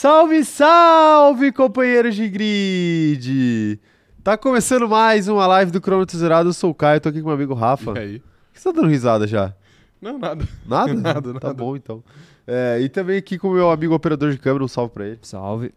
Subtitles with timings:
[0.00, 3.80] Salve, salve, companheiros de grid!
[4.22, 6.50] Tá começando mais uma live do Cronômetro Zerado.
[6.50, 7.94] Eu sou o Caio, tô aqui com meu amigo Rafa.
[7.96, 8.18] E aí?
[8.20, 9.52] Por que você tá dando risada já?
[10.00, 10.46] Não, nada.
[10.64, 10.94] Nada?
[10.94, 11.52] Nada, Tá nada.
[11.52, 12.04] bom, então.
[12.46, 15.18] É, e também aqui com o meu amigo operador de câmera, um salve pra ele.
[15.20, 15.72] Salve.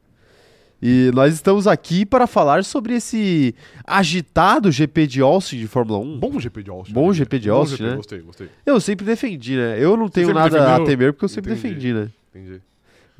[0.80, 3.56] E nós estamos aqui para falar sobre esse
[3.88, 6.20] agitado GP de Austin de Fórmula 1.
[6.20, 6.94] Bom GP de Austin.
[6.94, 7.96] Bom GP de Bom Austin, GP, né?
[7.96, 8.50] Gostei, gostei.
[8.68, 9.84] Eu sempre defendi, né?
[9.84, 10.86] Eu não tenho nada a defendeu?
[10.86, 11.70] temer porque eu sempre Entendi.
[11.70, 12.10] defendi, né?
[12.36, 12.62] Entendi.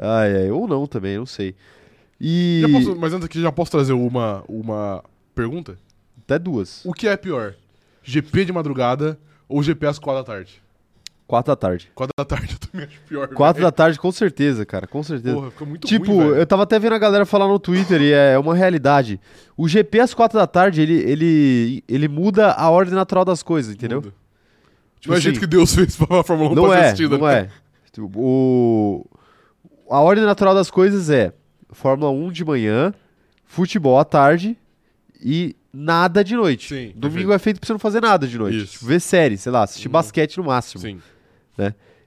[0.02, 1.56] Ai, ai, ou não também, não sei.
[2.20, 2.64] E.
[2.72, 5.04] Posso- mas antes aqui, já posso trazer uma, uma
[5.36, 5.78] pergunta?
[6.24, 6.84] Até duas.
[6.86, 7.54] O que é pior?
[8.04, 10.62] GP de madrugada ou GP às 4 da tarde?
[11.28, 11.90] Quatro da tarde.
[11.96, 13.28] 4 da tarde eu também acho pior.
[13.30, 13.76] Quatro da velho.
[13.76, 15.34] tarde, com certeza, cara, com certeza.
[15.36, 18.12] Porra, fica muito tipo, ruim, eu tava até vendo a galera falar no Twitter e
[18.12, 19.20] é uma realidade.
[19.56, 23.74] O GP às quatro da tarde, ele, ele, ele muda a ordem natural das coisas,
[23.74, 24.02] entendeu?
[24.02, 24.14] Muda.
[25.00, 27.18] Tipo não é assim, jeito que Deus fez pra Fórmula 1 Não pra é, assistida.
[27.18, 27.34] não né?
[27.40, 27.50] é.
[27.94, 29.06] Tipo, O...
[29.92, 31.34] A ordem natural das coisas é
[31.72, 32.94] Fórmula 1 de manhã,
[33.46, 34.58] futebol à tarde
[35.24, 36.70] e nada de noite.
[36.70, 37.34] Sim, Domingo perfeito.
[37.34, 38.66] é feito pra você não fazer nada de noite.
[38.68, 39.92] Tipo, ver série, sei lá, assistir Hum.
[39.92, 40.82] basquete no máximo.
[40.82, 41.00] Sim,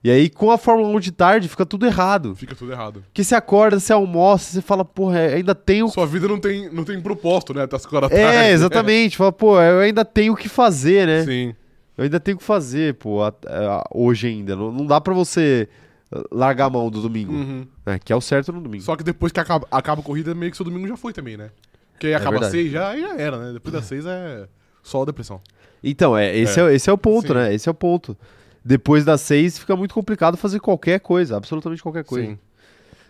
[0.03, 2.35] E aí, com a Fórmula 1 de tarde, fica tudo errado.
[2.37, 3.03] fica tudo errado.
[3.07, 5.89] Porque você acorda, você almoça, você fala, porra, ainda tenho.
[5.89, 7.63] Sua vida não tem, não tem propósito, né?
[7.63, 8.37] Até as 4 da tarde.
[8.37, 9.17] É, exatamente.
[9.17, 11.25] Fala, pô, eu ainda tenho o que fazer, né?
[11.25, 11.55] Sim.
[11.97, 14.55] Eu ainda tenho o que fazer, pô, a- a- hoje ainda.
[14.57, 15.69] Não, não dá pra você
[16.15, 17.67] uh, largar a mão do domingo, Uhum.
[17.85, 17.99] Né?
[17.99, 18.83] Que é o certo no domingo.
[18.83, 21.37] Só que depois que acaba, acaba a corrida, meio que seu domingo já foi também,
[21.37, 21.51] né?
[21.93, 22.53] Porque aí acaba verdade.
[22.53, 23.53] seis já, aí já era, né?
[23.53, 24.49] Depois das seis é
[24.83, 25.41] só depressão.
[25.83, 26.71] Então, é, esse, é.
[26.71, 26.75] É.
[26.75, 27.35] esse é o ponto, Sim.
[27.35, 27.55] né?
[27.55, 28.17] Esse é o ponto.
[28.65, 32.29] Depois das seis fica muito complicado fazer qualquer coisa, absolutamente qualquer coisa.
[32.29, 32.39] Sim.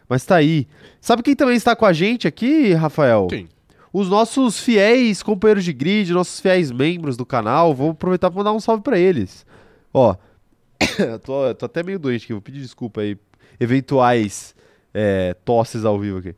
[0.09, 0.67] Mas tá aí.
[1.01, 3.27] Sabe quem também está com a gente aqui, Rafael?
[3.29, 3.49] Quem?
[3.93, 7.73] Os nossos fiéis companheiros de grid, nossos fiéis membros do canal.
[7.73, 9.47] Vou aproveitar para mandar um salve para eles.
[9.93, 10.17] Ó,
[11.25, 13.17] tô, tô até meio doente aqui, vou pedir desculpa aí.
[13.61, 14.54] Eventuais
[14.95, 16.35] é, tosses ao vivo aqui.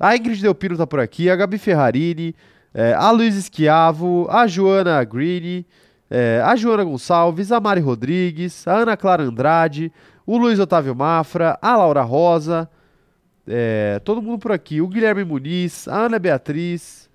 [0.00, 2.34] A Ingrid Delpino tá por aqui, a Gabi Ferrarini,
[2.72, 5.66] é, a Luiz Esquiavo, a Joana Greene,
[6.10, 9.92] é, a Joana Gonçalves, a Mari Rodrigues, a Ana Clara Andrade,
[10.24, 12.68] o Luiz Otávio Mafra, a Laura Rosa,
[13.46, 14.80] é, todo mundo por aqui.
[14.80, 17.10] O Guilherme Muniz, a Ana Beatriz,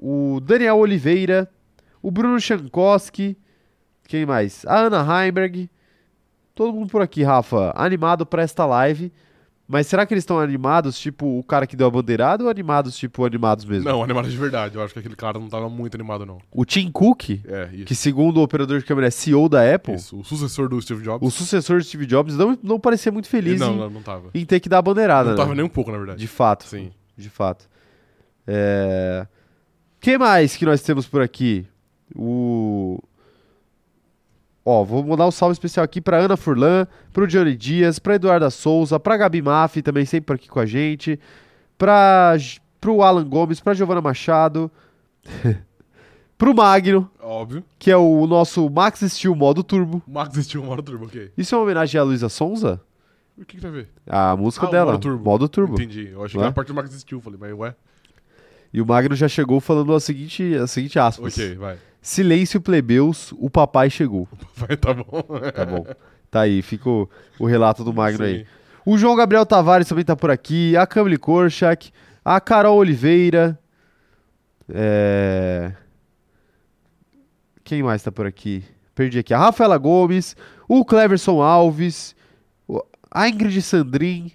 [0.00, 1.48] o Daniel Oliveira,
[2.00, 3.36] o Bruno Chankowski,
[4.08, 4.64] quem mais?
[4.66, 5.70] A Ana Heimberg.
[6.54, 9.12] Todo mundo por aqui, Rafa, animado para esta live.
[9.66, 12.96] Mas será que eles estão animados, tipo o cara que deu a bandeirada, ou animados,
[12.96, 13.88] tipo animados mesmo?
[13.88, 14.74] Não, animado de verdade.
[14.74, 16.38] Eu acho que aquele cara não tava muito animado, não.
[16.50, 20.18] O Tim Cook, É, que segundo o operador de câmera é CEO da Apple, Isso,
[20.18, 21.26] O sucessor do Steve Jobs.
[21.26, 24.30] o sucessor de Steve Jobs, não, não parecia muito feliz Não, em, não, não tava.
[24.34, 25.30] em ter que dar a bandeirada.
[25.30, 25.42] Não né?
[25.42, 26.18] tava nem um pouco, na verdade.
[26.18, 26.64] De fato.
[26.66, 26.90] Sim.
[27.16, 27.66] De fato.
[28.46, 29.26] É...
[30.00, 31.66] que mais que nós temos por aqui?
[32.14, 32.98] O...
[34.64, 38.48] Ó, vou mandar um salve especial aqui pra Ana Furlan, pro Johnny Dias, pra Eduarda
[38.50, 41.18] Souza, pra Gabi Maffi, também sempre por aqui com a gente.
[42.38, 44.70] J- pro Alan Gomes, pra Giovana Machado,
[46.38, 47.64] pro Magno, Óbvio.
[47.78, 50.02] que é o nosso Max Steel modo turbo.
[50.06, 51.30] O Max uma hora turbo, ok.
[51.36, 52.80] Isso é uma homenagem à Luísa Sonza?
[53.36, 53.88] O que que tem a ver?
[54.06, 55.24] A música Ah, o dela, modo turbo.
[55.24, 55.74] modo turbo.
[55.74, 56.10] Entendi.
[56.12, 56.46] Eu achei Não que é?
[56.46, 57.20] era a parte do Max Steel.
[57.20, 57.74] Falei, mas ué.
[58.72, 61.32] E o Magno já chegou falando a seguinte, a seguinte aspas.
[61.36, 61.78] Ok, vai.
[62.02, 64.28] Silêncio, plebeus, o papai chegou.
[64.80, 65.22] Tá bom.
[65.54, 65.86] Tá bom.
[66.28, 67.08] Tá aí, fica o,
[67.46, 68.40] relato do Magno aí.
[68.40, 68.46] Sim.
[68.84, 70.76] O João Gabriel Tavares também tá por aqui.
[70.76, 71.92] A Camille Korchak.
[72.24, 73.58] A Carol Oliveira.
[74.68, 75.72] É...
[77.62, 78.64] Quem mais tá por aqui?
[78.94, 79.32] Perdi aqui.
[79.32, 80.34] A Rafaela Gomes.
[80.66, 82.16] O Cleverson Alves.
[83.10, 84.32] A Ingrid Sandrin.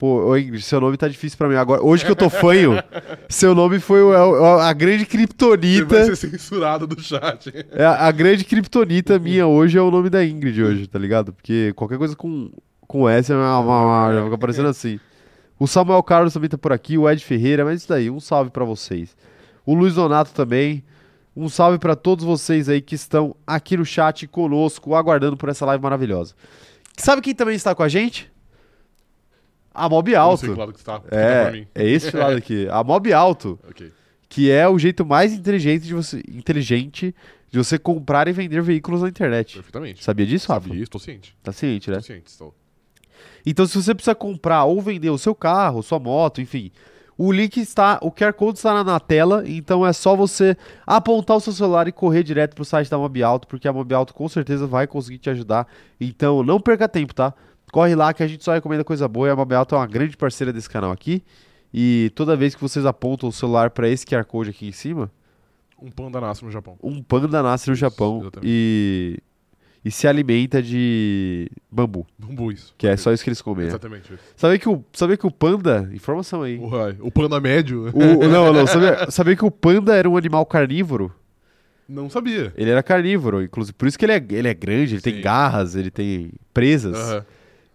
[0.00, 1.82] Pô, Ingrid, seu nome tá difícil pra mim agora.
[1.84, 2.72] Hoje que eu tô fanho,
[3.28, 7.52] seu nome foi o- o- a grande Você vai ser censurado do chat.
[7.70, 11.34] É, a grande kriptonita minha hoje é o nome da Ingrid hoje, tá ligado?
[11.34, 12.50] Porque qualquer coisa com,
[12.86, 14.98] com S é uma- já fica parecendo assim.
[15.58, 18.50] O Samuel Carlos também tá por aqui, o Ed Ferreira, mas isso daí, um salve
[18.50, 19.14] pra vocês.
[19.66, 20.82] O Luiz Donato também.
[21.36, 25.66] Um salve pra todos vocês aí que estão aqui no chat conosco, aguardando por essa
[25.66, 26.34] live maravilhosa.
[26.96, 28.30] Sabe quem também está com a gente?
[29.84, 30.54] A Mob não sei Alto.
[30.54, 31.02] que lado que você tá.
[31.10, 31.66] É, mim.
[31.74, 32.68] é esse lado aqui.
[32.70, 33.92] A Mob Alto Ok.
[34.28, 37.14] que é o jeito mais inteligente de você, inteligente
[37.50, 39.54] de você comprar e vender veículos na internet.
[39.54, 40.04] Perfeitamente.
[40.04, 40.68] Sabia disso, Rafa?
[40.68, 41.36] Sabia, estou ciente.
[41.42, 41.98] Tá ciente, né?
[41.98, 42.30] Estou ciente.
[42.30, 42.54] Estou.
[43.44, 46.70] Então, se você precisa comprar ou vender o seu carro, sua moto, enfim,
[47.16, 50.56] o link está, o QR Code está na, tela, então é só você
[50.86, 53.92] apontar o seu celular e correr direto pro site da Mob Alto, porque a Mob
[53.94, 55.66] Alto com certeza vai conseguir te ajudar.
[56.00, 57.34] Então, não perca tempo, tá?
[57.72, 60.16] Corre lá que a gente só recomenda coisa boa e a Alto é uma grande
[60.16, 61.22] parceira desse canal aqui.
[61.72, 65.10] E toda vez que vocês apontam o celular para esse QR Code aqui em cima,
[65.80, 66.76] Um panda nasce no Japão.
[66.82, 68.46] um panda nasce no Isso, Japão exatamente.
[68.50, 69.18] e
[69.82, 72.74] e se alimenta de bambu, Bambu, isso.
[72.76, 73.62] que é só isso que eles comem.
[73.64, 73.68] né?
[73.70, 74.22] Exatamente isso.
[74.36, 76.58] Sabia que o, sabia que o panda, informação aí.
[76.58, 77.86] Uai, O panda médio?
[77.94, 81.10] O- não, não, sabia, sabia que o panda era um animal carnívoro?
[81.88, 82.52] Não sabia.
[82.58, 83.72] Ele era carnívoro, inclusive.
[83.72, 85.22] Por isso que ele é, ele é grande, ele tem Sim.
[85.22, 86.94] garras, ele tem presas.
[86.98, 87.24] Aham.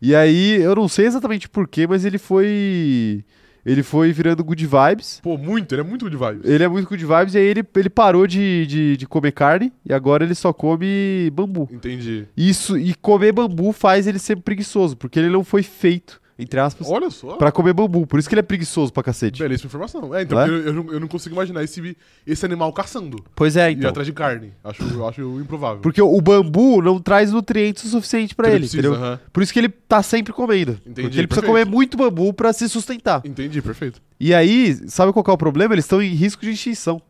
[0.01, 3.23] E aí, eu não sei exatamente porquê, mas ele foi.
[3.65, 5.19] Ele foi virando good vibes.
[5.23, 6.47] Pô, muito, ele é muito good vibes.
[6.47, 9.73] Ele é muito good vibes, e aí ele, ele parou de, de, de comer carne
[9.83, 11.67] e agora ele só come bambu.
[11.71, 12.27] Entendi.
[12.37, 16.87] Isso, e comer bambu faz ele ser preguiçoso, porque ele não foi feito, entre aspas,
[16.89, 17.37] Olha só.
[17.37, 18.05] pra comer bambu.
[18.05, 19.39] Por isso que ele é preguiçoso pra cacete.
[19.41, 20.13] Belíssima informação.
[20.13, 20.49] É, então Não é?
[20.49, 21.95] eu, eu não, eu não consigo imaginar esse,
[22.27, 23.89] esse animal caçando Pois é, e então.
[23.89, 24.51] atrás de carne.
[24.63, 25.81] Acho, eu acho improvável.
[25.81, 29.01] Porque o bambu não traz nutrientes o suficiente pra Ele ele, precisa, entendeu?
[29.05, 29.19] aham.
[29.31, 30.73] Por isso que ele tá sempre comendo.
[30.85, 31.47] Entendi, porque ele precisa perfeito.
[31.47, 33.21] comer muito bambu pra se sustentar.
[33.23, 34.01] Entendi, perfeito.
[34.19, 35.73] E aí, sabe qual que é o problema?
[35.73, 37.01] Eles estão em risco de extinção.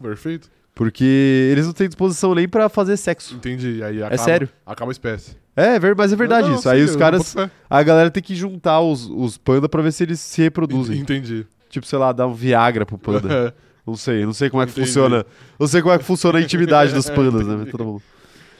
[0.00, 0.48] Perfeito.
[0.80, 3.34] Porque eles não têm disposição nem pra fazer sexo.
[3.34, 3.84] Entendi.
[3.84, 4.48] Aí acaba, sério?
[4.64, 5.36] Acaba a espécie.
[5.54, 6.70] É, ver- mas é verdade Não, não, isso.
[6.70, 7.36] Aí sim, os eu caras.
[7.68, 10.98] A galera tem que juntar os, os panda pra ver se eles se reproduzem.
[10.98, 11.46] Entendi.
[11.68, 13.54] Tipo, sei lá, dar um Viagra pro panda.
[13.86, 14.86] Não sei, não sei como é que Entendi.
[14.86, 15.26] funciona.
[15.58, 17.66] Não sei como é que funciona a intimidade dos pandas, né?
[17.70, 18.02] Todo mundo.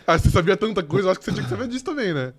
[0.06, 2.32] ah, você sabia tanta coisa, eu acho que você tinha que saber disso também, né?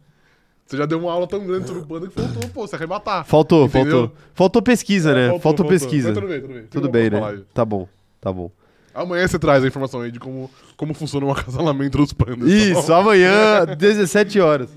[0.66, 3.24] Você já deu uma aula tão grande sobre o panda que faltou, pô, você matar.
[3.24, 3.92] Faltou, Entendeu?
[4.00, 4.18] faltou.
[4.34, 5.36] Faltou pesquisa, né?
[5.36, 6.10] É, Faltou, pesquisa.
[6.10, 6.64] Mas tudo bem, tudo bem.
[6.70, 7.42] Tudo bem, né?
[7.54, 7.88] Tá bom,
[8.20, 8.52] tá bom.
[8.94, 12.40] Amanhã você traz a informação aí de como, como funciona o acasalamento dos pandas.
[12.50, 12.94] tá Isso, bom?
[12.96, 14.70] amanhã, 17 horas.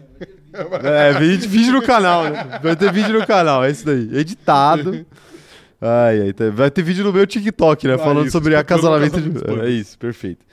[0.83, 2.61] É, vídeo, vídeo no canal, né?
[2.63, 4.09] Vai ter vídeo no canal, é isso daí.
[4.17, 5.05] Editado.
[5.81, 7.95] Ai, ai, tá- vai ter vídeo no meu TikTok, né?
[7.95, 9.31] Ah, falando isso, sobre acasalamento de.
[9.61, 10.47] É isso, perfeito.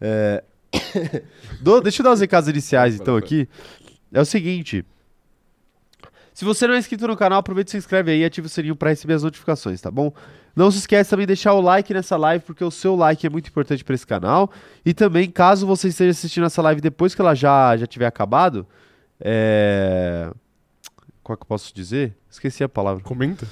[0.00, 0.44] É,
[1.60, 3.48] Dou- deixa eu dar os recados iniciais, então, aqui.
[4.12, 4.84] É o seguinte.
[6.34, 8.50] Se você não é inscrito no canal, aproveita e se inscreve aí e ativa o
[8.50, 10.12] sininho pra receber as notificações, tá bom?
[10.54, 13.30] Não se esquece também de deixar o like nessa live, porque o seu like é
[13.30, 14.50] muito importante pra esse canal.
[14.84, 18.66] E também, caso você esteja assistindo essa live depois que ela já, já tiver acabado,
[19.20, 20.30] é...
[21.22, 22.16] Qual que eu posso dizer?
[22.28, 23.02] Esqueci a palavra.
[23.04, 23.46] Comenta.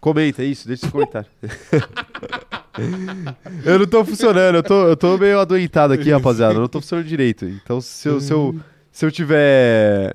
[0.00, 1.28] Comenta, isso, deixa esse comentário.
[3.64, 6.54] eu não tô funcionando, eu tô, eu tô meio adoentado aqui, rapaziada.
[6.54, 7.46] Eu não tô funcionando direito.
[7.46, 8.54] Então, se eu, se eu,
[8.92, 10.14] se eu tiver.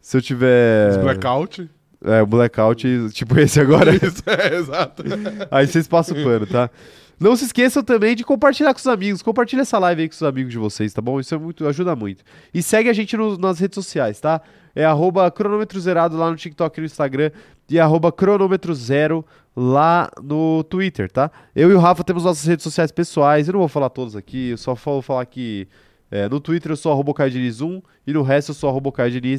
[0.00, 0.98] Se eu tiver.
[1.00, 1.68] Blackout.
[2.04, 3.92] É, o blackout, tipo esse agora.
[3.96, 5.02] Isso, é, exato.
[5.50, 6.70] Aí vocês passam o pano, tá?
[7.18, 9.20] Não se esqueçam também de compartilhar com os amigos.
[9.20, 11.20] Compartilha essa live aí com os amigos de vocês, tá bom?
[11.20, 12.24] Isso é muito, ajuda muito.
[12.54, 14.40] E segue a gente no- nas redes sociais, tá?
[14.74, 17.30] É arroba cronômetro zerado lá no TikTok e no Instagram.
[17.68, 19.22] E arroba cronômetro zero
[19.54, 21.30] lá no Twitter, tá?
[21.54, 23.46] Eu e o Rafa temos nossas redes sociais pessoais.
[23.46, 25.68] Eu não vou falar todas aqui, eu só vou falar que
[26.10, 28.90] é, no Twitter eu sou arroba Caidiniz1 e no resto eu sou arroba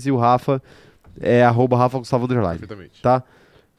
[0.06, 0.62] e o Rafa
[1.20, 3.02] é arroba Rafa Gustavo Underline Perfeitamente.
[3.02, 3.24] tá?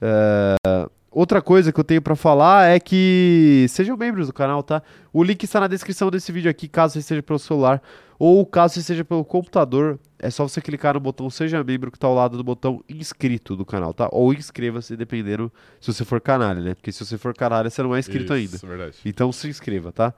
[0.00, 4.82] É, Outra coisa que eu tenho pra falar é que sejam membros do canal, tá?
[5.12, 7.82] O link está na descrição desse vídeo aqui, caso você esteja pelo celular
[8.18, 9.98] ou caso você esteja pelo computador.
[10.18, 13.54] É só você clicar no botão Seja Membro que tá ao lado do botão Inscrito
[13.54, 14.08] do canal, tá?
[14.10, 15.52] Ou inscreva-se, dependendo
[15.82, 16.74] se você for canalha, né?
[16.74, 18.56] Porque se você for canalha, você não é inscrito ainda.
[18.56, 18.96] Isso, verdade.
[19.04, 20.14] Então se inscreva, tá?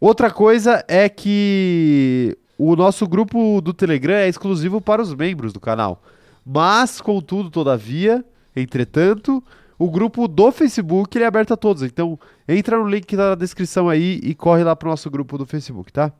[0.00, 5.58] Outra coisa é que o nosso grupo do Telegram é exclusivo para os membros do
[5.58, 6.00] canal.
[6.46, 9.42] Mas, contudo, todavia, entretanto,
[9.76, 11.82] o grupo do Facebook ele é aberto a todos.
[11.82, 12.16] Então,
[12.46, 15.44] entra no link que tá na descrição aí e corre lá pro nosso grupo do
[15.44, 16.12] Facebook, tá?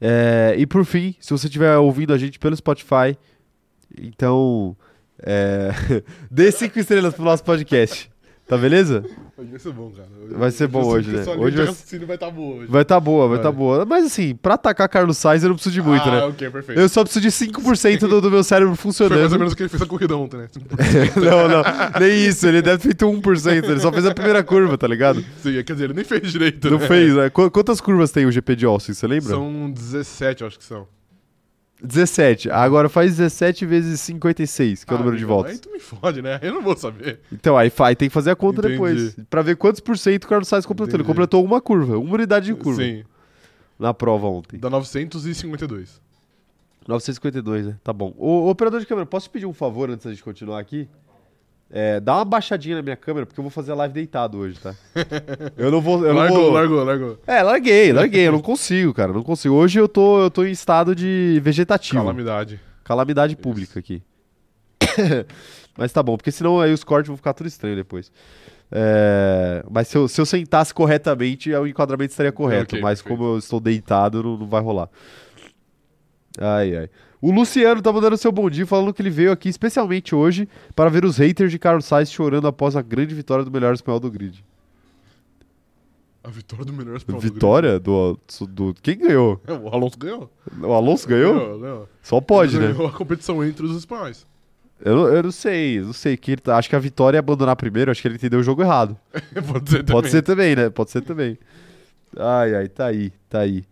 [0.00, 3.18] É, e por fim, se você estiver ouvindo a gente pelo Spotify,
[4.00, 4.76] então
[5.20, 5.70] é,
[6.30, 8.10] dê cinco estrelas pro nosso podcast.
[8.50, 9.04] Tá beleza?
[9.38, 10.08] Hoje vai ser bom, cara.
[10.24, 11.20] Hoje- Vai ser bom hoje, né?
[11.38, 11.56] Hoje
[12.04, 12.66] vai- estar boa hoje.
[12.68, 13.44] Vai tá boa, vai Vai.
[13.44, 13.86] tá boa.
[13.86, 16.22] Mas assim, pra atacar Carlos Sainz eu não preciso de muito, ah, né?
[16.24, 16.80] ok, perfeito.
[16.80, 19.32] Eu só preciso de 5% do, do meu cérebro Foi mais funcionando.
[19.32, 20.48] ou menos o que ele fez a corrida ontem, né?
[21.16, 21.62] não, não,
[22.00, 22.44] nem isso.
[22.46, 23.64] Ele deve ter feito 1%.
[23.70, 25.24] Ele só fez a primeira curva, tá ligado?
[25.42, 26.88] Sim, quer dizer, ele nem fez direito, Não né?
[26.88, 27.30] fez, né?
[27.30, 29.28] Qu- Quantas curvas tem o GP de Austin, você lembra?
[29.30, 30.86] São 17, eu acho que são.
[31.82, 32.50] 17.
[32.50, 35.52] Agora faz 17 vezes 56, que é o Ah, número de amigo, voltas.
[35.54, 36.38] Aí tu me fode, né?
[36.42, 37.20] Eu não vou saber.
[37.32, 38.72] Então, aí aí tem que fazer a conta Entendi.
[38.74, 39.16] depois.
[39.28, 40.94] Pra ver quantos por cento o Carlos Sainz completou.
[40.94, 41.06] Ele Entendi.
[41.08, 43.04] completou uma curva, uma unidade de curva Sim,
[43.78, 44.58] na prova ontem.
[44.58, 46.00] dá 952.
[46.88, 47.76] 952, né?
[47.84, 48.14] Tá bom.
[48.18, 50.88] Ô, operador de câmera, posso te pedir um favor antes da gente continuar aqui?
[51.72, 54.58] É, dá uma baixadinha na minha câmera, porque eu vou fazer a live deitado hoje,
[54.58, 54.74] tá?
[55.56, 56.04] Eu não vou.
[56.04, 56.50] Eu não largou, vou...
[56.50, 57.18] largou, largou.
[57.24, 58.26] É, larguei, larguei.
[58.26, 59.12] Eu não consigo, cara.
[59.12, 59.54] Não consigo.
[59.54, 62.00] Hoje eu tô, eu tô em estado de vegetativo.
[62.00, 62.60] Calamidade.
[62.82, 64.02] Calamidade pública aqui.
[65.78, 68.10] Mas tá bom, porque senão aí os cortes vão ficar tudo estranho depois.
[68.72, 72.76] É, mas se eu, se eu sentasse corretamente, o enquadramento estaria correto.
[72.76, 73.18] ok, mas perfeito.
[73.18, 74.88] como eu estou deitado, não, não vai rolar.
[76.38, 76.90] Ai, ai.
[77.20, 80.88] O Luciano tá mandando seu bom dia, falando que ele veio aqui especialmente hoje para
[80.88, 84.10] ver os haters de Carlos Sainz chorando após a grande vitória do melhor espanhol do
[84.10, 84.42] grid.
[86.22, 87.20] A vitória do melhor espanhol.
[87.20, 88.74] do Vitória do, do.
[88.82, 89.40] Quem ganhou?
[89.46, 90.30] É, o Alonso ganhou.
[90.62, 91.34] O Alonso ganhou?
[91.34, 91.88] Ganhou, ganhou.
[92.02, 92.72] Só pode, Ele né?
[92.72, 94.26] Ganhou a competição entre os espanhóis.
[94.82, 96.16] Eu, não- eu não sei, não sei.
[96.16, 98.62] Que tá- acho que a Vitória é abandonar primeiro, acho que ele entendeu o jogo
[98.62, 98.96] errado.
[99.46, 99.84] Pode ser também.
[99.94, 100.70] Pode ser também, né?
[100.70, 101.38] Pode ser também.
[102.18, 103.64] Ai, ai, tá aí, tá aí.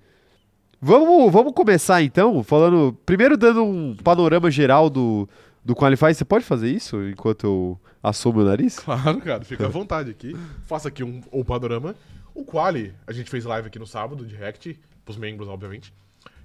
[0.81, 2.97] Vamos, vamos começar então, falando.
[3.05, 5.29] Primeiro dando um panorama geral do,
[5.65, 6.15] do Qualify.
[6.15, 8.79] Você pode fazer isso enquanto eu assomo o nariz?
[8.85, 9.45] Claro, cara.
[9.45, 10.37] Fica à vontade aqui.
[10.67, 11.97] Faça aqui um, um panorama.
[12.33, 15.93] O Quali, a gente fez live aqui no sábado, de React, pros membros, obviamente.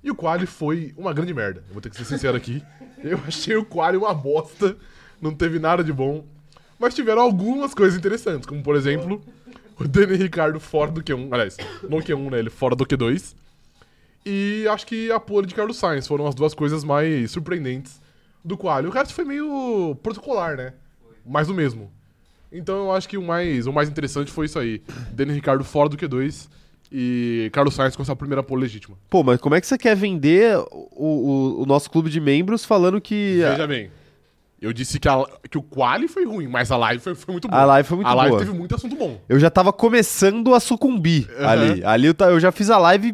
[0.04, 1.64] E o Quali foi uma grande merda.
[1.68, 2.64] Eu vou ter que ser sincero aqui.
[3.04, 4.76] Eu achei o Quali uma bosta.
[5.22, 6.26] Não teve nada de bom.
[6.80, 9.22] Mas tiveram algumas coisas interessantes, como por exemplo,
[9.80, 11.32] o Daniel Ricardo fora do Q1.
[11.32, 12.40] Aliás, não Q1, né?
[12.40, 13.36] Ele fora do Q2.
[14.26, 18.02] E acho que a pole de Carlos Sainz foram as duas coisas mais surpreendentes
[18.44, 18.88] do Quali.
[18.88, 20.74] O resto foi meio protocolar, né?
[21.26, 21.92] Mais do mesmo.
[22.52, 24.82] Então eu acho que o mais, o mais interessante foi isso aí.
[25.12, 26.48] Daniel Ricardo fora do Q2
[26.92, 28.96] e Carlos Sainz com essa primeira pole legítima.
[29.10, 32.64] Pô, mas como é que você quer vender o, o, o nosso clube de membros
[32.64, 33.90] falando que Veja bem.
[34.62, 37.50] Eu disse que, a- que o quali foi ruim, mas a live foi, foi muito
[37.50, 37.62] boa.
[37.62, 38.46] a live foi muito a live boa?
[38.46, 39.20] teve muito assunto bom.
[39.28, 41.48] Eu já tava começando a sucumbir Aham.
[41.50, 41.84] ali.
[41.84, 43.14] Ali eu, eu já fiz a live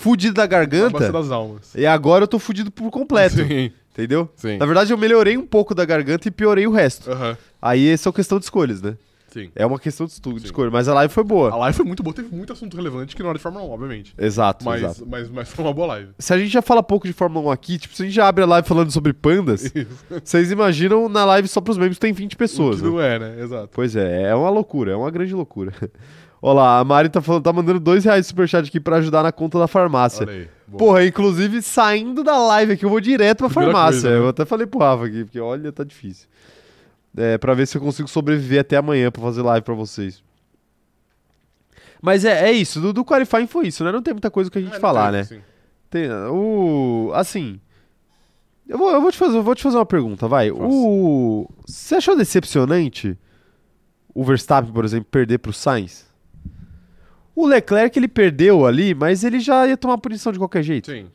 [0.00, 1.74] fudido da garganta das almas.
[1.74, 3.36] e agora eu tô fudido por completo.
[3.36, 4.28] Sim, Entendeu?
[4.36, 4.56] sim.
[4.56, 7.10] Na verdade, eu melhorei um pouco da garganta e piorei o resto.
[7.10, 8.96] Aham, Aí é uma questão de escolhas, né?
[9.32, 9.48] sim.
[9.54, 10.44] É uma questão de, de Sim.
[10.46, 10.70] escolha.
[10.72, 11.52] Mas a live foi boa.
[11.52, 13.70] A live foi muito boa, teve muito assunto relevante que não era de Fórmula 1,
[13.70, 14.14] obviamente.
[14.18, 15.06] Exato, Mas, exato.
[15.06, 16.08] mas, mas foi uma boa live.
[16.18, 18.26] Se a gente já fala pouco de Fórmula 1 aqui, tipo, se a gente já
[18.26, 19.86] abre a live falando sobre pandas, Isso.
[20.24, 22.78] vocês imaginam na live só pros membros tem 20 pessoas.
[22.78, 22.90] que né?
[22.90, 23.40] não é, né?
[23.40, 23.68] Exato.
[23.72, 25.72] Pois é, é uma loucura, é uma grande loucura.
[26.42, 29.22] Olha lá, a Mari tá, falando, tá mandando dois reais de superchat aqui pra ajudar
[29.22, 30.26] na conta da farmácia.
[30.26, 30.48] Olha aí.
[30.66, 30.78] Boa.
[30.78, 34.02] Porra, inclusive saindo da live aqui, eu vou direto pra Primeira farmácia.
[34.02, 34.24] coisa, né?
[34.24, 36.26] Eu até falei pro Rafa aqui, porque olha, tá difícil.
[37.16, 40.22] É, pra ver se eu consigo sobreviver até amanhã pra fazer live pra vocês.
[42.00, 43.92] Mas é, é isso, do, do Qualifying foi isso, né?
[43.92, 45.24] Não tem muita coisa que a gente É, falar, tem, né?
[45.24, 45.40] sim.
[45.90, 47.60] Tem, o, assim,
[48.66, 50.50] eu vou, eu, vou te fazer, eu vou te fazer uma pergunta, vai.
[50.50, 53.18] O, você achou decepcionante
[54.14, 56.08] o Verstappen, por exemplo, perder pro Sainz?
[57.40, 60.90] O Leclerc ele perdeu ali, mas ele já ia tomar punição de qualquer jeito.
[60.90, 61.08] Sim.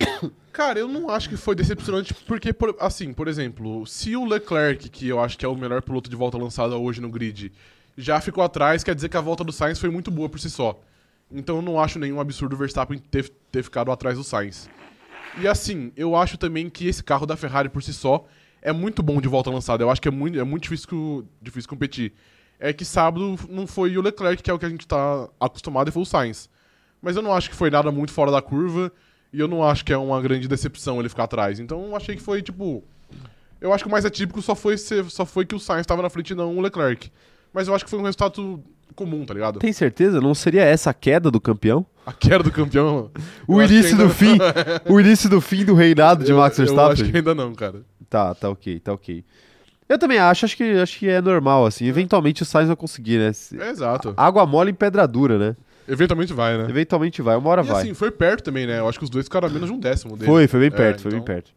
[0.52, 4.88] Cara, eu não acho que foi decepcionante, porque, por- assim, por exemplo, se o Leclerc,
[4.88, 7.52] que eu acho que é o melhor piloto de volta lançado hoje no grid,
[7.96, 10.50] já ficou atrás, quer dizer que a volta do Sainz foi muito boa por si
[10.50, 10.80] só.
[11.30, 14.68] Então eu não acho nenhum absurdo o Verstappen ter, ter ficado atrás do Sainz.
[15.40, 18.26] E assim, eu acho também que esse carro da Ferrari por si só
[18.62, 19.84] é muito bom de volta lançada.
[19.84, 22.12] Eu acho que é muito, é muito difícil, difícil competir.
[22.60, 25.88] É que sábado não foi o Leclerc, que é o que a gente tá acostumado,
[25.88, 26.48] e foi o Sainz.
[27.00, 28.90] Mas eu não acho que foi nada muito fora da curva.
[29.32, 31.60] E eu não acho que é uma grande decepção ele ficar atrás.
[31.60, 32.82] Então eu achei que foi, tipo.
[33.60, 36.00] Eu acho que o mais atípico só foi, ser, só foi que o Sainz estava
[36.02, 37.10] na frente e não o Leclerc.
[37.52, 38.62] Mas eu acho que foi um resultado
[38.94, 39.58] comum, tá ligado?
[39.58, 40.20] Tem certeza?
[40.20, 41.84] Não seria essa a queda do campeão?
[42.06, 43.10] A queda do campeão.
[43.46, 44.38] O eu início do fim,
[44.88, 46.92] o início do fim do reinado de eu- Max Eu Verstappen?
[46.92, 47.82] acho que ainda não, cara.
[48.08, 49.24] Tá, tá ok, tá ok.
[49.88, 51.86] Eu também acho, acho que, acho que é normal, assim.
[51.86, 53.32] Eventualmente o Sainz vai conseguir, né?
[53.32, 54.12] Se- É exato.
[54.16, 55.56] Água mole em pedra dura, né?
[55.88, 56.66] Eventualmente vai, né?
[56.68, 57.82] Eventualmente vai, uma hora E vai.
[57.82, 58.78] assim, foi perto também, né?
[58.80, 60.30] Eu acho que os dois ficaram a menos de um décimo dele.
[60.30, 61.50] foi, foi bem É, perto, foi bem então- perto.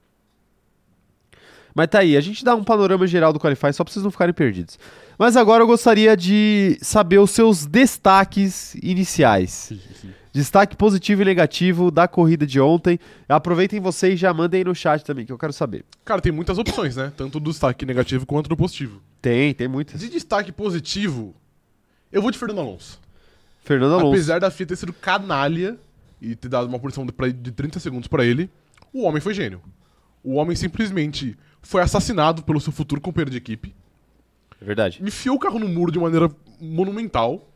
[1.73, 4.11] Mas tá aí, a gente dá um panorama geral do Qualify só pra vocês não
[4.11, 4.77] ficarem perdidos.
[5.17, 9.71] Mas agora eu gostaria de saber os seus destaques iniciais.
[10.33, 12.97] Destaque positivo e negativo da corrida de ontem.
[13.27, 15.83] Aproveitem vocês e já mandem aí no chat também, que eu quero saber.
[16.05, 17.11] Cara, tem muitas opções, né?
[17.17, 19.01] Tanto do destaque negativo quanto do positivo.
[19.21, 19.99] Tem, tem muitas.
[19.99, 21.35] De destaque positivo,
[22.11, 22.99] eu vou de Fernando Alonso.
[23.63, 24.07] Fernando Alonso.
[24.07, 25.77] Apesar da FIA ter sido canalha
[26.21, 28.49] e ter dado uma punição de, pra- de 30 segundos pra ele,
[28.93, 29.61] o homem foi gênio.
[30.23, 33.75] O homem simplesmente foi assassinado pelo seu futuro companheiro de equipe,
[34.61, 34.99] É verdade.
[35.03, 37.47] enfiou o carro no muro de maneira monumental,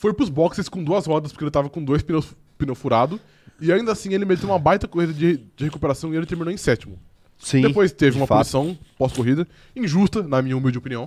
[0.00, 3.20] foi pros boxes com duas rodas, porque ele tava com dois pneus pneu furado,
[3.60, 6.56] e ainda assim ele meteu uma baita corrida de, de recuperação e ele terminou em
[6.56, 6.98] sétimo.
[7.38, 7.60] Sim.
[7.60, 8.38] Depois teve de uma fato.
[8.38, 11.06] punição pós-corrida, injusta, na minha humilde opinião.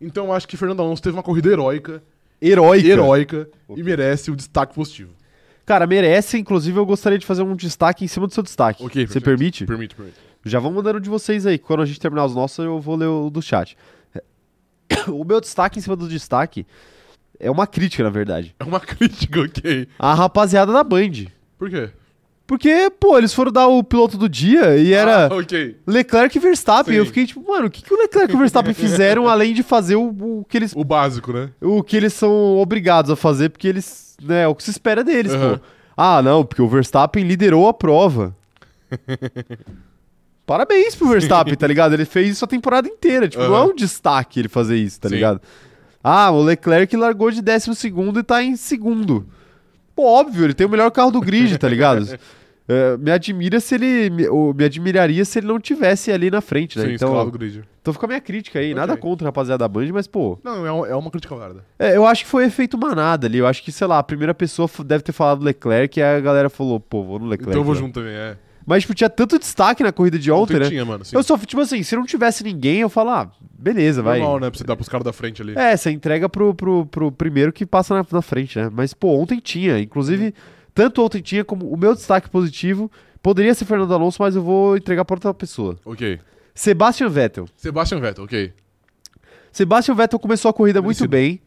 [0.00, 2.02] Então eu acho que Fernando Alonso teve uma corrida heróica,
[2.40, 2.88] Heróica.
[2.88, 3.82] heróica, Ok.
[3.82, 5.12] e merece o destaque positivo.
[5.66, 6.38] Cara, merece.
[6.38, 8.82] Inclusive, eu gostaria de fazer um destaque em cima do seu destaque.
[8.84, 9.64] Ok, Você permite?
[9.66, 10.16] Permite, permite.
[10.44, 11.56] Já vão mandando de vocês aí.
[11.58, 13.76] Quando a gente terminar os nossos, eu vou ler o do chat.
[15.08, 16.66] O meu destaque em cima do destaque
[17.42, 18.54] é uma crítica, na verdade.
[18.58, 19.88] É uma crítica, ok.
[19.98, 21.26] A rapaziada da Band.
[21.58, 21.90] Por quê?
[22.46, 25.76] Porque, pô, eles foram dar o piloto do dia e era Ah, ok.
[25.86, 26.92] Leclerc e Verstappen.
[26.94, 26.98] Sim.
[26.98, 29.62] Eu fiquei tipo, mano, o que, que o Leclerc e o Verstappen fizeram além de
[29.62, 30.08] fazer o,
[30.40, 31.50] o que eles O básico, né?
[31.60, 35.02] o que eles são obrigados a fazer, porque eles, né, é o que se espera
[35.04, 35.58] deles, Aham.
[35.58, 35.64] pô.
[35.96, 38.34] Ah, não, porque o Verstappen liderou a prova.
[40.44, 41.94] Parabéns pro Verstappen, tá ligado?
[41.94, 45.08] Ele fez isso a temporada inteira, tipo, não é um destaque ele fazer isso, tá
[45.08, 45.14] Sim.
[45.14, 45.40] ligado?
[46.02, 49.26] Ah, o Leclerc largou de décimo segundo e tá em segundo.
[49.94, 52.06] Pô, óbvio, ele tem o melhor carro do grid, tá ligado?
[52.68, 54.08] É, me admira se ele.
[54.08, 56.86] Me, ou me admiraria se ele não tivesse ali na frente, né?
[56.86, 57.64] Sim, então, do grid.
[57.82, 58.72] então fica a minha crítica aí.
[58.72, 59.02] Nada Ok.
[59.02, 60.38] contra a rapaziada da Band, mas, pô.
[60.44, 61.64] Não, é, um- é uma crítica válida.
[61.76, 63.38] é, eu acho que foi efeito manada ali.
[63.38, 66.48] Eu acho que, sei lá, a primeira pessoa deve ter falado Leclerc e a galera
[66.48, 67.50] falou, pô, vou no Leclerc.
[67.50, 67.80] Então eu vou né?
[67.80, 68.36] junto também, é.
[68.66, 70.68] Mas, tipo, tinha tanto destaque na corrida de ontem, né?
[70.68, 71.04] tinha, mano.
[71.04, 71.16] Sim.
[71.16, 74.18] Eu só, tipo assim, se não tivesse ninguém, eu falo, ah, beleza, vai.
[74.18, 74.50] Normal, né?
[74.50, 75.54] Pra você dar pros caras da frente ali.
[75.56, 78.70] É, você entrega pro, pro, pro primeiro que passa na, na frente, né?
[78.72, 79.78] Mas, pô, ontem tinha.
[79.78, 80.34] Inclusive,
[80.74, 82.90] tanto ontem tinha como o meu destaque positivo.
[83.22, 85.78] Poderia ser Fernando Alonso, mas eu vou entregar pra outra pessoa.
[85.84, 86.18] Ok.
[86.54, 87.46] Sebastian Vettel.
[87.56, 88.52] Sebastian Vettel, ok.
[89.52, 91.40] Sebastian Vettel começou a corrida muito bem.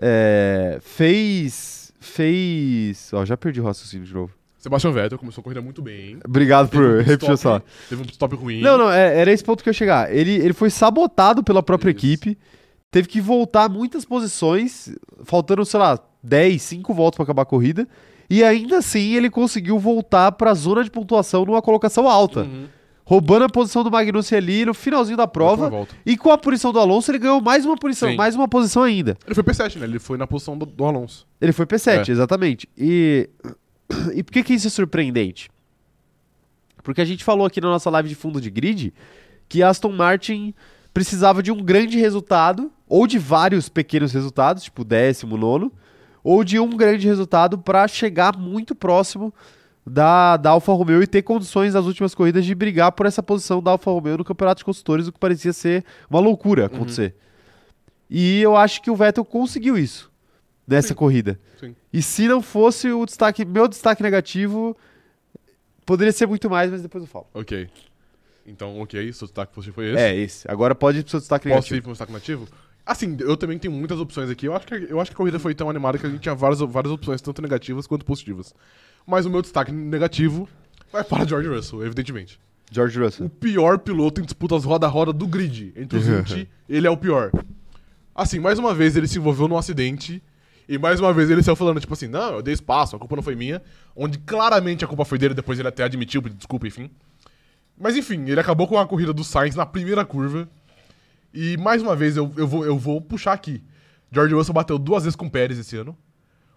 [0.00, 1.92] É, fez.
[1.98, 3.10] Fez.
[3.12, 4.37] Ó, já perdi o raciocínio de novo.
[4.58, 6.18] Sebastian Vettel começou a corrida muito bem.
[6.24, 7.62] Obrigado Teve por um repetir essa.
[7.88, 8.60] Teve um stop ruim.
[8.60, 10.12] Não, não, é- era esse ponto que eu ia chegar.
[10.14, 11.98] Ele, ele foi sabotado pela própria Isso.
[11.98, 12.38] equipe.
[12.90, 14.90] Teve que voltar muitas posições,
[15.24, 17.86] faltando, sei lá, 10, 5 voltas pra acabar a corrida.
[18.30, 22.40] E ainda assim ele conseguiu voltar pra zona de pontuação numa colocação alta.
[22.40, 22.66] Uhum.
[23.04, 25.86] Roubando a posição do Magnussen ali no finalzinho da prova.
[26.04, 28.16] E com a punição do Alonso, ele ganhou mais uma punição, Sim.
[28.16, 29.16] mais uma posição ainda.
[29.24, 29.86] Ele foi P7, né?
[29.86, 31.26] Ele foi na posição do, do Alonso.
[31.40, 32.12] Ele foi P7, É.
[32.12, 32.68] exatamente.
[32.76, 33.30] E,
[34.14, 35.50] e por que, que isso é surpreendente?
[36.82, 38.94] Porque a gente falou aqui na nossa live de fundo de grid
[39.48, 40.54] que Aston Martin
[40.92, 45.72] precisava de um grande resultado, ou de vários pequenos resultados, tipo décimo, nono,
[46.24, 49.32] ou de um grande resultado para chegar muito próximo
[49.86, 53.62] da, da Alfa Romeo e ter condições nas últimas corridas de brigar por essa posição
[53.62, 57.14] da Alfa Romeo no Campeonato de Construtores, o que parecia ser uma loucura acontecer.
[58.10, 60.10] E eu acho que o Vettel conseguiu isso
[60.68, 60.94] nessa Sim.
[60.94, 61.40] corrida.
[61.58, 61.74] Sim.
[61.92, 64.76] E se não fosse o destaque, meu destaque negativo,
[65.86, 67.26] poderia ser muito mais, mas depois eu falo.
[67.34, 67.68] Ok.
[68.46, 70.02] Então, ok, seu destaque positivo foi esse.
[70.02, 70.50] É, esse.
[70.50, 71.80] Agora pode ir pro seu destaque Posso ir negativo.
[71.82, 72.46] pro meu destaque nativo?
[72.86, 74.46] Assim, eu também tenho muitas opções aqui.
[74.46, 76.34] Eu acho que, eu acho que a corrida foi tão animada que a gente tinha
[76.34, 78.54] várias, várias opções, tanto negativas quanto positivas.
[79.06, 80.48] Mas o meu destaque negativo
[80.90, 82.40] vai para George Russell, evidentemente.
[82.70, 83.28] George O Russell.
[83.28, 85.72] pior piloto em disputas roda-roda do grid.
[85.76, 87.30] Entre os 20, ele é o pior.
[88.14, 90.22] Assim, mais uma vez ele se envolveu num acidente.
[90.68, 93.16] E mais uma vez ele saiu falando, tipo assim, não, eu dei espaço, a culpa
[93.16, 93.62] não foi minha.
[93.96, 96.90] Onde claramente a culpa foi dele, depois ele até admitiu, desculpa, enfim.
[97.78, 100.48] Mas enfim, ele acabou com a corrida do Sainz na primeira curva.
[101.32, 103.62] E mais uma vez eu, eu, vou, eu vou puxar aqui.
[104.12, 105.96] George Russell bateu duas vezes com o Pérez esse ano.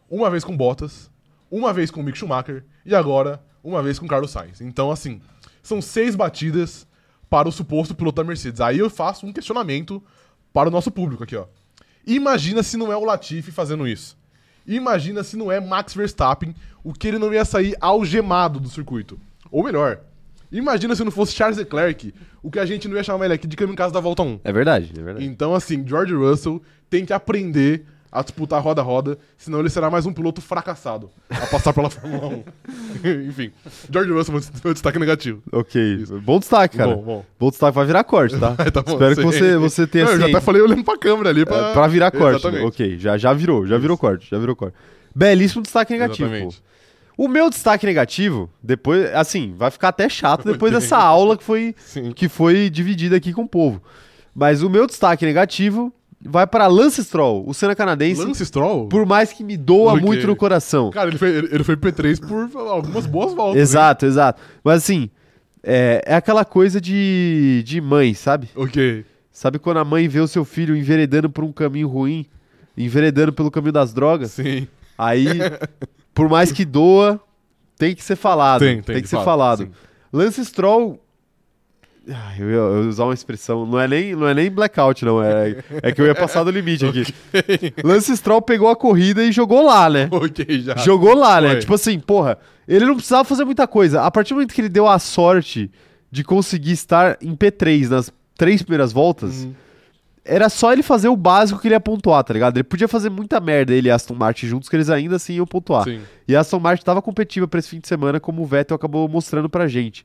[0.10, 1.10] Uma vez com Bottas.
[1.50, 2.66] Uma vez com o Mick Schumacher.
[2.86, 4.60] E agora, uma vez com o Carlos Sainz.
[4.60, 5.22] Então, assim,
[5.64, 6.88] são seis batidas
[7.30, 8.60] para o suposto piloto da Mercedes.
[8.60, 10.04] Aí eu faço um questionamento
[10.52, 11.46] para o nosso público aqui, ó.
[12.06, 14.18] Imagina se não é o Latifi fazendo isso.
[14.66, 19.20] Imagina se não é Max Verstappen, o que ele não ia sair algemado do circuito.
[19.52, 20.02] Ou melhor,
[20.52, 23.48] imagina se não fosse Charles Leclerc, o que a gente não ia chamar ele aqui
[23.48, 24.40] de caminho em casa da volta 1.
[24.44, 25.26] É verdade, é verdade.
[25.26, 30.12] Então, assim, George Russell tem que aprender a disputar roda-roda, senão ele será mais um
[30.12, 32.44] piloto fracassado a passar pela Fórmula 1.
[33.30, 33.52] Enfim,
[33.90, 35.42] George Russell, meu destaque negativo.
[35.52, 36.06] Ok.
[36.24, 36.94] Bom destaque, cara.
[36.96, 37.26] Bom, bom.
[37.40, 38.56] Bom destaque vai virar corte, tá?
[38.72, 39.32] Tá bom, Espero que sei.
[39.32, 40.38] você, você tenha Não, Eu já ciência.
[40.38, 41.58] até falei olhando pra câmera ali pra...
[41.70, 42.40] É, pra virar corte.
[42.42, 42.66] Exatamente.
[42.68, 44.76] Ok, já, já virou, já virou corte, já virou corte.
[45.16, 46.30] Belíssimo destaque negativo.
[46.30, 46.54] pô.
[47.18, 51.76] O meu destaque negativo, depois, assim, vai ficar até chato depois dessa aula que foi,
[51.78, 52.12] Sim.
[52.14, 53.82] que foi dividida aqui com o povo.
[54.34, 55.94] Mas o meu destaque negativo
[56.24, 58.88] vai para Lance Stroll, o Senna canadense, Lance Stroll?
[58.88, 60.92] por mais que me doa muito no coração.
[60.92, 63.56] Cara, ele foi, ele foi P3 por algumas boas voltas.
[63.56, 63.62] hein?
[63.62, 64.42] Exato, exato.
[64.64, 65.10] Mas assim,
[65.64, 68.50] é, é aquela coisa de, de mãe, sabe?
[68.56, 69.06] Ok.
[69.32, 72.26] Sabe quando a mãe vê o seu filho enveredando por um caminho ruim,
[72.78, 74.32] enveredando pelo caminho das drogas?
[74.32, 74.68] Sim.
[74.98, 75.26] Aí,
[76.14, 77.20] por mais que doa,
[77.78, 78.60] tem que ser falado.
[78.60, 79.64] Tem, tem, que de ser falado.
[79.64, 79.72] sim.
[80.12, 81.00] Lance Stroll.
[82.10, 83.66] Ah, eu ia eu ia usar uma expressão.
[83.66, 85.24] Não é nem, não é nem blackout, não.
[85.24, 87.06] É, é que eu ia passar do limite aqui.
[87.84, 90.08] Lance Stroll pegou a corrida e jogou lá, né?
[90.12, 90.76] Ok, já.
[90.78, 91.50] Jogou lá, né?
[91.52, 91.60] Foi.
[91.60, 92.38] Tipo assim, porra,
[92.68, 94.02] ele não precisava fazer muita coisa.
[94.02, 95.70] A partir do momento que ele deu a sorte
[96.10, 99.54] de conseguir estar em P3 nas três primeiras voltas, Uhum.
[100.26, 102.58] era só ele fazer o básico que ele ia pontuar, tá ligado?
[102.58, 105.46] Ele podia fazer muita merda, ele e Aston Martin juntos, que eles ainda assim iam
[105.46, 105.84] pontuar.
[105.84, 106.02] Sim.
[106.28, 109.08] E a Aston Martin tava competitiva pra esse fim de semana, como o Vettel acabou
[109.08, 110.04] mostrando pra gente.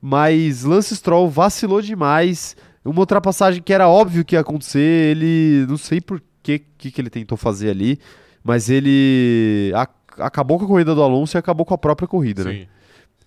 [0.00, 2.56] Mas Lance Stroll vacilou demais.
[2.84, 4.80] Uma ultrapassagem que era óbvio que ia acontecer,
[5.16, 5.66] ele.
[5.68, 7.98] Não sei por que, que, que ele tentou fazer ali,
[8.44, 9.88] mas ele a-
[10.24, 12.52] acabou com a corrida do Alonso e acabou com a própria corrida, né?
[12.52, 12.66] Sim.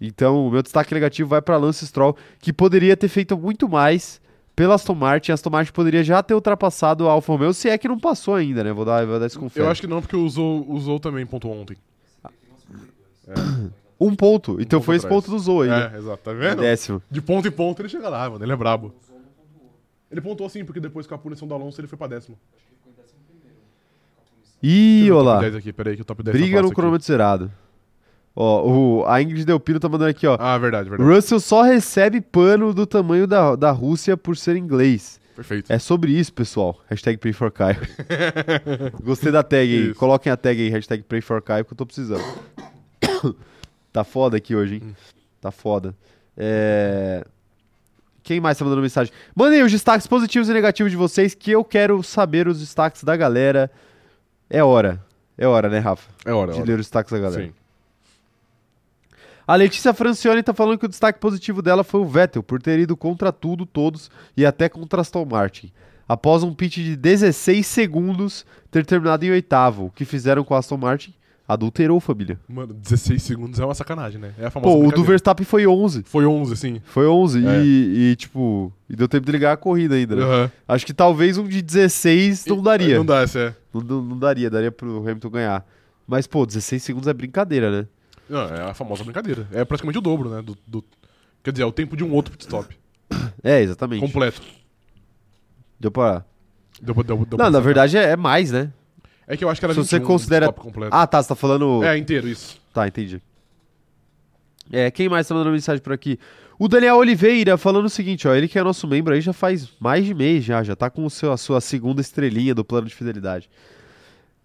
[0.02, 4.22] Então, o meu destaque negativo vai para Lance Stroll, que poderia ter feito muito mais
[4.56, 5.32] pela Aston Martin.
[5.32, 8.36] A Aston Martin poderia já ter ultrapassado a Alfa Romeo, se é que não passou
[8.36, 8.72] ainda, né?
[8.72, 9.66] Vou dar, vou dar esse confere.
[9.66, 11.76] Eu acho que não, porque usou, usou também ponto ontem.
[14.00, 14.62] Um ponto.
[14.62, 15.92] Então ponto foi esse ponto do Zou aí, né?
[15.94, 16.62] É, exato, tá vendo?
[16.62, 17.02] Décimo.
[17.12, 18.44] De ponto em ponto ele chega lá, mano.
[18.44, 18.94] Ele é brabo.
[20.12, 22.38] Ele pontuou sim, porque depois com a punição do Alonso ele foi pra décimo.
[24.62, 25.36] Ih, olá.
[25.36, 27.52] top 10 aqui, peraí, que o top 10 tá Briga no cronômetro zerado.
[28.36, 30.38] Ó, o, a Ingrid Delpino tá mandando aqui, ó.
[30.40, 31.10] Ah, verdade, verdade.
[31.10, 35.20] Russell só recebe pano do tamanho da, da Rússia por ser inglês.
[35.36, 35.72] Perfeito.
[35.72, 36.80] É sobre isso, pessoal.
[36.90, 37.80] Hashtag Pray for Caio.
[39.02, 39.94] Gostei da tag aí.
[39.94, 42.24] Coloquem a tag aí, hashtag Pray for Caio, que eu tô precisando.
[43.91, 44.82] tá foda aqui hoje, hein?
[44.86, 44.93] Hum.
[45.41, 45.95] Tá foda.
[46.38, 47.25] É...
[48.23, 49.13] Quem mais tá mandando mensagem?
[49.36, 53.15] Mandem os destaques positivos e negativos de vocês, que eu quero saber os destaques da
[53.15, 53.71] galera.
[54.49, 55.04] É hora.
[55.38, 56.10] É hora, né, Rafa?
[56.25, 56.67] É hora, é De hora.
[56.67, 57.43] ler os destaques da galera.
[57.45, 57.54] Sim.
[59.47, 62.78] A Letícia Francione tá falando que o destaque positivo dela foi o Vettel, por ter
[62.80, 65.71] ido contra tudo, todos e até contra Aston Martin.
[66.08, 70.60] Após um pit de 16 segundos ter terminado em oitavo, o que fizeram com a
[70.60, 71.15] Aston Martin?
[71.52, 72.40] Adulterou, família.
[72.48, 74.34] Mano, 16 segundos é uma sacanagem, né?
[74.38, 75.04] É a famosa Pô, o do.
[75.04, 76.04] Verstappen foi 11.
[76.04, 76.80] Foi 11, sim.
[76.86, 77.62] Foi 11 É.
[77.64, 80.22] e, e, tipo, e deu tempo de ligar a corrida ainda, né?
[80.24, 80.52] Aham.
[80.68, 82.96] Acho que talvez um de 16 não daria.
[82.98, 83.56] Não dá, é.
[83.74, 85.66] Não, não- não daria, daria pro Hamilton ganhar.
[86.06, 87.88] Mas, pô, 16 segundos é brincadeira, né?
[88.30, 89.48] Não, é a famosa brincadeira.
[89.52, 90.44] É praticamente o dobro, né?
[90.44, 90.86] Do, do-
[91.44, 92.78] Quer dizer, é o tempo de um outro pit stop.
[93.44, 94.02] É, exatamente.
[94.02, 94.40] Completo.
[95.80, 96.24] Deu pra...
[96.82, 97.62] Deu, pra- deu, deu pra Não, na sacar.
[97.64, 98.72] verdade é, é mais, né?
[99.30, 100.94] É que eu acho que era Se você 21 considera- pit stop completo.
[100.96, 101.84] Ah, tá, você tá falando...
[101.84, 102.60] É, inteiro, isso.
[102.74, 103.22] Tá, entendi.
[104.72, 106.20] É, quem mais tá mandando mensagem por aqui?
[106.58, 109.70] O Daniel Oliveira falando o seguinte, ó, ele que é nosso membro aí já faz
[109.80, 112.88] mais de mês já, já tá com o seu, a sua segunda estrelinha do plano
[112.88, 113.50] de fidelidade.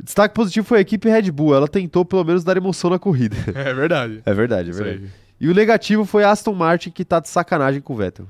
[0.00, 3.36] Destaque positivo foi a equipe Red Bull, ela tentou pelo menos dar emoção na corrida.
[3.54, 4.22] É verdade.
[4.24, 5.10] É verdade, é verdade.
[5.40, 8.26] E o negativo foi a Aston Martin que tá de sacanagem com o Vettel.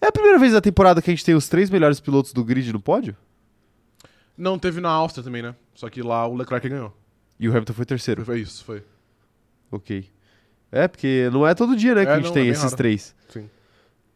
[0.00, 2.44] É a primeira vez na temporada que a gente tem os três melhores pilotos do
[2.44, 3.16] grid no pódio?
[4.36, 5.54] Não, teve na Áustria também, né?
[5.74, 6.92] Só que lá o Leclerc ganhou.
[7.38, 8.24] E o Hamilton foi terceiro.
[8.24, 8.82] Foi isso, foi.
[9.70, 10.08] Ok.
[10.70, 12.52] É, porque não é todo dia, né, que É, a gente não, tem é bem
[12.52, 12.76] esses raro.
[12.76, 13.14] três.
[13.28, 13.48] Sim.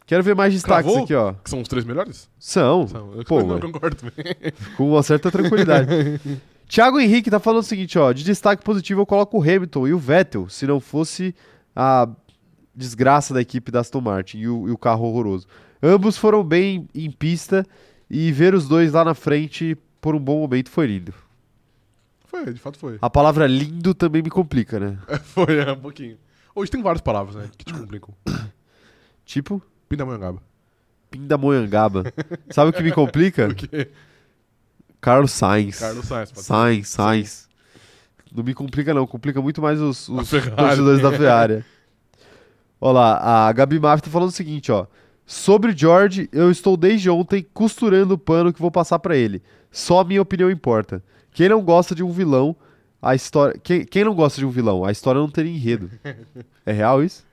[0.06, 1.04] Quero ver mais destaques Cravou?
[1.04, 1.34] aqui, ó.
[1.34, 2.28] Que são os três melhores?
[2.38, 3.12] São, São.
[3.14, 4.34] Eu Pô, não concordo também.
[4.76, 5.88] com uma certa tranquilidade.
[6.68, 8.12] Thiago Henrique tá falando o seguinte, ó.
[8.12, 11.34] De destaque positivo eu coloco o Hamilton e o Vettel, se não fosse
[11.74, 12.08] a
[12.74, 15.46] desgraça da equipe da Aston Martin e o, e o carro horroroso.
[15.82, 17.64] Ambos foram bem em pista
[18.10, 21.12] e ver os dois lá na frente por um bom momento foi lindo.
[22.26, 22.98] Foi, de fato foi.
[23.00, 24.98] A palavra lindo também me complica, né?
[25.24, 26.18] Foi, é, um pouquinho.
[26.54, 27.48] Hoje tem várias palavras, né?
[27.56, 28.14] Que te complicam.
[29.24, 30.42] Tipo, Pindamonhangaba.
[31.10, 32.04] pindamonhangaba.
[32.50, 33.48] Sabe o que me complica?
[33.48, 33.88] O quê?
[35.00, 35.78] Carlos Sainz.
[35.78, 36.30] Carlos Sainz.
[36.30, 36.52] pode ser.
[36.52, 37.48] Sainz, Sainz.
[38.30, 41.64] Não me complica não, complica muito mais os, os torcedores da Ferrari.
[42.78, 44.86] Olha lá, a Gabi Mafia tá falando o seguinte, ó.
[45.30, 49.42] Sobre George, eu estou desde ontem costurando o pano que vou passar pra ele.
[49.70, 51.02] Só a minha opinião importa.
[51.32, 52.56] Quem não gosta de um vilão,
[53.02, 53.60] a história...
[53.62, 55.90] Quem, quem não gosta de um vilão, a história não teria enredo.
[56.64, 57.24] É real isso?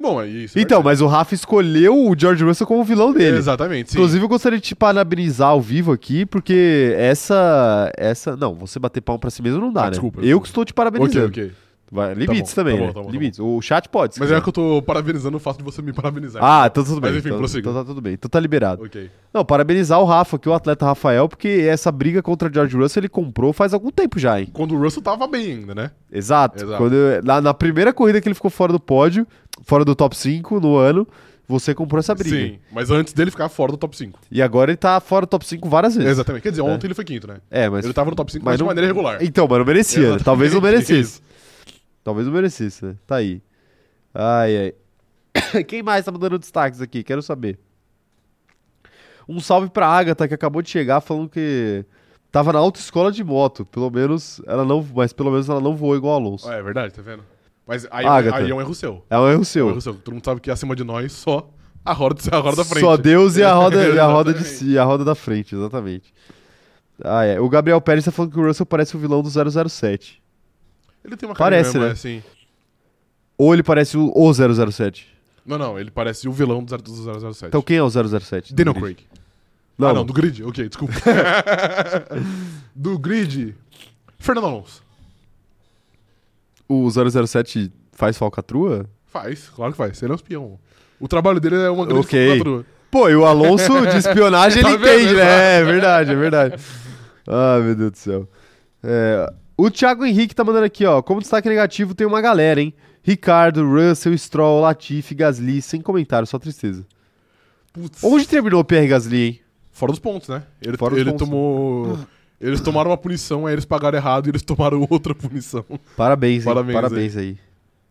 [0.00, 0.58] Bom, é isso.
[0.58, 3.36] Então, mas o Rafa escolheu o George Russell como vilão dele.
[3.38, 3.96] Exatamente, sim.
[3.98, 7.90] Inclusive, eu gostaria de te parabenizar ao vivo aqui, porque essa.
[7.96, 9.90] essa Não, você bater palma pra si mesmo não dá, Ah, né?
[9.90, 11.26] desculpa, eu que estou te Ok, parabenizando.
[11.28, 11.52] ok.
[11.94, 12.92] Vai, limites Tá bom, também, tá bom, né?
[12.94, 13.38] tá bom, tá limites.
[13.38, 14.14] O chat pode.
[14.18, 14.38] Mas quiser.
[14.38, 16.42] é que eu tô parabenizando o fato de você me parabenizar.
[16.42, 17.10] Ah, então tudo bem.
[17.10, 17.68] Mas enfim, então, prossiga.
[17.68, 18.14] então tá tudo bem.
[18.14, 18.82] Então tá liberado.
[18.82, 19.10] Ok.
[19.34, 23.10] Não, parabenizar o Rafa, que o atleta Rafael, porque essa briga contra George Russell ele
[23.10, 24.48] comprou faz algum tempo já, hein?
[24.54, 25.90] Quando o Russell tava bem ainda, né?
[26.10, 26.64] Exato.
[26.64, 26.78] Exato.
[26.78, 29.26] Quando na, na primeira corrida que ele ficou fora do pódio,
[29.62, 31.06] fora do top 5 no ano,
[31.46, 32.34] você comprou essa briga.
[32.36, 32.58] Sim.
[32.72, 34.18] Mas antes dele ficar fora do top 5.
[34.30, 36.10] E agora ele tá fora do top 5 várias vezes.
[36.12, 36.42] Exatamente.
[36.42, 37.36] Quer dizer, ontem ele foi quinto, né?
[37.50, 37.84] É, mas.
[37.84, 39.18] Ele tava no top 5, mas mas, de não- maneira regular.
[39.22, 39.98] Então, mas não merecia.
[39.98, 41.20] Exatamente, Talvez não merecesse.
[42.04, 42.96] Talvez não merecesse, né?
[43.06, 43.42] Tá aí.
[44.14, 44.74] Ai,
[45.34, 45.64] ai.
[45.64, 47.02] Quem mais tá mandando destaques aqui?
[47.02, 47.58] Quero saber.
[49.28, 51.84] Um salve pra Agatha, que acabou de chegar falando que
[52.30, 53.64] tava na autoescola de moto.
[53.64, 54.84] Pelo menos ela não.
[54.94, 56.48] Mas pelo menos ela não voou igual Alonso.
[56.48, 57.24] Ah, é verdade, tá vendo?
[57.66, 58.36] Mas aí, Agatha.
[58.38, 59.04] aí é um erro seu.
[59.08, 59.68] É um erro É um seu.
[59.70, 59.94] erro seu.
[59.94, 61.48] Todo mundo sabe que acima de nós só
[61.84, 62.80] a roda, a roda da frente.
[62.80, 66.12] Só Deus e a roda, e a roda, de, e a roda da frente, exatamente.
[67.02, 67.40] Ah, é.
[67.40, 69.30] O Gabriel Pérez tá falando que o Russell parece o vilão do
[69.68, 70.21] 007.
[71.04, 71.92] Ele tem uma Parece, carinha, né?
[71.92, 72.22] assim.
[73.36, 75.08] Ou ele parece o, o 007.
[75.44, 77.46] Não, não, ele parece o vilão do 0- do 007.
[77.48, 78.54] Então quem é o 007?
[78.54, 78.74] Daniel?
[78.74, 78.98] Craig.
[79.76, 80.44] Não, Ah, não, do grid.
[80.44, 80.94] Ok, desculpa.
[82.74, 83.54] do grid.
[84.18, 84.82] Fernando Alonso.
[86.68, 88.86] o 007 faz falcatrua?
[89.06, 90.00] Faz, claro que faz.
[90.02, 90.58] Ele é um espião.
[91.00, 92.28] O trabalho dele é uma grande Ok.
[92.28, 92.66] falcatrua.
[92.90, 94.94] Pô, e o Alonso de espionagem Tá ele vendo?
[95.00, 95.60] entende, né?
[95.60, 96.62] É verdade, é verdade.
[97.26, 98.28] Ah, meu Deus do céu.
[98.82, 101.02] É, o Thiago Henrique tá mandando aqui, ó.
[101.02, 102.72] Como destaque negativo tem uma galera, hein?
[103.02, 106.84] Ricardo, Russell, Stroll, Latifi, Gasly, sem comentário, só tristeza.
[107.72, 108.02] Putz.
[108.04, 109.40] Onde terminou o Pierre Gasly, hein?
[109.72, 110.42] Fora dos pontos, né?
[110.60, 111.26] Ele, Fora dos ele pontos.
[111.28, 111.98] tomou.
[112.40, 115.64] Eles tomaram uma punição, aí eles pagaram errado e eles tomaram outra punição.
[115.96, 116.52] Parabéns, hein?
[116.52, 117.38] Parabéns Parabéns, aí.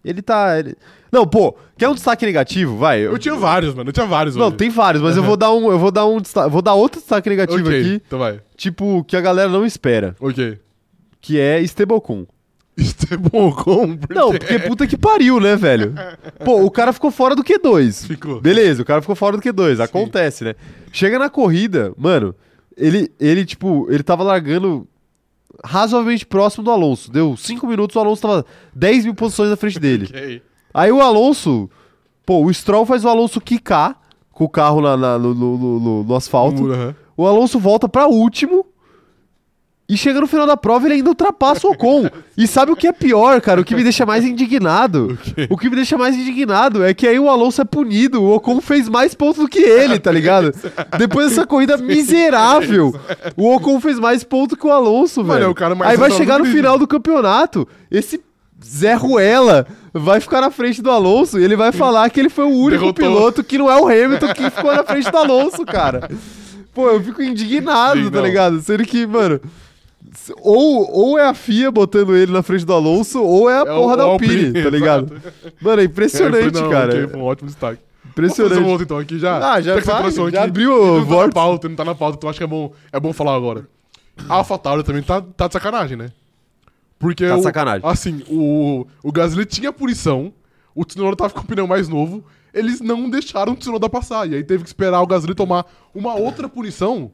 [0.03, 0.57] Ele tá.
[0.59, 0.75] ele-
[1.11, 2.75] Não, pô, quer um destaque negativo?
[2.77, 3.01] Vai.
[3.01, 3.89] Eu tinha vários, mano.
[3.89, 4.57] Eu tinha vários Não, hoje.
[4.57, 5.69] tem vários, mas eu vou dar um.
[5.71, 6.49] Eu vou dar um destaque.
[6.49, 8.01] Vou dar outro destaque negativo Ok, aqui.
[8.07, 8.39] então vai.
[8.55, 10.15] Tipo, que a galera não espera.
[10.19, 10.59] Ok.
[11.21, 13.97] Que é bom como?
[13.97, 15.93] Por Não, porque puta que pariu, né, velho?
[16.43, 18.07] Pô, o cara ficou fora do Q2.
[18.07, 18.41] Ficou.
[18.41, 19.79] Beleza, o cara ficou fora do Q2.
[19.83, 20.55] Acontece, né?
[20.91, 22.33] Chega na corrida, mano,
[22.75, 24.87] ele, ele, tipo, ele tava largando
[25.63, 27.11] razoavelmente próximo do Alonso.
[27.11, 30.07] Deu 5 minutos, o Alonso tava 10 mil posições na frente dele.
[30.11, 30.41] Ok.
[30.73, 31.69] Aí o Alonso,
[32.25, 33.99] pô, o Stroll faz o Alonso quicar
[34.31, 36.71] com o carro na, na- no, no- no- no- asfalto.
[36.71, 36.95] Aham.
[37.17, 38.65] O Alonso volta pra último.
[39.91, 42.09] E chega no final da prova ele ainda ultrapassa o Ocon.
[42.37, 43.59] e sabe o que é pior, cara?
[43.59, 45.17] O que me deixa mais indignado?
[45.19, 45.47] Ok.
[45.49, 48.23] O que me deixa mais indignado é que aí o Alonso é punido.
[48.23, 50.53] O Ocon fez mais pontos do que ele, tá ligado?
[50.97, 52.95] Depois dessa corrida miserável,
[53.35, 55.55] o Ocon fez mais pontos que o Alonso, Mano, velho.
[55.69, 58.21] é o aí vai chegar no final do campeonato, esse
[58.63, 62.45] Zé Ruela vai ficar na frente do Alonso e ele vai falar que ele foi
[62.45, 62.93] o único Derrotou.
[62.93, 66.09] piloto que não é o Hamilton que ficou na frente do Alonso, cara.
[66.73, 68.61] Pô, eu fico indignado, Sim, tá ligado?
[68.61, 69.41] Sendo que, mano.
[70.41, 73.71] Ou, ou é a FIA botando ele na frente do Alonso, ou é a É
[73.71, 75.21] o- porra da o Alpine, Alpine, tá ligado?
[75.61, 76.89] Mano, é impressionante, É, não, cara.
[76.95, 77.79] ok, foi um ótimo destaque.
[78.15, 78.67] Vamos fazer Impressionante.
[78.67, 79.37] um outro então aqui já.
[79.53, 81.95] Ah, já vai, já aqui, abriu o não tá na pauta, ele não tá na
[81.95, 83.67] pauta, então acho que é bom, é bom falar agora.
[84.27, 86.11] A AlphaTauri também tá, tá de sacanagem, né?
[86.99, 87.81] Porque Tá de o- sacanagem.
[87.83, 90.33] assim, o, o Gasly tinha punição,
[90.75, 94.35] o Tsunoda tava com o pneu mais novo, eles não deixaram o Tsunoda passar, e
[94.35, 97.11] aí teve que esperar o Gasly tomar uma outra punição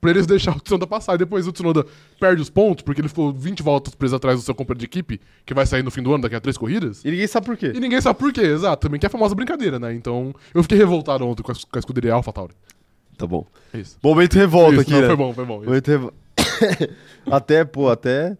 [0.00, 1.14] pra eles deixar o Tsunoda passar.
[1.14, 1.84] E depois o Tsunoda
[2.18, 5.20] perde os pontos, porque ele ficou 20 voltas preso atrás do seu companheiro de equipe,
[5.44, 7.04] que vai sair no fim do ano, daqui a três corridas.
[7.04, 7.72] E ninguém sabe por quê.
[7.74, 8.86] E ninguém sabe por quê, exato.
[8.86, 9.92] Também que é a famosa brincadeira, né?
[9.94, 12.54] Então, eu fiquei revoltado ontem com a, com a escuderia AlphaTauri.
[13.18, 13.46] Tá bom.
[13.74, 13.98] É isso.
[14.02, 15.06] Momento revolta Isso, aqui, não, né?
[15.08, 15.56] foi bom, foi bom.
[15.58, 15.66] isso.
[15.66, 16.12] Momento revo-
[17.30, 18.36] até, pô, até.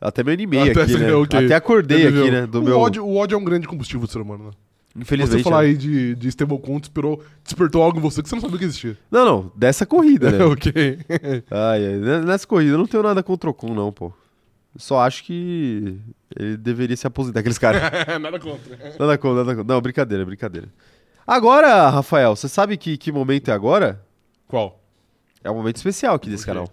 [0.00, 1.12] Até me animei Até aqui, né?
[1.14, 1.44] ok.
[1.44, 2.46] Até acordei aqui, né?
[2.46, 2.78] Do o, meu.
[2.78, 4.50] ódio, o ódio é um grande combustível do ser humano, né?
[4.94, 5.38] Infelizmente.
[5.42, 5.68] Você falar né?
[5.68, 8.98] aí de, de stablecoin despertou, despertou algo em você que você não sabia que existia.
[9.10, 10.44] Não, não, dessa corrida, né?
[10.44, 10.98] ok.
[11.50, 14.12] Ai, ai, n- nessa corrida eu não tenho nada contra o Ocon, não, pô.
[14.74, 15.98] Eu Só acho que
[16.38, 17.82] ele deveria se aposentar, aqueles caras.
[18.20, 18.76] Nada contra.
[18.98, 19.74] nada contra, nada contra.
[19.74, 20.68] Não, brincadeira, brincadeira.
[21.26, 24.02] Agora, Rafael, você sabe que, que momento é agora?
[24.48, 24.82] Qual?
[25.44, 26.68] É um momento especial aqui desse canal.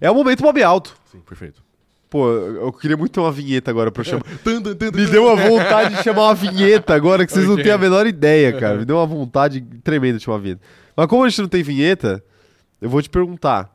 [0.00, 0.96] É o momento Bob Alto.
[1.10, 1.62] Sim, perfeito.
[2.10, 4.24] Pô, eu queria muito ter uma vinheta agora pra eu chamar.
[4.92, 7.62] Me deu uma vontade de chamar uma vinheta agora que vocês não Ok.
[7.62, 8.78] têm a menor ideia, cara.
[8.78, 10.60] Me deu uma vontade tremenda de chamar uma vinheta.
[10.96, 12.22] Mas como a gente não tem vinheta,
[12.80, 13.72] eu vou te perguntar.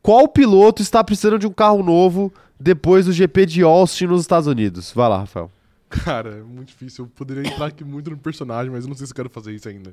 [0.00, 4.46] Qual piloto está precisando de um carro novo depois do GP de Austin nos Estados
[4.46, 4.92] Unidos?
[4.92, 5.50] Vai lá, Rafael.
[5.88, 7.04] Cara, é muito difícil.
[7.06, 9.52] Eu poderia entrar aqui muito no personagem, mas eu não sei se eu quero fazer
[9.52, 9.92] isso ainda.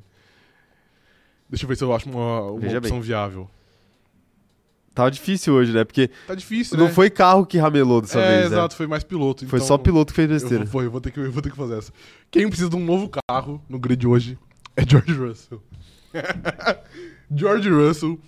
[1.50, 3.50] Deixa eu ver se eu acho uma, uma Veja opção viável.
[4.98, 5.84] Tava difícil hoje, né?
[5.84, 6.92] Porque Tá difícil, não né?
[6.92, 8.56] foi carro que ramelou dessa é, vez, né?
[8.56, 9.46] exato, foi mais piloto.
[9.46, 10.64] Foi então só piloto que fez Eu besteira.
[10.64, 11.92] vou, eu, vou ter que, eu vou ter que fazer essa.
[12.32, 14.36] Quem precisa de um novo carro no grid hoje
[14.74, 15.62] é George Russell.
[17.32, 18.18] George Russell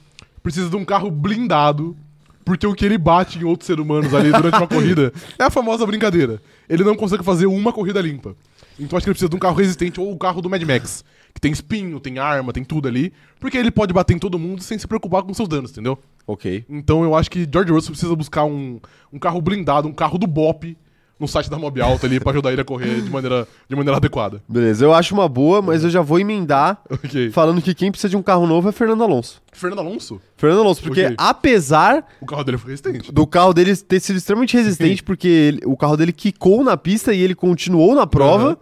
[0.44, 1.96] precisa de um carro blindado,
[2.44, 5.50] porque o que ele bate em outros seres humanos ali durante uma corrida é a
[5.50, 6.40] famosa brincadeira.
[6.68, 8.37] Ele não consegue fazer uma corrida limpa.
[8.78, 11.04] Então acho que ele precisa de um carro resistente, ou o carro do Mad Max,
[11.34, 14.62] que tem espinho, tem arma, tem tudo ali, porque ele pode bater em todo mundo
[14.62, 15.98] sem se preocupar com seus danos, entendeu?
[16.26, 16.64] Ok.
[16.68, 18.78] Então eu acho que George Russell precisa buscar um,
[19.12, 20.76] um carro blindado, um carro do Bop
[21.18, 23.98] no site da Mob Alta ali pra ajudar ele a correr de maneira, de maneira
[23.98, 24.42] adequada.
[24.48, 27.30] Beleza, eu acho uma boa, mas eu já vou emendar Ok.
[27.30, 29.42] falando que quem precisa de um carro novo é Fernando Alonso.
[29.52, 31.16] Fernando Alonso, Fernando Alonso, porque Ok.
[31.18, 33.12] apesar o carro dele foi resistente.
[33.12, 37.12] do carro dele ter sido extremamente resistente, porque ele- o carro dele quicou na pista
[37.12, 38.44] e ele continuou na prova.
[38.52, 38.56] Aham.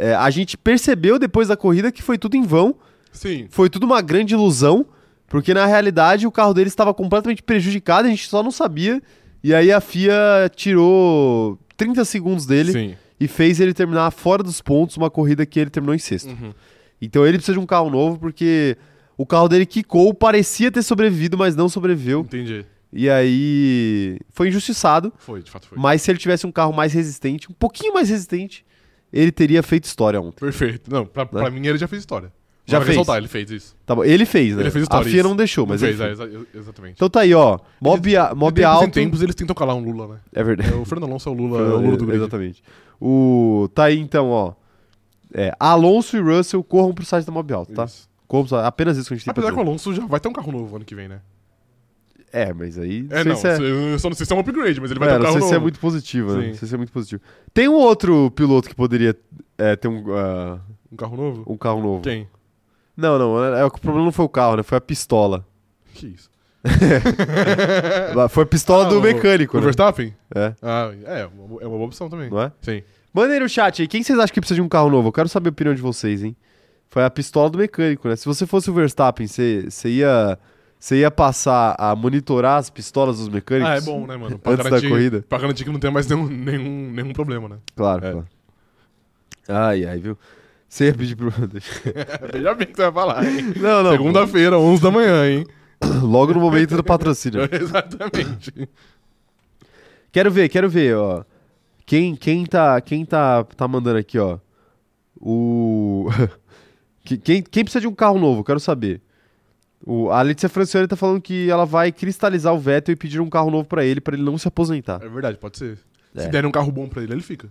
[0.00, 2.74] É, a gente percebeu depois da corrida que foi tudo em vão,
[3.12, 3.46] Sim.
[3.50, 4.86] foi tudo uma grande ilusão,
[5.28, 9.02] porque na realidade o carro dele estava completamente prejudicado, a gente só não sabia.
[9.44, 12.94] E aí a FIA tirou 30 segundos dele Sim.
[13.18, 16.28] e fez ele terminar fora dos pontos uma corrida que ele terminou em sexto.
[16.30, 16.52] Uhum.
[17.00, 18.76] Então ele precisa de um carro novo porque
[19.16, 22.20] o carro dele quicou, parecia ter sobrevivido, mas não sobreviveu.
[22.20, 22.64] Entendi.
[22.92, 25.78] E aí foi injustiçado, Foi, de fato foi.
[25.78, 28.64] mas se ele tivesse um carro mais resistente, um pouquinho mais resistente,
[29.12, 30.40] ele teria feito história ontem.
[30.40, 30.90] Perfeito.
[30.90, 32.32] Não, pra, pra mim ele já fez história.
[32.66, 32.90] Já fez?
[32.90, 33.74] ressaltar, ele fez isso.
[33.84, 34.62] Tá bom, ele fez, né?
[34.62, 35.10] Ele fez a história.
[35.10, 35.28] FIA isso.
[35.28, 36.16] não deixou, mas ele fez.
[36.18, 36.20] fez.
[36.20, 36.92] é, exa- exatamente.
[36.94, 37.58] Então tá aí, ó.
[37.80, 38.86] Mob, a- mob tempos alto.
[38.86, 40.20] em tempos eles tentam calar um Lula, né?
[40.32, 40.72] É verdade.
[40.72, 42.20] É, o Fernando Alonso é o Lula, é o Lula do grid.
[42.20, 42.62] Exatamente.
[43.00, 44.52] O tá aí então, ó.
[45.34, 47.86] É, Alonso e Russell corram pro site da Mob Alto, tá?
[47.86, 48.08] Isso.
[48.28, 49.60] Corram pro- apenas isso que a gente tem Apesar que o.
[49.60, 51.20] Alonso já vai ter um carro novo ano que vem, né?
[52.32, 53.36] É, mas aí É, sei não.
[53.36, 53.56] se é...
[53.94, 55.24] Eu só não sei se é um upgrade, mas ele vai É, ter um não
[55.26, 55.50] carro sei novo.
[55.50, 56.40] se é muito positivo, né?
[56.42, 56.48] Sim.
[56.48, 57.22] Não sei se é muito positivo.
[57.52, 59.16] Tem um outro piloto que poderia
[59.58, 60.60] é, ter um, ah,
[60.92, 61.44] Um carro novo?
[61.46, 62.02] um carro novo.
[62.02, 62.28] Quem?
[62.96, 64.62] Não, não, é, é, o problema não foi o carro, né?
[64.62, 65.44] Foi a pistola.
[65.94, 66.30] Que isso?
[68.30, 69.64] Foi a pistola Ah, do o- mecânico, O né?
[69.64, 70.14] Verstappen?
[70.34, 72.28] É, Ah, é, é uma é boa opção também.
[72.30, 72.52] não é?
[72.60, 72.82] Sim.
[73.12, 75.08] Mandem aí no chat aí, quem vocês acham que precisa de um carro novo?
[75.08, 76.36] Eu quero saber a opinião de vocês, hein?
[76.88, 78.16] Foi a pistola do mecânico, né?
[78.16, 80.38] Se você fosse o Verstappen, você ia,
[80.80, 83.70] você ia passar a monitorar as pistolas dos mecânicos?
[83.70, 84.38] Ah, é bom, né, mano?
[84.38, 85.24] Pra Antes da garantir, corrida.
[85.28, 87.56] Pra garantir que não tem mais nenhum, nenhum, nenhum problema, né?
[87.76, 88.10] Claro, É.
[88.12, 88.28] claro.
[89.48, 90.16] Ai, ai, viu?
[90.68, 91.30] Você ia pedir pro...
[92.32, 93.52] Veja bem que você vai falar, hein?
[93.56, 93.90] Não, não.
[93.92, 95.46] Segunda-feira, 11 da manhã, hein?
[96.02, 97.40] Logo no momento do patrocínio.
[97.52, 98.68] Exatamente.
[100.12, 101.24] Quero ver, quero ver, ó.
[101.84, 104.38] Quem, quem tá, quem tá, tá mandando aqui, ó.
[105.20, 106.08] O
[107.04, 108.44] Que- quem, quem precisa de um carro novo?
[108.44, 109.00] Quero saber.
[109.86, 113.30] O, a Letícia Francione tá falando que ela vai cristalizar o Vettel e pedir um
[113.30, 115.00] carro novo pra ele, pra ele não se aposentar.
[115.02, 115.78] É verdade, pode ser.
[116.14, 116.22] É.
[116.22, 117.48] Se der um carro bom pra ele, ele fica.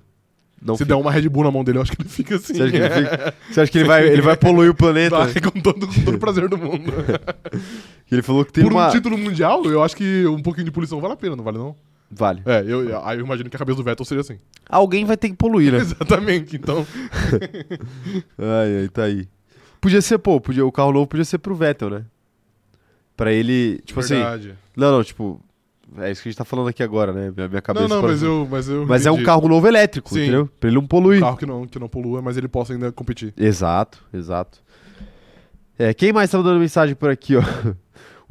[0.62, 0.94] Não Se fica.
[0.94, 2.54] der uma Red Bull na mão dele, eu acho que ele fica assim.
[2.54, 5.18] Você acha que ele, fica- você acha que ele vai, ele vai poluir o planeta?
[5.26, 6.92] Vai com todo, com todo o prazer do mundo.
[8.12, 8.88] Ele falou que tem Por uma.
[8.88, 11.60] um título mundial, eu acho que um pouquinho de poluição vale a pena, não vale
[11.60, 11.76] não?
[12.12, 12.42] Vale.
[12.44, 14.38] É, eu, aí eu imagino que a cabeça do Vettel seria assim.
[14.68, 15.78] Alguém vai ter que poluir, né?
[15.80, 16.86] Exatamente, então...
[18.38, 19.28] Ai, ai, tá aí.
[19.80, 22.04] Podia ser, pô, podia, o carro novo podia ser pro Vettel, né?
[23.20, 24.16] Pra ele, tipo assim.
[24.16, 24.56] verdade.
[24.78, 25.42] Não, não, tipo.
[25.98, 27.34] É isso que a gente tá falando aqui agora, né?
[27.36, 27.86] Minha, minha cabeça.
[27.88, 29.26] Não, não, para- mas eu, mas eu Mas é um entendi.
[29.26, 30.22] carro novo elétrico, Sim.
[30.22, 30.50] entendeu?
[30.60, 31.18] Pra ele não poluir.
[31.18, 33.34] Um carro que não, que não polua, mas ele possa ainda competir.
[33.36, 34.60] Exato, exato.
[35.78, 37.42] É, quem mais tá mandando mensagem por aqui, ó?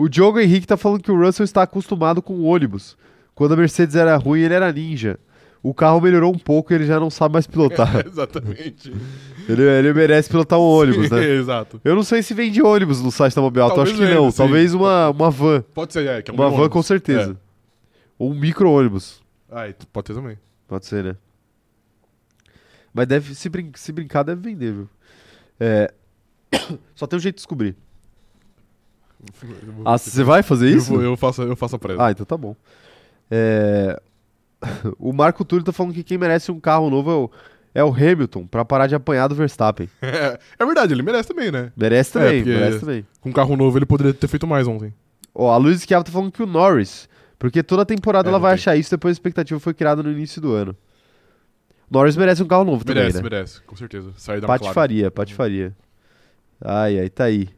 [0.00, 2.96] O Diogo Henrique tá falando que o Russell está acostumado com o ônibus.
[3.34, 5.18] Quando a Mercedes era ruim, ele era ninja.
[5.62, 8.02] O carro melhorou um pouco e ele já não sabe mais pilotar.
[8.06, 8.92] Exatamente.
[9.48, 11.24] ele, ele merece pilotar um ônibus, né?
[11.34, 11.80] Exato.
[11.84, 14.30] Eu não sei se vende ônibus no site da Talvez acho que não.
[14.30, 14.36] sim.
[14.36, 15.62] Talvez uma, uma van.
[15.74, 17.36] Pode ser, é, que é um uma van com certeza.
[18.18, 19.20] Ou um micro-ônibus.
[19.50, 19.58] É.
[19.60, 20.38] Ah, e pode ter também.
[20.66, 21.16] Pode ser, né?
[22.92, 24.88] Mas deve, se, brin- se brincar, deve vender, viu?
[25.58, 25.92] É...
[26.94, 27.76] Só tem um jeito de descobrir.
[29.42, 30.90] Eu vou- Ah, você vai fazer eu, isso?
[30.92, 32.04] vou- eu faço, eu faço a presa.
[32.04, 32.54] Ah, então tá bom.
[33.30, 34.00] É...
[34.98, 37.30] o Marco Túlio tá falando que quem merece um carro novo é o,
[37.74, 39.88] é o Hamilton, pra parar de apanhar do Verstappen.
[40.02, 41.72] É, é verdade, ele merece também, né?
[41.76, 43.06] Merece também, porque- merece também.
[43.20, 44.92] Com um carro novo, ele poderia ter feito mais ontem.
[45.34, 48.50] Ó, a Luiz Schiavo tá falando que o Norris, porque toda temporada É, ela vai
[48.52, 48.54] tem.
[48.54, 50.74] achar isso depois a expectativa foi criada no início do ano.
[51.90, 53.36] Norris merece um carro novo merece, também, né?
[53.36, 54.10] merece, com certeza.
[54.16, 54.58] Sair da McLaren.
[54.64, 55.76] Patifaria, patifaria.
[56.60, 57.48] Ai, ai, tá aí.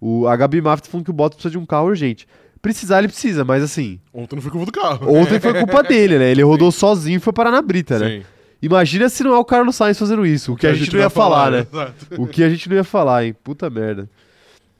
[0.00, 2.26] O, a Gabi Maff tá falando que o Bottas precisa de um carro urgente.
[2.60, 5.16] Precisar, ele precisa, mas assim, Ontem não foi culpa do carro.
[5.16, 6.30] ontem foi culpa dele, né?
[6.30, 8.18] Ele rodou sozinho e foi parar na brita, né?
[8.18, 8.22] Sim.
[8.60, 10.52] Imagina se não é o Carlos Sainz fazendo isso.
[10.52, 11.66] O que, a, gente não ia falar, né?
[11.72, 12.06] Exato.
[12.18, 13.34] O que a gente não ia falar, hein?
[13.44, 14.10] Puta merda.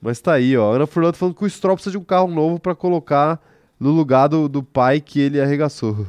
[0.03, 0.75] Mas tá aí, ó.
[0.75, 3.41] Ana Furlan tá falando que o Stroll precisa de um carro novo pra colocar
[3.79, 6.07] no lugar do, do pai que ele arregaçou.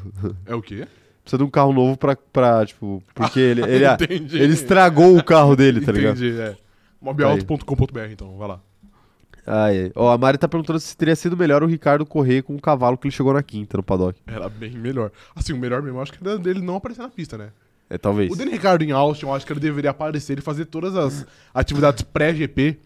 [0.48, 0.88] É o quê?
[1.24, 3.86] Precisa de um carro novo pra, pra tipo, porque ele, ele,
[4.34, 6.18] ele estragou o carro dele, tá ligado?
[6.18, 6.56] Entendi, é.
[7.00, 8.62] Mobiauto.com.br, então, vai lá.
[9.50, 9.92] Ai.
[9.96, 12.98] Ó, a Mari tá perguntando se teria sido melhor o Ricardo correr com o cavalo
[12.98, 14.20] que ele chegou na quinta no paddock.
[14.28, 15.12] Era bem melhor.
[15.36, 17.50] Assim, o melhor mesmo, eu acho que era dele não aparecer na pista, né?
[17.90, 18.32] É, talvez.
[18.32, 21.26] O Danny Ricardo em Austin, eu acho que ele deveria aparecer e fazer todas as
[21.54, 22.78] atividades pré-GP.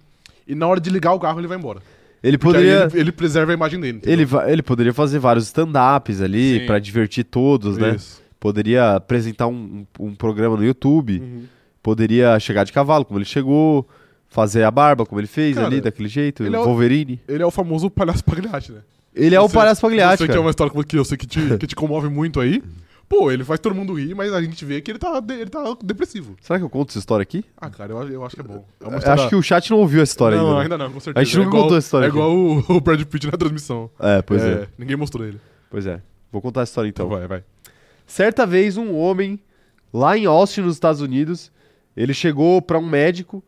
[0.48, 1.82] E na hora de ligar o carro, ele vai embora.
[2.24, 2.88] Ele Porque poderia.
[2.90, 3.98] ele, ele preserva a imagem dele.
[3.98, 4.14] entendeu?
[4.14, 7.96] Ele, va- ele poderia fazer vários stand-ups ali pra divertir todos, né?
[7.96, 8.22] Isso.
[8.40, 11.20] Poderia apresentar um, um, um programa no YouTube.
[11.20, 11.44] Uhum.
[11.82, 13.86] Poderia chegar de cavalo, como ele chegou.
[14.34, 16.44] Fazer a barba, como ele fez Cara, ali, daquele jeito.
[16.44, 17.22] ele é o- Wolverine.
[17.28, 18.80] Ele é o famoso palhaço Pagliatti, né?
[19.14, 21.28] Ele é o Você- palhaço Pagliatti, Você que é uma história que eu sei que
[21.28, 22.64] te, que te comove muito aí.
[23.08, 25.78] Pô, ele faz todo mundo rir, mas a gente vê que ele tá, ele tá
[25.84, 26.36] depressivo.
[26.42, 27.46] Será que eu conto essa história aqui?
[27.56, 28.66] Ah, cara, eu, eu acho que é bom.
[28.82, 29.14] É história...
[29.14, 30.56] Acho que o chat não ouviu essa história não, ainda.
[30.58, 30.62] né?
[30.64, 31.22] ainda não, com certeza.
[31.22, 32.18] A gente nunca é igual, contou essa história É aqui.
[32.18, 33.88] igual o, o Brad Pitt na transmissão.
[34.00, 34.68] É, pois é.
[34.80, 35.40] Ninguém mostrou ele.
[35.70, 36.02] Pois é.
[36.32, 37.06] Vou contar a história então.
[37.06, 37.44] Então vai, vai.
[38.08, 39.40] Certa vez, um homem,
[39.94, 41.52] lá em Austin, nos Estados Unidos,
[41.96, 43.44] ele chegou pra um médico,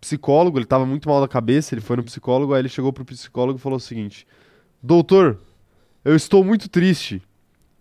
[0.00, 3.04] psicólogo, ele tava muito mal da cabeça, ele foi no psicólogo, aí ele chegou pro
[3.04, 4.26] psicólogo e falou o seguinte:
[4.82, 5.38] Doutor,
[6.04, 7.22] eu estou muito triste.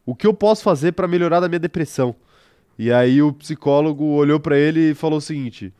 [0.05, 2.15] O que eu posso fazer pra melhorar da minha depressão?
[2.77, 5.73] E aí o psicólogo olhou pra ele e falou o seguinte: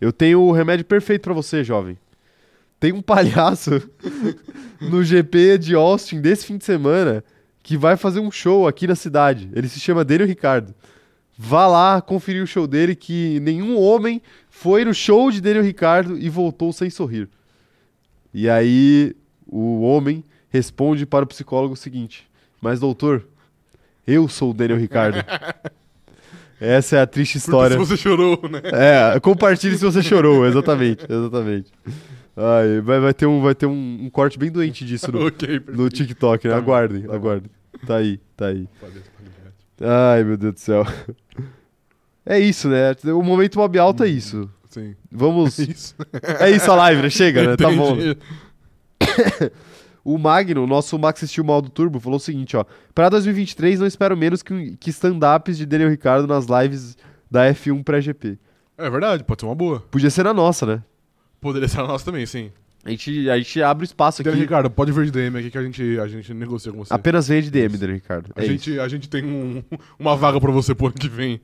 [0.00, 1.98] Eu tenho o remédio perfeito pra você, jovem.
[2.78, 3.70] Tem um palhaço
[4.80, 7.24] no GP de Austin desse fim de semana
[7.62, 9.50] que vai fazer um show aqui na cidade.
[9.52, 10.74] Ele se chama Daniel Ricardo.
[11.36, 14.22] Vá lá conferir o show dele que nenhum homem
[14.58, 17.28] foi no show de Daniel Ricardo e voltou sem sorrir.
[18.32, 19.14] E aí
[19.46, 22.26] o homem responde para o psicólogo o seguinte:
[22.60, 23.26] Mas doutor,
[24.06, 25.18] eu sou o Daniel Ricardo.
[26.58, 27.76] Essa é a triste história.
[27.76, 28.62] Porque se você chorou, né?
[28.72, 31.70] É, compartilhe se você chorou, exatamente, exatamente.
[32.34, 35.48] Ai, vai, vai ter, um, vai ter um, um corte bem doente disso no, ok,
[35.60, 35.76] perfeito.
[35.76, 36.54] no TikTok, né?
[36.54, 37.50] Tá Aguardem, tá aguardem.
[37.86, 38.66] Tá aí, tá aí.
[39.82, 40.86] Ai, meu Deus do céu.
[42.26, 42.92] É isso, né?
[43.14, 44.50] O momento mob alto é isso.
[44.68, 44.94] Sim.
[45.10, 45.56] Vamos.
[45.60, 45.94] Isso.
[46.38, 47.08] É isso a live, né?
[47.08, 47.56] Chega, né?
[47.56, 47.96] Tá bom.
[50.04, 52.64] O Magno, o nosso Max Steel Mal do Turbo, falou o seguinte, ó.
[52.94, 56.96] Pra 2023, não espero menos que, que stand-ups de Daniel Ricardo nas lives
[57.28, 58.38] da F1 pré-GP.
[58.78, 59.80] É verdade, pode ser uma boa.
[59.90, 60.80] Podia ser na nossa, né?
[61.40, 62.52] Poderia ser a nossa também, sim.
[62.84, 64.30] A gente, a gente abre espaço aqui.
[64.30, 66.94] Daniel Ricardo, pode vir de DM aqui que a gente, a gente negocia com você.
[66.94, 68.30] Apenas vem de DM, Daniel Ricardo.
[68.36, 69.60] A É gente, a gente tem um-
[69.98, 71.40] uma vaga pra você pro ano que vem.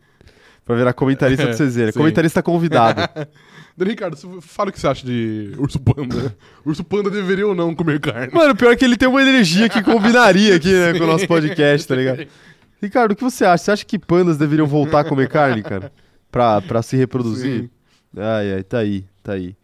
[0.64, 1.92] Pra virar comentarista do CZ.
[1.96, 3.00] Comentarista convidado.
[3.78, 6.36] Ricardo, fala o que você acha de urso panda.
[6.64, 8.32] urso panda deveria ou não comer carne?
[8.32, 11.88] Mano, pior que ele tem uma energia que combinaria aqui, né, com o nosso podcast,
[11.88, 12.26] tá ligado?
[12.80, 13.64] Ricardo, o que você acha?
[13.64, 15.92] Você acha que pandas deveriam voltar a comer carne, cara?
[16.30, 17.62] Pra, pra se reproduzir?
[17.62, 17.70] Sim.
[18.16, 19.56] Ai, ai, tá aí, tá aí.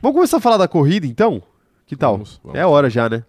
[0.00, 1.42] Vamos começar a falar da corrida, então?
[1.86, 2.12] Que tal?
[2.12, 2.58] Vamos, vamos.
[2.58, 3.24] É a hora já, né?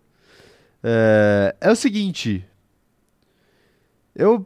[0.83, 2.45] É, é o seguinte.
[4.15, 4.45] Eu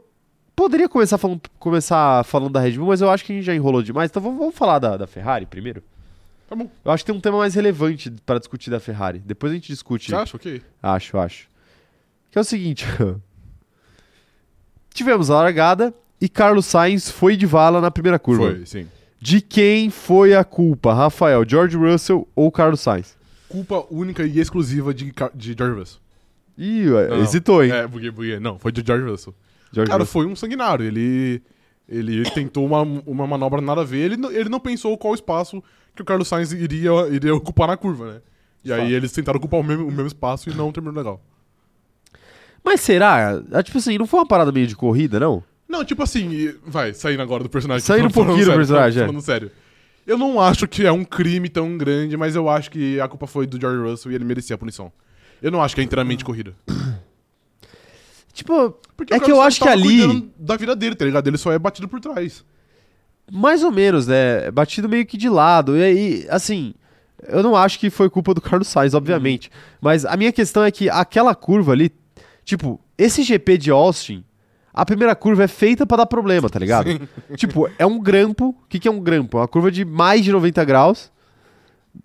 [0.55, 3.55] poderia começar falando, começar falando da Red Bull, mas eu acho que a gente já
[3.55, 4.09] enrolou demais.
[4.09, 5.83] Então vamos, vamos falar da, da Ferrari primeiro?
[6.47, 6.69] Tá bom.
[6.83, 9.19] Eu acho que tem um tema mais relevante para discutir da Ferrari.
[9.19, 10.09] Depois a gente discute.
[10.09, 10.37] Você acha?
[10.37, 10.61] Ok.
[10.81, 11.47] Acho, acho.
[12.31, 12.85] Que é o seguinte.
[14.93, 18.51] Tivemos a largada e Carlos Sainz foi de vala na primeira curva.
[18.51, 18.87] Foi, sim.
[19.19, 20.93] De quem foi a culpa?
[20.93, 23.15] Rafael, George Russell ou Carlos Sainz?
[23.47, 25.99] Culpa única e exclusiva de, de George Russell.
[26.57, 27.71] Ih, Não, hesitou, hein?
[27.71, 28.39] É, buguei, buguei.
[28.39, 29.33] Não, foi de George Russell.
[29.87, 30.85] Cara, foi um sanguinário.
[30.85, 31.41] Ele,
[31.89, 33.99] ele tentou uma, uma manobra nada a ver.
[34.05, 35.63] Ele, não- ele não pensou qual espaço
[35.95, 38.21] que o Carlos Sainz iria, iria ocupar na curva, né?
[38.65, 41.21] E aí eles tentaram ocupar o mesmo, o mesmo espaço e não terminou legal.
[42.63, 43.41] Mas será?
[43.51, 45.43] Ah, Tipo assim, não foi uma parada meio de corrida, não?
[45.67, 47.81] Não, tipo assim, vai, saindo agora do personagem.
[47.85, 49.05] Saindo um falando pouquinho do sério, personagem, é.
[49.05, 49.51] Falando sério.
[50.05, 53.25] Eu não acho que é um crime tão grande, mas eu acho que a culpa
[53.27, 54.91] foi do George Russell e ele merecia a punição.
[55.41, 56.53] Eu não acho que é inteiramente corrida.
[58.33, 61.27] Tipo, Porque É o que eu acho que ali- da vida dele, tá ligado?
[61.27, 62.43] Ele só é batido por trás.
[63.31, 64.51] mais ou menos, né?
[64.51, 65.77] Batido meio que de lado.
[65.77, 66.73] E aí, assim,
[67.27, 69.49] eu não acho que foi culpa do Carlos Sainz, obviamente.
[69.79, 71.91] Mas a minha questão é que aquela curva ali,
[72.43, 74.23] tipo, esse GP de Austin,
[74.73, 76.89] a primeira curva é feita pra dar problema, tá ligado?
[77.37, 78.49] Tipo, é um grampo.
[78.49, 79.37] O que, que é um grampo?
[79.37, 81.11] É uma curva de mais de 90 graus.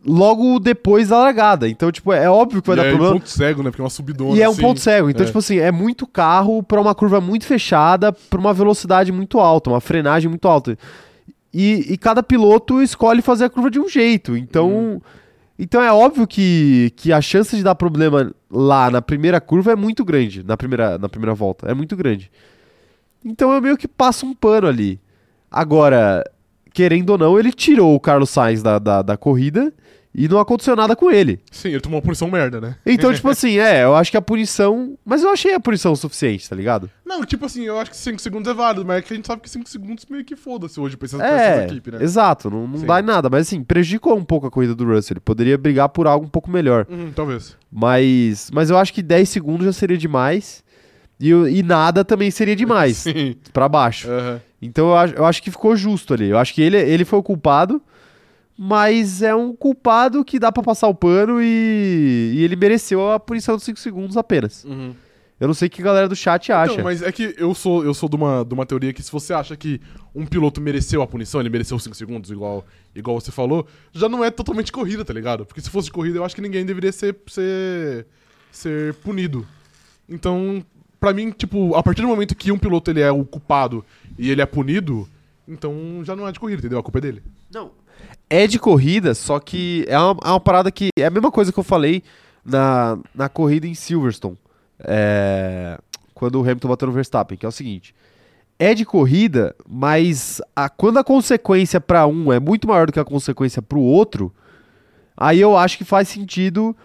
[0.07, 1.69] Logo depois da largada.
[1.69, 3.15] Então, tipo, é óbvio que vai e dar é problema.
[3.15, 3.71] um ponto cego, né?
[3.71, 4.37] Porque é uma subidona.
[4.37, 4.61] E é um assim.
[4.61, 5.11] ponto cego.
[5.11, 5.27] Então, É.
[5.27, 9.71] tipo assim, é muito carro pra uma curva muito fechada, pra uma velocidade muito alta,
[9.71, 10.79] uma frenagem muito alta.
[11.53, 14.37] E, e cada piloto escolhe fazer a curva de um jeito.
[14.37, 15.01] Então, Uhum.
[15.59, 19.77] então é óbvio que, que a chance de dar problema lá na primeira curva é
[19.77, 20.43] muito grande.
[20.45, 21.67] Na primeira, na primeira volta.
[21.69, 22.31] É muito grande.
[23.25, 25.01] Então eu meio que passo um pano ali.
[25.51, 26.23] Agora,
[26.73, 29.73] querendo ou não, ele tirou o Carlos Sainz da, da, da corrida
[30.15, 31.39] e não aconteceu nada com ele.
[31.51, 32.77] Sim, ele tomou uma punição merda, né?
[32.85, 34.97] Então, tipo assim, é, eu acho que a punição.
[35.05, 36.91] Mas eu achei a punição suficiente, tá ligado?
[37.05, 39.27] Não, tipo assim, eu acho que 5 segundos é válido, mas é que a gente
[39.27, 42.03] sabe que 5 segundos meio que foda-se hoje pra essas, pra essas É, equipes, né?
[42.03, 42.87] exato, não, não Sim.
[42.87, 43.29] dá em nada.
[43.31, 45.15] Mas assim, prejudicou um pouco a corrida do Russell.
[45.15, 46.87] Ele poderia brigar por algo um pouco melhor.
[46.89, 47.57] Uhum, talvez.
[47.71, 50.65] Mas, mas eu acho que 10 segundos já seria demais.
[51.21, 53.37] E, e nada também seria demais, Sim.
[53.53, 54.09] pra baixo.
[54.11, 54.41] Aham.
[54.61, 56.29] Então eu acho, eu acho que ficou justo ali.
[56.29, 57.81] Eu acho que ele, ele foi o culpado,
[58.57, 63.21] mas é um culpado que dá pra passar o pano e, e ele mereceu a
[63.21, 64.65] punição dos 5 segundos apenas.
[64.65, 64.95] Uhum.
[65.41, 66.73] Eu não sei o que a galera do chat acha.
[66.73, 69.13] Então, mas é que eu sou, eu sou de, uma, de uma teoria que se
[69.13, 69.81] você acha que
[70.13, 74.25] um piloto mereceu a punição, ele mereceu 5 segundos, igual, igual você falou, já não
[74.25, 75.47] é totalmente corrida, tá ligado?
[75.47, 78.07] Porque se fosse corrida, eu acho que ninguém deveria ser, ser,
[78.51, 79.47] ser punido.
[80.09, 80.65] Então,
[80.99, 83.85] pra mim, tipo, a partir do momento que um piloto ele é o culpado
[84.19, 85.09] e ele é punido,
[85.47, 86.79] então já não é de corrida, entendeu?
[86.79, 87.23] A culpa é dele.
[87.53, 87.71] Não.
[88.29, 90.89] É de corrida, só que é uma, é uma parada que.
[90.99, 92.03] É a mesma coisa que eu falei
[92.45, 94.37] na, na corrida em Silverstone.
[94.81, 95.79] é,
[96.15, 97.95] quando o Hamilton bateu no Verstappen, que é o seguinte.
[98.59, 102.99] É de corrida, mas a, quando a consequência pra um é muito maior do que
[102.99, 104.35] a consequência pro outro,
[105.17, 106.77] aí eu acho que faz sentido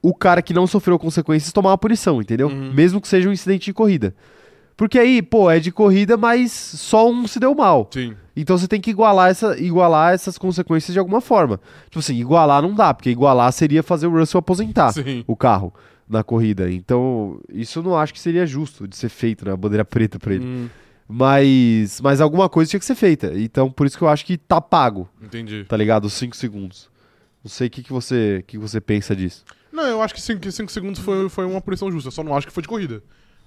[0.00, 2.46] o cara que não sofreu consequências tomar uma punição, entendeu?
[2.46, 2.72] Uhum.
[2.72, 4.14] Mesmo que seja um incidente de corrida.
[4.76, 7.88] Porque aí, pô, é de corrida, mas só um se deu mal.
[7.92, 8.14] Sim.
[8.36, 11.58] Então você tem que igualar, essa, igualar essas consequências de alguma forma.
[11.86, 15.24] Tipo assim, igualar não dá, porque igualar seria fazer o Russell aposentar Sim.
[15.26, 15.72] o carro
[16.06, 16.70] na corrida.
[16.70, 19.52] Então, isso eu não acho que seria justo de ser feito, né?
[19.52, 20.44] A bandeira preta pra ele.
[20.44, 20.68] Hum,
[21.08, 23.32] Mas, mas alguma coisa tinha que ser feita.
[23.34, 25.64] Então, por isso que eu acho que tá pago, entendi.
[25.64, 26.04] tá ligado?
[26.04, 26.90] Os 5 segundos.
[27.42, 29.42] Não sei o que, que, você, que você pensa disso.
[29.72, 32.46] Não, eu acho que 5 segundos foi, foi uma punição justa, eu só não acho
[32.46, 33.02] que foi de corrida.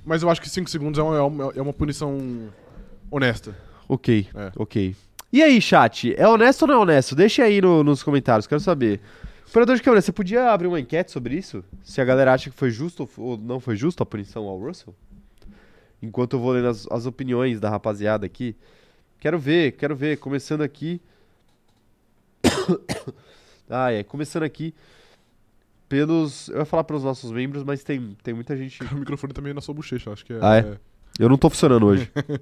[0.06, 2.50] Mas eu acho que 5 segundos é uma, é uma- é uma punição
[3.12, 3.56] honesta.
[3.88, 4.52] Ok, É.
[4.56, 4.96] ok.
[5.32, 6.14] E aí, chat?
[6.18, 7.16] É honesto ou não é honesto?
[7.16, 9.00] Deixa aí no- nos comentários, quero saber.
[9.48, 11.64] Operador de câmera, você podia abrir uma enquete sobre isso?
[11.84, 14.94] Se a galera acha que foi justo ou não foi justo a punição ao Russell?
[16.02, 18.56] Enquanto eu vou lendo as, as opiniões da rapaziada aqui.
[19.20, 20.18] Quero ver, quero ver.
[20.18, 21.02] Começando aqui.
[23.70, 24.04] ah, é.
[24.04, 24.74] Começando aqui.
[25.90, 26.48] Pelos.
[26.50, 28.80] Eu ia falar pelos nossos membros, mas tem, tem muita gente.
[28.94, 30.40] O microfone também na sua bochecha, acho que é.
[30.42, 30.78] Ah, é?
[31.20, 32.10] Eu não tô funcionando hoje.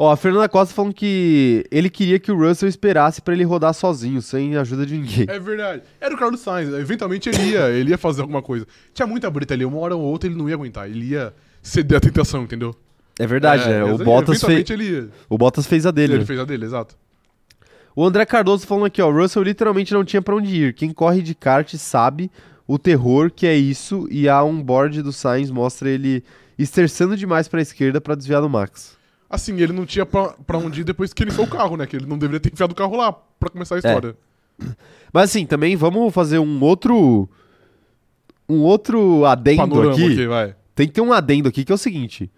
[0.00, 3.74] Ó, a Fernanda Costa falando que ele queria que o Russell esperasse pra ele rodar
[3.74, 5.26] sozinho, sem ajuda de ninguém.
[5.28, 5.82] É verdade.
[6.00, 6.72] Era o Carlos Sainz.
[6.72, 8.64] Eventualmente ele ia, ele ia fazer alguma coisa.
[8.94, 10.88] Tinha muita brita ali, uma hora ou outra ele não ia aguentar.
[10.88, 12.76] Ele ia ceder à tentação, entendeu?
[13.18, 13.82] É verdade, né?
[13.82, 14.64] O exa- Bottas, fez,
[15.28, 16.12] o Bottas fez a dele.
[16.12, 16.26] Ele né?
[16.26, 16.96] fez a dele, exato.
[17.98, 19.10] O André Cardoso falando aqui, ó.
[19.10, 20.72] O Russell literalmente não tinha pra onde ir.
[20.72, 22.30] Quem corre de kart sabe
[22.64, 24.06] o terror que é isso.
[24.08, 26.22] E a onboard do Sainz mostra ele
[26.56, 28.96] esterçando demais pra esquerda pra desviar do Max.
[29.28, 31.88] Assim, ele não tinha pra, pra onde ir depois que ele foi o carro, né?
[31.88, 34.16] Que ele não deveria ter enfiado o carro lá pra começar a história.
[35.12, 37.28] Mas assim, também vamos fazer um outro.
[38.48, 40.12] Um outro adendo Panorama aqui.
[40.12, 40.54] aqui, vai.
[40.72, 42.30] Tem que ter um adendo aqui que é o seguinte.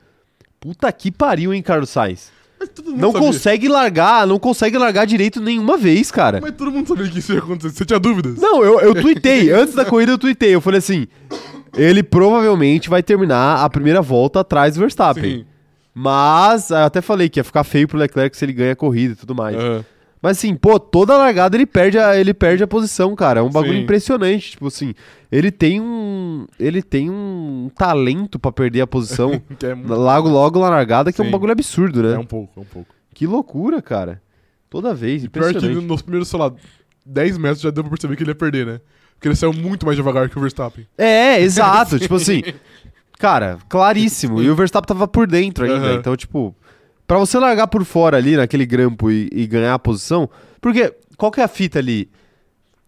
[0.58, 2.32] Puta que pariu, hein, Carlos Sainz.
[2.86, 3.26] Não sabia.
[3.26, 6.40] consegue largar, não consegue largar direito nenhuma vez, cara.
[6.42, 7.74] Mas todo mundo sabia que isso ia acontecer.
[7.74, 8.36] Você tinha dúvidas?
[8.36, 9.50] Não, eu, eu tuitei.
[9.50, 10.54] Antes da corrida eu tuitei.
[10.54, 11.06] Eu falei assim:
[11.76, 15.38] ele provavelmente vai terminar a primeira volta atrás do Verstappen.
[15.38, 15.44] Sim.
[15.94, 19.14] Mas, eu até falei que ia ficar feio pro Leclerc se ele ganha a corrida
[19.14, 19.56] e tudo mais.
[19.56, 19.84] Aham.
[20.22, 23.40] Mas assim, pô, toda largada ele perde a, ele perde a posição, cara.
[23.40, 23.82] É um bagulho Sim.
[23.84, 24.50] impressionante.
[24.50, 24.94] Tipo assim,
[25.32, 26.46] ele tem um.
[26.58, 29.40] Ele tem um talento pra perder a posição.
[29.62, 31.32] É, muito- logo, logo na largada, que é um Sim.
[31.32, 32.14] bagulho absurdo, né?
[32.14, 32.94] é um pouco, é um pouco.
[33.14, 34.20] Que loucura, cara.
[34.68, 36.52] Toda vez, E pior que nos primeiros, sei lá,
[37.04, 38.80] 10 metros já deu pra perceber que ele ia perder, né?
[39.14, 40.86] Porque ele saiu muito mais devagar que o Verstappen.
[40.96, 41.98] É, exato.
[41.98, 42.42] tipo assim,
[43.18, 44.40] cara, claríssimo.
[44.42, 45.76] E o Verstappen tava por dentro ainda.
[45.88, 45.94] Aham.
[45.96, 46.54] Então, tipo,
[47.10, 50.30] pra você largar por fora ali naquele grampo e, e ganhar a posição.
[50.60, 52.08] Porque qual que é a fita ali?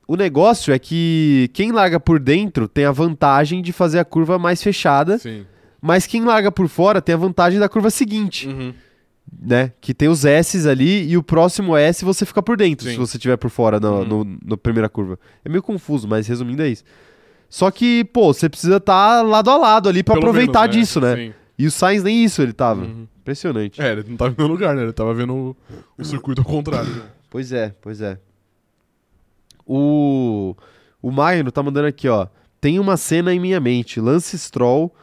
[0.06, 4.38] O negócio é que quem larga por dentro tem a vantagem de fazer a curva
[4.38, 5.44] mais fechada, Sim.
[5.80, 8.72] mas quem larga por fora tem a vantagem da curva seguinte, Uhum.
[9.42, 9.72] né?
[9.80, 12.92] Que tem os S's ali e o próximo S você fica por dentro, Sim.
[12.92, 14.04] se você estiver por fora na Uhum.
[14.04, 15.18] no, na primeira curva.
[15.44, 16.84] É meio confuso, mas resumindo é isso.
[17.48, 21.00] Só que, pô, você precisa estar lado a lado ali pra Pelo aproveitar menos, disso,
[21.00, 21.16] né?
[21.16, 21.34] Sim.
[21.58, 22.82] E o Sainz nem isso ele tava.
[22.82, 23.06] Uhum.
[23.20, 23.80] Impressionante.
[23.80, 24.82] É, ele não tava vendo o lugar, né?
[24.82, 25.56] Ele tava vendo o,
[25.98, 26.90] o circuito ao contrário.
[26.90, 27.02] né?
[27.30, 28.18] Pois é, pois é.
[29.66, 30.56] O
[31.00, 32.28] o Magno tá mandando aqui, ó.
[32.60, 34.00] Tem uma cena em minha mente.
[34.00, 34.94] Lance Stroll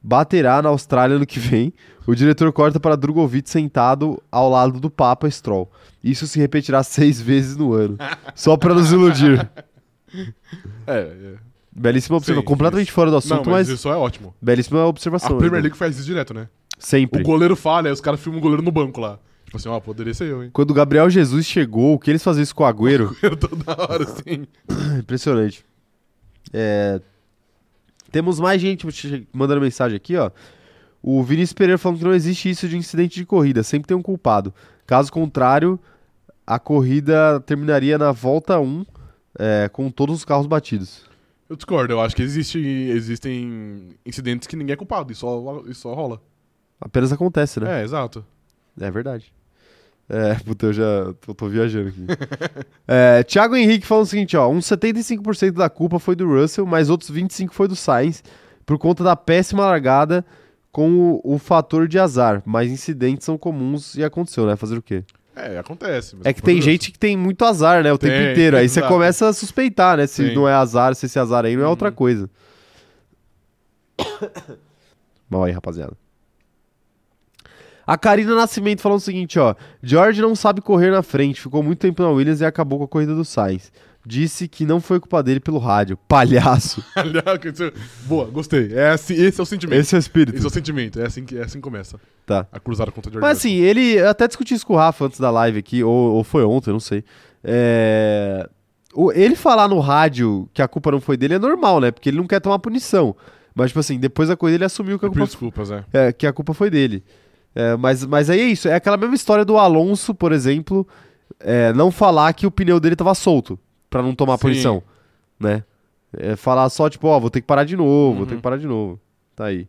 [0.00, 1.72] baterá na Austrália no que vem.
[2.06, 5.70] O diretor corta para Drogovic sentado ao lado do Papa Stroll.
[6.02, 7.98] Isso se repetirá seis vezes no ano.
[8.34, 9.50] Só para nos iludir.
[10.86, 11.34] É, é.
[11.70, 12.42] Belíssima observação.
[12.42, 12.94] Sim, Completamente isso.
[12.94, 14.34] fora do Não, assunto, mas, mas, isso é ótimo.
[14.40, 15.36] belíssima A observação.
[15.38, 15.62] Premier Edu.
[15.64, 16.48] League faz isso direto, né?
[16.78, 17.20] Sempre.
[17.20, 19.18] O goleiro falha, aí os caras filmam o goleiro no banco lá.
[19.44, 20.50] Tipo assim, ó, poderia ser eu, hein?
[20.52, 24.04] Quando o Gabriel Jesus chegou, o que eles faziam isso com o Agüero, Toda hora,
[24.04, 24.46] assim.
[24.98, 25.64] impressionante.
[26.52, 27.00] É,
[28.12, 28.86] Temos mais gente
[29.32, 30.30] mandando mensagem aqui, ó.
[31.02, 34.02] O Vinícius Pereira falando que não existe isso de incidente de corrida, sempre tem um
[34.02, 34.52] culpado.
[34.86, 35.78] Caso contrário,
[36.46, 38.84] a corrida terminaria na volta 1
[39.38, 41.07] é, com todos os carros batidos.
[41.48, 45.74] Eu discordo, eu acho que existe, existem incidentes que ninguém é culpado, e só, e
[45.74, 46.20] só rola.
[46.78, 47.80] Apenas acontece, né?
[47.80, 48.24] É, exato.
[48.78, 49.32] É, verdade.
[50.08, 52.06] É, puta, eu já tô, tô viajando aqui.
[52.86, 56.90] é, Thiago Henrique falando o seguinte, ó, uns 75% da culpa foi do Russell, mas
[56.90, 58.22] outros 25% foi do Sainz,
[58.66, 60.24] por conta da péssima largada
[60.70, 62.42] com o, o fator de azar.
[62.44, 64.54] Mas incidentes são comuns e aconteceu, né?
[64.54, 65.02] Fazer o quê?
[65.40, 66.16] É, acontece.
[66.24, 67.92] É que foi tem gente que tem muito azar, né?
[67.92, 68.56] O tempo Tem, inteiro.
[68.56, 70.06] Aí você começa a suspeitar, né?
[70.06, 70.34] Se Sim.
[70.34, 71.94] não é azar, se esse azar aí não é outra Uhum.
[71.94, 72.28] coisa.
[75.30, 75.92] Mal aí, rapaziada.
[77.86, 79.54] A Karina Nascimento falando o seguinte, ó.
[79.82, 82.88] George não sabe correr na frente, ficou muito tempo na Williams e acabou com a
[82.88, 83.72] corrida do Sainz.
[84.10, 85.98] Disse que não foi culpa dele pelo rádio.
[86.08, 86.82] Palhaço.
[87.44, 87.70] Isso-
[88.06, 88.72] Boa, gostei.
[88.72, 89.78] É assim, esse é o sentimento.
[89.78, 90.34] Esse é o espírito.
[90.34, 90.98] Esse é o sentimento.
[90.98, 92.00] É assim que, é assim que começa.
[92.24, 92.46] Tá.
[92.50, 95.20] A cruzada contra o Mas assim, ele eu até discuti isso com o Rafa antes
[95.20, 97.04] da live aqui, ou, ou foi ontem, não sei.
[97.44, 98.48] É,
[98.94, 101.90] o- ele falar no rádio que a culpa não foi dele é normal, né?
[101.90, 103.14] Porque ele não quer tomar punição.
[103.54, 105.84] Mas, tipo assim, depois da corrida ele assumiu que a culpa, Desculpas, é.
[105.92, 107.04] é, que a culpa foi dele.
[107.54, 110.86] É, mas, mas aí é isso, é aquela mesma história do Alonso, por exemplo,
[111.40, 113.58] é, não falar que o pneu dele tava solto,
[113.90, 114.42] pra não tomar Sim.
[114.42, 114.82] punição,
[115.38, 115.64] né?
[116.16, 118.38] É, falar só, tipo, ó, vou ter que parar de novo, vou ter Uhum.
[118.38, 118.98] que parar de novo.
[119.36, 119.68] Tá aí.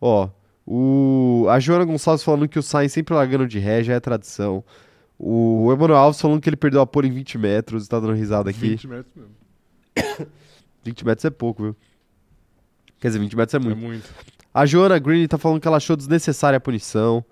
[0.00, 0.28] Ó,
[0.66, 4.62] o, a Joana Gonçalves falando que o Sainz sempre largando de ré já é tradição.
[5.18, 8.48] O Emanuel Alves falando que ele perdeu a pole em 20 metros, tá dando risada
[8.50, 8.70] aqui.
[8.70, 9.34] 20 metros mesmo.
[10.84, 11.76] 20 metros é pouco, viu?
[12.98, 13.78] Quer dizer, 20 metros é muito.
[13.78, 14.10] É muito.
[14.52, 17.24] A Joana Green tá falando que ela achou desnecessária a punição.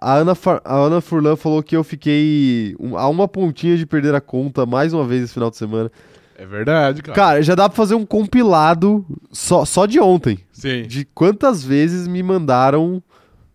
[0.00, 0.32] A Ana,
[0.64, 4.92] a Ana Furlan falou que eu fiquei a uma pontinha de perder a conta mais
[4.92, 5.90] uma vez esse final de semana.
[6.38, 7.16] É verdade, cara.
[7.16, 10.38] Cara, já dá pra fazer um compilado só, só de ontem.
[10.52, 10.82] Sim.
[10.82, 13.02] De quantas vezes me mandaram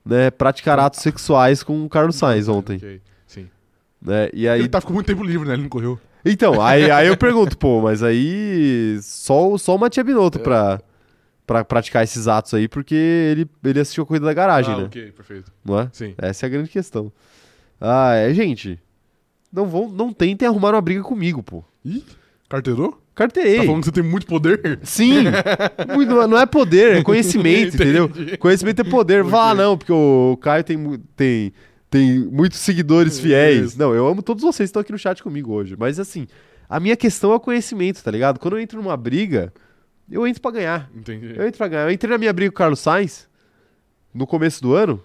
[0.04, 2.78] né, praticar atos sexuais com o Carlos Sainz ontem.
[2.78, 3.48] Ok, Sim.
[4.02, 4.30] Né?
[4.34, 5.54] E aí, Ele tá ficou muito tempo livre, né?
[5.54, 6.00] Ele não correu.
[6.26, 10.42] Então, aí, aí eu pergunto, pô, mas aí só, o- só Matia Binotto É.
[10.42, 10.82] pra,
[11.46, 14.84] pra praticar esses atos aí, porque ele, ele assistiu a corrida da garagem, ah, né?
[14.86, 15.52] ok, perfeito.
[15.64, 15.89] Não é?
[15.92, 16.14] Sim.
[16.18, 17.12] Essa é a grande questão.
[17.80, 18.80] Ah, é, gente.
[19.52, 21.64] Não vão, não tentem arrumar uma briga comigo, pô.
[21.84, 22.04] Ih,
[22.48, 23.02] carteirou?
[23.14, 23.58] Carteei.
[23.58, 24.80] Tá falando que você tem muito poder?
[24.84, 25.26] Sim.
[25.94, 28.10] Muito- não é poder, é conhecimento, entendeu?
[28.39, 29.26] Conhecimento é poder.
[29.26, 31.54] Lá, não, porque o Caio tem, tem,
[31.89, 33.72] tem muitos seguidores fiéis.
[33.72, 33.80] Isso.
[33.80, 35.76] Não, eu amo todos vocês que estão aqui no chat comigo hoje.
[35.78, 36.26] Mas assim,
[36.70, 38.39] a minha questão é o conhecimento, tá ligado?
[38.39, 39.54] Quando eu entro numa briga,
[40.12, 40.89] eu entro pra ganhar.
[40.95, 41.34] Entendi.
[41.36, 41.84] Eu entro pra ganhar.
[41.84, 43.28] Eu entrei na minha briga com o Carlos Sainz
[44.14, 45.01] no começo do ano.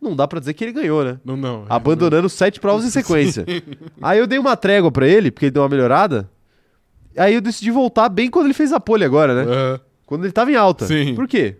[0.00, 1.18] Não dá pra dizer que ele ganhou, né?
[1.24, 1.66] Não, não.
[1.68, 3.44] Abandonando sete provas em sequência.
[4.00, 6.30] Aí eu dei uma trégua pra ele, porque ele deu uma melhorada.
[7.16, 9.80] Aí eu decidi voltar bem quando ele fez a pole agora, né?
[10.06, 10.86] Quando ele tava em alta.
[10.86, 11.14] Sim.
[11.14, 11.56] Por quê?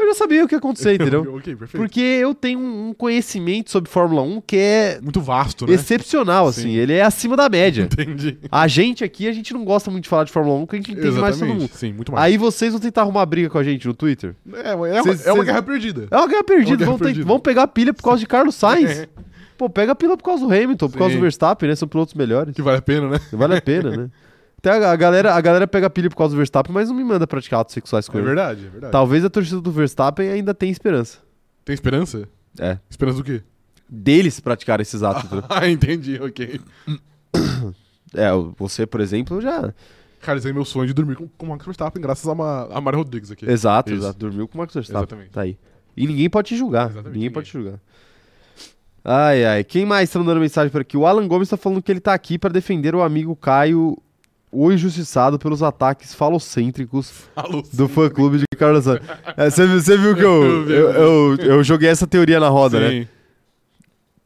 [0.00, 1.20] Eu já sabia o que ia acontecer, entendeu?
[1.36, 1.76] ok, perfeito.
[1.82, 5.74] Porque eu tenho um conhecimento sobre Fórmula 1 que é Muito vasto, né?
[5.74, 6.62] excepcional, assim.
[6.62, 6.76] Sim.
[6.76, 7.82] Ele é acima da média.
[7.82, 8.38] Entendi.
[8.50, 10.78] A gente aqui, a gente não gosta muito de falar de Fórmula 1, porque a
[10.78, 11.70] gente entende mais todo mundo.
[11.74, 12.24] Sim, muito mais.
[12.24, 14.34] Aí vocês vão tentar arrumar briga com a gente no Twitter?
[14.54, 16.08] É, é, uma- Cês- é uma guerra perdida.
[16.10, 16.70] É uma guerra perdida.
[16.70, 17.26] É uma guerra vão, ter- perdida.
[17.26, 19.06] vão pegar pilha por causa de Carlos Sainz.
[19.58, 21.18] Pô, pega pilha por causa do Hamilton, por causa Sim.
[21.18, 21.74] do Verstappen, né?
[21.76, 22.54] São pilotos melhores.
[22.54, 23.20] Que vale a pena, né?
[23.32, 24.08] Vale a pena, né?
[24.62, 27.02] Até a, a galera, a galera pega pilha por causa do Verstappen, mas não me
[27.02, 28.26] manda praticar atos sexuais com É ele.
[28.26, 28.92] verdade, é verdade.
[28.92, 31.18] Talvez a torcida do Verstappen ainda tenha esperança.
[31.64, 32.28] Tem esperança?
[32.58, 32.78] É.
[32.88, 33.42] Esperança do quê?
[33.88, 35.24] Deles praticarem esses atos.
[35.24, 35.44] entendeu?
[35.50, 36.60] Ah, entendi, ok.
[38.14, 39.72] é, você, por exemplo, já.
[40.20, 42.80] Cara, esse é meu sonho de dormir com, com o Max Verstappen, graças a, a
[42.80, 43.48] Mari Rodrigues aqui.
[43.50, 44.02] Exato, Isso.
[44.02, 44.18] exato.
[44.18, 45.00] Dormiu com o Marcos Verstappen.
[45.02, 45.30] Exatamente.
[45.30, 45.56] Tá aí.
[45.96, 46.90] E ninguém pode te julgar.
[46.90, 47.30] Exatamente, Ninguém, ninguém.
[47.32, 47.80] pode te julgar.
[49.02, 49.64] Ai, ai.
[49.64, 50.96] Quem mais tá mandando mensagem por aqui?
[50.96, 53.96] O Alan Gomes tá falando que ele tá aqui pra defender o amigo Caio,
[54.52, 57.12] o injustiçado pelos ataques falocêntricos
[57.72, 59.00] do fã-clube de Carlos Sainz.
[59.36, 62.80] É, Você viu, você viu que eu, Eu eu, eu joguei essa teoria na roda,
[62.80, 62.90] né?
[62.90, 63.08] Sim.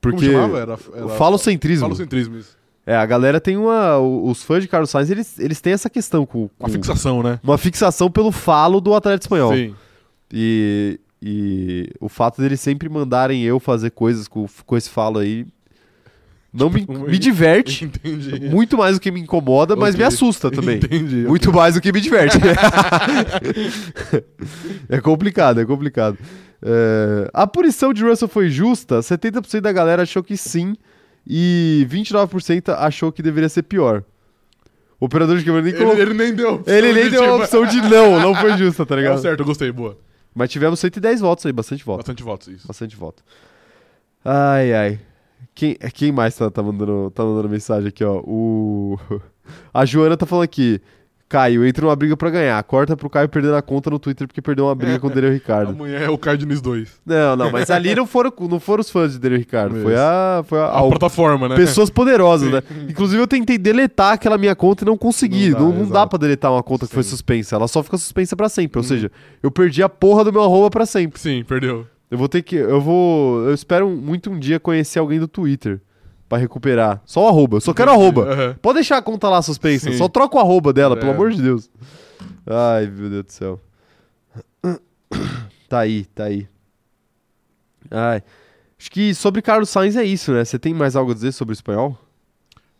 [0.00, 0.58] Porque Como chamava?
[0.58, 1.06] Era, era...
[1.06, 1.86] o falocentrismo.
[1.86, 2.56] Falocentrismo, isso.
[2.86, 3.98] É, a galera tem uma...
[3.98, 6.48] Os fãs de Carlos Sainz, eles, eles têm essa questão com...
[6.48, 7.40] com Uma fixação, né?
[7.42, 9.54] uma fixação pelo falo do atleta espanhol.
[9.54, 9.74] Sim.
[10.32, 15.46] E, e o fato deles sempre mandarem eu fazer coisas com, com esse falo aí
[16.54, 18.48] não me, me diverte Entendi.
[18.48, 20.76] muito mais do que me incomoda, mas me assusta também.
[20.76, 21.26] Entendi.
[21.26, 22.38] Muito mais do que me diverte.
[24.88, 26.16] é complicado, é complicado.
[26.62, 29.00] É, a punição de Russell foi justa?
[29.00, 30.76] 70% da galera achou que sim
[31.26, 34.04] e 29% achou que deveria ser pior.
[35.00, 35.94] O operador de câmera nem colocou.
[35.94, 36.62] Ele, ele nem deu.
[36.66, 39.20] Ele nem de, deu a tipo, opção de não, não foi justa, tá ligado?
[39.20, 39.98] certo, eu gostei, boa.
[40.32, 41.98] Mas tivemos 110 votos aí, bastante voto.
[41.98, 42.66] Bastante votos, isso.
[42.66, 43.22] Bastante voto.
[44.24, 44.98] Ai, ai.
[45.54, 48.20] Quem, quem mais tá, tá mandando, tá mandando mensagem aqui, ó?
[48.24, 48.98] O...
[49.72, 50.80] A Joana tá falando aqui.
[51.28, 52.62] Caio, entra numa briga pra ganhar.
[52.64, 55.32] Corta pro Caio perder a conta no Twitter porque perdeu uma briga com o Daniel
[55.32, 55.70] Ricardo.
[55.70, 57.00] Amanhã é o Cardinals 2.
[57.04, 59.80] Não, não, mas ali não foram, não foram os fãs de Daniel Ricardo.
[59.82, 60.42] Foi a.
[60.46, 61.56] Foi a, A a- plataforma, né?
[61.56, 62.54] pessoas poderosas, Sim.
[62.54, 62.62] né?
[62.88, 65.50] Inclusive eu tentei deletar aquela minha conta e não consegui.
[65.50, 66.10] Não Não, dá, não, dá exato.
[66.10, 67.10] pra deletar uma conta que foi Sim.
[67.10, 67.56] suspensa.
[67.56, 68.78] Ela só fica suspensa pra sempre.
[68.78, 68.88] Ou Uhum.
[68.88, 69.10] seja,
[69.42, 71.18] eu perdi a porra do meu arroba pra sempre.
[71.20, 71.86] Sim, perdeu.
[72.10, 72.56] Eu vou ter que.
[72.56, 73.40] Eu vou.
[73.48, 75.80] Eu espero muito um dia conhecer alguém do Twitter
[76.28, 77.02] pra recuperar.
[77.04, 77.56] Só o arroba.
[77.56, 78.22] Eu só quero arroba.
[78.32, 78.56] Aham.
[78.62, 79.90] Pode deixar a conta lá suspensa.
[79.90, 79.96] Sim.
[79.98, 81.00] Só troca o arroba dela, É.
[81.00, 81.70] pelo amor de Deus.
[82.46, 83.60] Ai, meu Deus do céu.
[85.68, 86.46] Tá aí, tá aí.
[87.90, 88.22] Ai.
[88.78, 90.44] Acho que sobre Carlos Sainz é isso, né?
[90.44, 91.98] Você tem mais algo a dizer sobre o espanhol?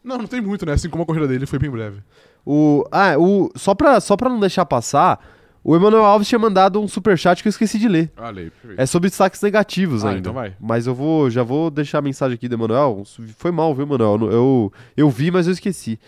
[0.03, 0.73] Não, não tem muito, né?
[0.73, 2.03] Assim como a corrida dele foi bem breve.
[2.45, 5.19] O, ah, o, só, pra, só pra não deixar passar,
[5.65, 8.11] o Emanuel Alves tinha mandado um superchat que eu esqueci de ler.
[8.17, 8.53] Ah, lei.
[8.77, 10.21] É sobre destaques negativos Ah, ainda.
[10.21, 10.55] então vai.
[10.61, 13.03] Mas eu vou, já vou deixar a mensagem aqui do Emanuel.
[13.39, 14.31] Foi mal, viu, Emanuel?
[14.31, 15.99] Eu, eu vi, mas eu esqueci.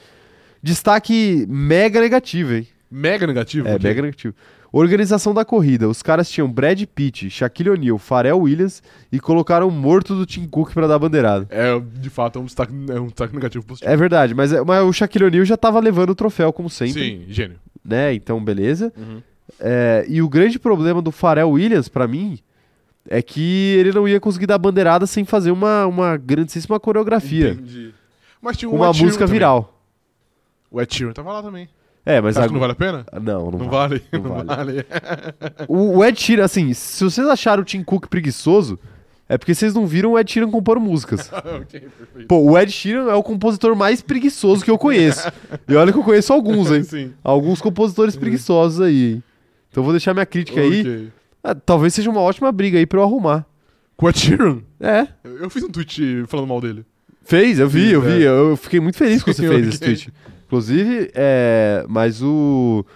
[0.63, 2.67] Destaque mega negativo, hein?
[2.91, 3.67] Mega negativo?
[3.69, 4.35] É, mega negativo.
[4.73, 5.89] Organização da corrida.
[5.89, 10.47] Os caras tinham Brad Pitt, Shaquille O'Neal, Pharrell Williams e colocaram o morto do Tim
[10.47, 11.47] Cook pra dar bandeirada.
[11.51, 13.91] É, de fato, é um destaque, é um destaque negativo positivo.
[13.91, 17.01] É verdade, mas, mas o Shaquille O'Neal já tava levando o troféu, como sempre.
[17.01, 17.57] Sim, gênio.
[17.85, 18.13] Né?
[18.15, 18.93] Então, beleza.
[18.97, 19.23] Uhum.
[19.61, 22.39] É, e o grande problema do Pharrell Williams, pra mim,
[23.09, 27.51] é que ele não ia conseguir dar bandeirada sem fazer uma, uma grandíssima coreografia.
[27.51, 27.95] Entendi.
[28.41, 29.33] Mas tinha um uma música também.
[29.35, 29.81] viral.
[30.71, 31.69] O Ed Sheeran tava lá também.
[32.05, 33.07] É, mas não vale a pena?
[33.21, 34.01] Não, não, Não, vale.
[34.01, 34.05] vale.
[34.13, 34.47] não Não vale.
[34.47, 34.87] vale.
[35.67, 38.79] O, o Ed Sheeran, assim, se vocês acharam o Tim Cook preguiçoso,
[39.29, 41.31] é porque vocês não viram o Ed Sheeran compondo músicas.
[41.33, 42.29] ok, perfeito.
[42.29, 45.29] Pô, o Ed Sheeran é o compositor mais preguiçoso que eu conheço.
[45.69, 46.83] E olha que eu conheço alguns, hein?
[46.85, 47.13] Sim.
[47.25, 49.23] Alguns compositores preguiçosos aí, hein?
[49.77, 51.11] Então vou deixar minha crítica aí.
[51.45, 53.45] Ah, talvez seja uma ótima briga aí pra eu arrumar.
[53.95, 54.61] Com Ed Sheeran?
[54.81, 56.83] É, Eu eu fiz um tweet falando mal dele.
[57.23, 58.25] fez, eu vi, eu vi.
[58.25, 58.27] É.
[58.29, 60.13] Eu fiquei muito feliz quando você Sim, fez esse tweet.
[60.47, 62.87] Inclusive, é, mas o.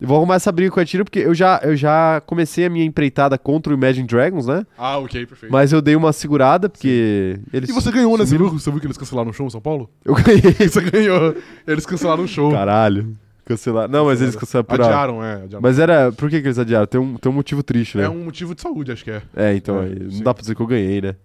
[0.00, 2.70] Eu vou arrumar essa briga com a Tira porque eu já, eu já comecei a
[2.70, 4.64] minha empreitada contra o Imagine Dragons, né?
[4.78, 5.52] Ah, ok, perfeito.
[5.52, 7.68] Mas eu dei uma segurada porque eles.
[7.68, 8.48] E você ganhou, sumiram.
[8.48, 9.90] viu, você viu que eles cancelaram o show em São Paulo?
[10.02, 10.40] Eu ganhei.
[10.70, 11.36] Você ganhou.
[11.66, 12.50] Eles cancelaram o show.
[12.50, 13.14] Caralho.
[13.50, 13.88] Cancelar.
[13.88, 14.80] Não, mas eles cancelaram por.
[14.80, 15.34] Adiaram, é.
[15.42, 15.60] Adiaram.
[15.60, 16.12] Mas era.
[16.12, 16.86] Por que, que eles adiaram?
[16.86, 18.04] Tem um, tem um motivo triste, né?
[18.04, 19.22] É um motivo de saúde, acho que é.
[19.34, 21.16] É, então, É, não dá pra dizer que eu ganhei, né?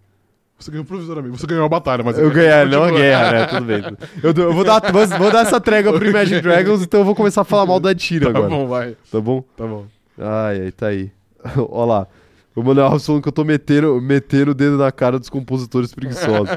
[0.58, 1.38] Você ganhou provisoriamente.
[1.38, 2.18] Você ganhou a batalha, mas...
[2.18, 3.46] Eu ganhei, não a guerra, né?
[3.46, 3.84] Tudo bem.
[4.24, 7.14] Eu, eu vou, dar, vou, vou dar essa trégua pro Imagine Dragons, então eu vou
[7.14, 8.50] começar a falar mal Ed Sheeran Tá agora.
[8.50, 8.96] bom, vai.
[9.12, 9.44] Tá bom?
[9.58, 9.86] Tá bom.
[10.18, 11.12] Ai, ai, tá aí.
[11.58, 12.08] Ó lá.
[12.56, 15.94] O Manuel Alves falando que eu tô metendo, metendo o dedo na cara dos compositores
[15.94, 16.50] preguiçosos.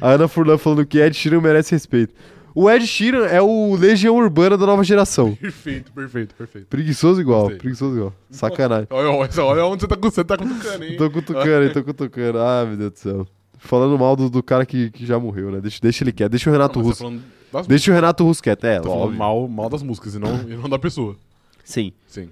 [0.00, 2.14] a Ana Furlan falando que Ed Sheeran merece respeito.
[2.54, 5.34] O Ed Sheeran é o Legião Urbana da nova geração.
[5.34, 6.66] Perfeito, perfeito, perfeito.
[6.66, 7.58] Preguiçoso igual, Gostei.
[7.58, 8.14] preguiçoso igual.
[8.30, 8.86] Sacanagem.
[8.90, 10.96] Olha, olha, olha onde você tá, você tá cutucando, hein?
[10.96, 12.38] Tô cutucando, hein, tô cutucando.
[12.38, 13.26] Ah, meu Deus do céu.
[13.58, 15.60] Falando mal do, do cara que, que já morreu, né?
[15.60, 16.30] Deixa, deixa ele quieto.
[16.32, 17.22] Deixa o Renato Não, mas Russo.
[17.52, 18.64] tá Deixa o Renato Russo quieto.
[18.64, 19.18] É, Tô falando óbvio.
[19.18, 21.16] mal, mal das músicas e não, e não da pessoa.
[21.64, 21.92] Sim.
[22.08, 22.28] Sim.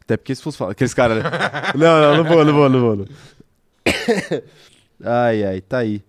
[0.00, 0.72] Até porque se fosse falar.
[0.72, 1.30] Aqueles caras, né?
[1.74, 2.96] não, não, não vou, não vou, não vou.
[2.96, 3.06] não.
[5.04, 6.02] ai, ai, tá aí.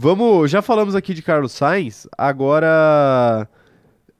[0.00, 0.48] Vamos.
[0.48, 2.06] Já falamos aqui de Carlos Sainz.
[2.16, 3.48] Agora.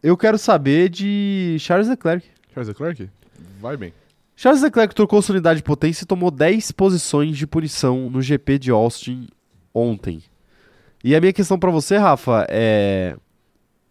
[0.02, 2.28] Eu quero saber de Charles Leclerc.
[2.52, 3.08] Charles Leclerc?
[3.60, 3.94] Vai bem.
[4.34, 8.58] Charles Leclerc trocou sua unidade de potência e tomou 10 posições de punição no GP
[8.58, 9.28] de Austin
[9.72, 10.20] ontem.
[11.04, 13.16] E a minha questão pra você, Rafa, é.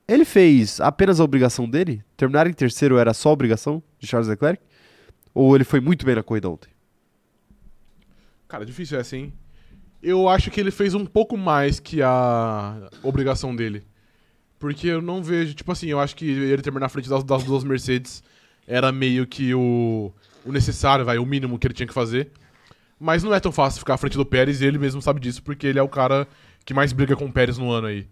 [0.05, 2.03] Ele fez apenas a obrigação dele?
[2.17, 4.61] Terminar em terceiro era só a obrigação de Charles Leclerc?
[5.33, 6.69] Ou ele foi muito bem na corrida ontem?
[8.45, 9.31] Cara, difícil essa, hein?
[10.01, 13.83] Eu acho que ele fez um pouco mais que a obrigação dele.
[14.59, 17.43] Porque eu não vejo, tipo assim, eu acho que ele terminar na frente das, das
[17.43, 18.23] duas Mercedes
[18.67, 20.11] era meio que o,
[20.45, 22.31] o necessário, vai, o mínimo que ele tinha que fazer.
[22.99, 25.43] Mas não é tão fácil ficar à frente do Pérez e ele mesmo sabe disso,
[25.43, 26.27] porque ele é o cara
[26.65, 28.07] que mais briga com o Pérez no ano aí.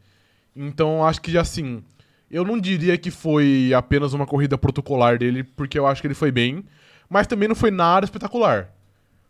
[0.56, 1.84] Então acho que assim,
[2.30, 6.14] eu não diria que foi apenas uma corrida protocolar dele, porque eu acho que ele
[6.14, 6.64] foi bem,
[7.10, 8.70] mas também não foi nada espetacular.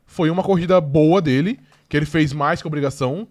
[0.06, 3.27] Foi uma corrida boa dele, que ele fez mais que obrigação,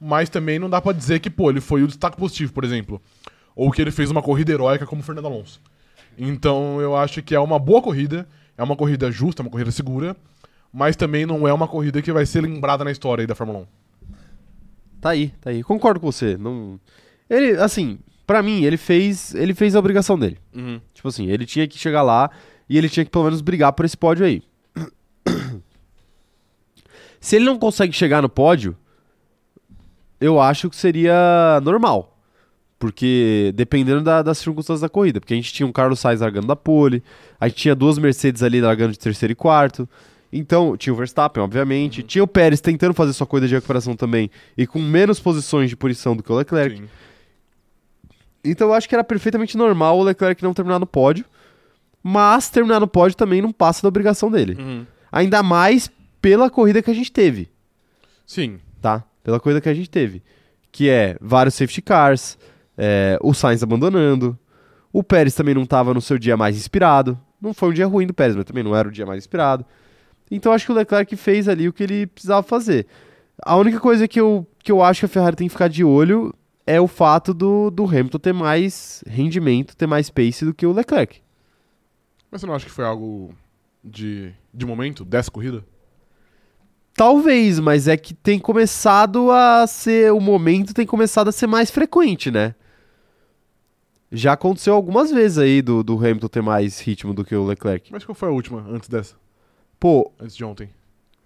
[0.00, 3.00] mas também não dá pra dizer que, pô, ele foi o destaque positivo, por exemplo.
[3.54, 5.60] Ou que ele fez uma corrida heróica como o Fernando Alonso.
[6.18, 9.70] Então eu acho que é uma boa corrida, é uma corrida justa, é uma corrida
[9.70, 10.16] segura,
[10.72, 13.60] mas também não é uma corrida que vai ser lembrada na história aí da Fórmula
[13.60, 13.66] 1.
[15.00, 15.62] Tá aí, tá aí.
[15.62, 16.36] Concordo com você.
[16.36, 16.80] Não...
[17.28, 20.38] Ele, assim, pra mim, ele fez, ele fez a obrigação dele.
[20.94, 22.30] Tipo assim, ele tinha que chegar lá
[22.68, 24.42] e ele tinha que pelo menos brigar por esse pódio aí.
[27.22, 28.76] Se ele não consegue chegar no pódio,
[30.20, 32.18] eu acho que seria normal.
[32.78, 35.20] Porque dependendo da- das circunstâncias da corrida.
[35.20, 37.00] Porque a gente tinha um Carlos Sainz largando da pole,
[37.40, 39.88] a gente tinha duas Mercedes ali largando de terceiro e quarto.
[40.32, 42.02] Então, tinha o Verstappen, obviamente.
[42.02, 44.30] Tinha o Pérez tentando fazer sua corrida de recuperação também.
[44.58, 46.76] E com menos posições de punição do que o Leclerc.
[46.78, 46.88] Sim.
[48.44, 51.24] Então eu acho que era perfeitamente normal o Leclerc não terminar no pódio.
[52.02, 54.56] Mas terminar no pódio também não passa da obrigação dele.
[54.60, 54.84] Uhum.
[55.12, 55.88] Ainda mais
[56.22, 57.50] pela corrida que a gente teve,
[58.24, 58.60] Sim.
[58.80, 59.04] tá?
[59.24, 60.22] Pela corrida que a gente teve.
[60.70, 62.38] Que é vários safety cars,
[62.78, 64.38] é, o Sainz abandonando.
[64.92, 67.18] O Pérez também não estava no seu dia mais inspirado.
[67.40, 69.66] Não foi um dia ruim do Pérez, mas também não era o dia mais inspirado.
[70.30, 72.86] Então acho que o Leclerc fez ali o que ele precisava fazer.
[73.44, 75.82] A única coisa que eu, que eu acho que a Ferrari tem que ficar de
[75.82, 76.32] olho
[76.64, 80.72] é o fato do, do Hamilton ter mais rendimento, ter mais pace do que o
[80.72, 81.20] Leclerc.
[82.30, 83.34] Mas você não acha que foi algo
[83.82, 85.64] de, de momento, dessa corrida?
[86.94, 90.12] Talvez, mas é que tem começado a ser.
[90.12, 92.54] O momento tem começado a ser mais frequente, né?
[94.10, 97.90] Já aconteceu algumas vezes aí do, do Hamilton ter mais ritmo do que o Leclerc.
[97.90, 99.14] Mas qual foi a última, antes dessa?
[99.80, 100.68] Pô, Antes de ontem?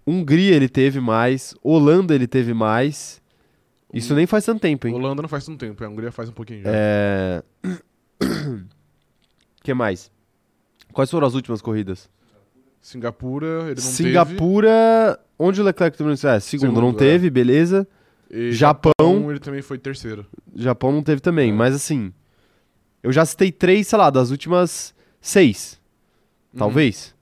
[0.06, 3.20] Hungria ele teve mais, Holanda ele teve mais.
[3.92, 4.94] Isso nem faz tanto tempo, hein?
[4.94, 6.70] Holanda não faz tanto tempo, a Hungria faz um pouquinho já.
[6.72, 7.42] É.
[9.64, 10.10] que mais?
[10.92, 12.08] Quais foram as últimas corridas?
[12.80, 15.18] Singapura, ele não Singapura.
[15.39, 16.14] Onde o Leclerc terminou?
[16.30, 16.99] É, segundo, não Segundo, é.
[16.99, 17.87] teve, beleza.
[18.30, 18.93] E Japão.
[19.30, 20.26] ele também foi terceiro.
[20.55, 21.53] Japão não teve também, É.
[21.53, 22.12] mas assim.
[23.03, 25.80] Eu já citei três, sei lá, das últimas seis,
[26.53, 26.59] Uhum.
[26.59, 27.14] talvez.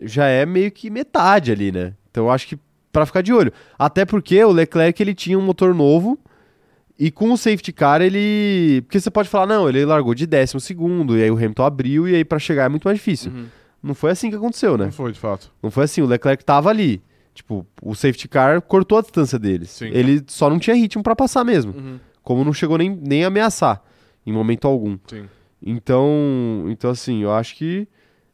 [0.00, 1.94] Já é meio que metade ali, né?
[2.10, 2.58] Então eu acho que
[2.92, 3.52] pra ficar de olho.
[3.78, 6.18] Até porque o Leclerc ele tinha um motor novo
[6.98, 8.80] e com o safety car ele.
[8.82, 12.08] Porque você pode falar, não, ele largou de décimo segundo, e aí o Hamilton abriu,
[12.08, 13.30] e aí pra chegar é muito mais difícil.
[13.30, 13.46] Uhum.
[13.82, 14.86] Não foi assim que aconteceu, né?
[14.86, 15.52] Não foi, de fato.
[15.62, 17.00] Não foi assim, o Leclerc tava ali.
[17.38, 19.70] Tipo, o safety car cortou a distância deles.
[19.70, 19.90] Sim.
[19.92, 21.72] Ele só não tinha ritmo pra passar mesmo.
[21.72, 22.00] Uhum.
[22.22, 23.80] Como não chegou nem, nem a ameaçar
[24.26, 24.98] em momento algum.
[25.06, 25.26] Sim.
[25.62, 27.86] Então, então assim, eu acho que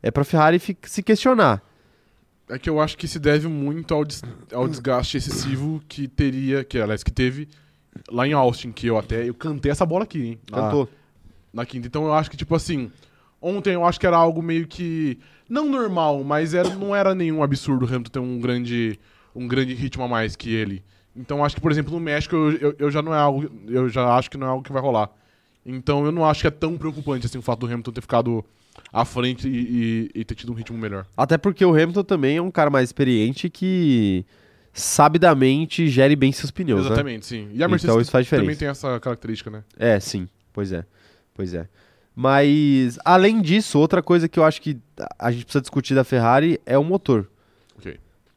[0.02, 1.62] é pra Ferrari se questionar.
[2.48, 6.64] É que eu acho que se deve muito ao, des- ao desgaste excessivo que teria,
[6.64, 7.48] que aliás, que teve
[8.10, 10.38] lá em Austin, que eu até eu cantei essa bola aqui, hein?
[10.50, 10.88] Na, Cantou.
[11.52, 11.86] na quinta.
[11.86, 12.90] Então eu acho que, tipo assim,
[13.46, 15.18] Ontem eu acho que era algo meio que.
[15.48, 18.98] Não normal, mas era, não era nenhum absurdo o Hamilton ter um grande,
[19.34, 20.82] um grande ritmo a mais que ele.
[21.14, 23.48] Então acho que, por exemplo, no México eu, eu, eu já não é algo.
[23.68, 25.10] Eu já acho que não é algo que vai rolar.
[25.66, 28.44] Então eu não acho que é tão preocupante assim o fato do Hamilton ter ficado
[28.92, 31.06] à frente e, e- e ter tido um ritmo melhor.
[31.16, 34.24] Até porque o Hamilton também é um cara mais experiente que
[34.72, 36.86] sabidamente gere bem seus pneus, né?
[36.86, 37.48] Exatamente, sim.
[37.52, 38.58] E a Então Mercedes isso faz também diferença.
[38.58, 39.62] tem essa característica, né?
[39.78, 40.28] É, sim.
[40.52, 40.84] Pois é.
[41.34, 41.66] Pois é.
[42.14, 44.78] Mas, além disso, outra coisa que eu acho que
[45.18, 47.28] a gente precisa discutir da Ferrari é o motor.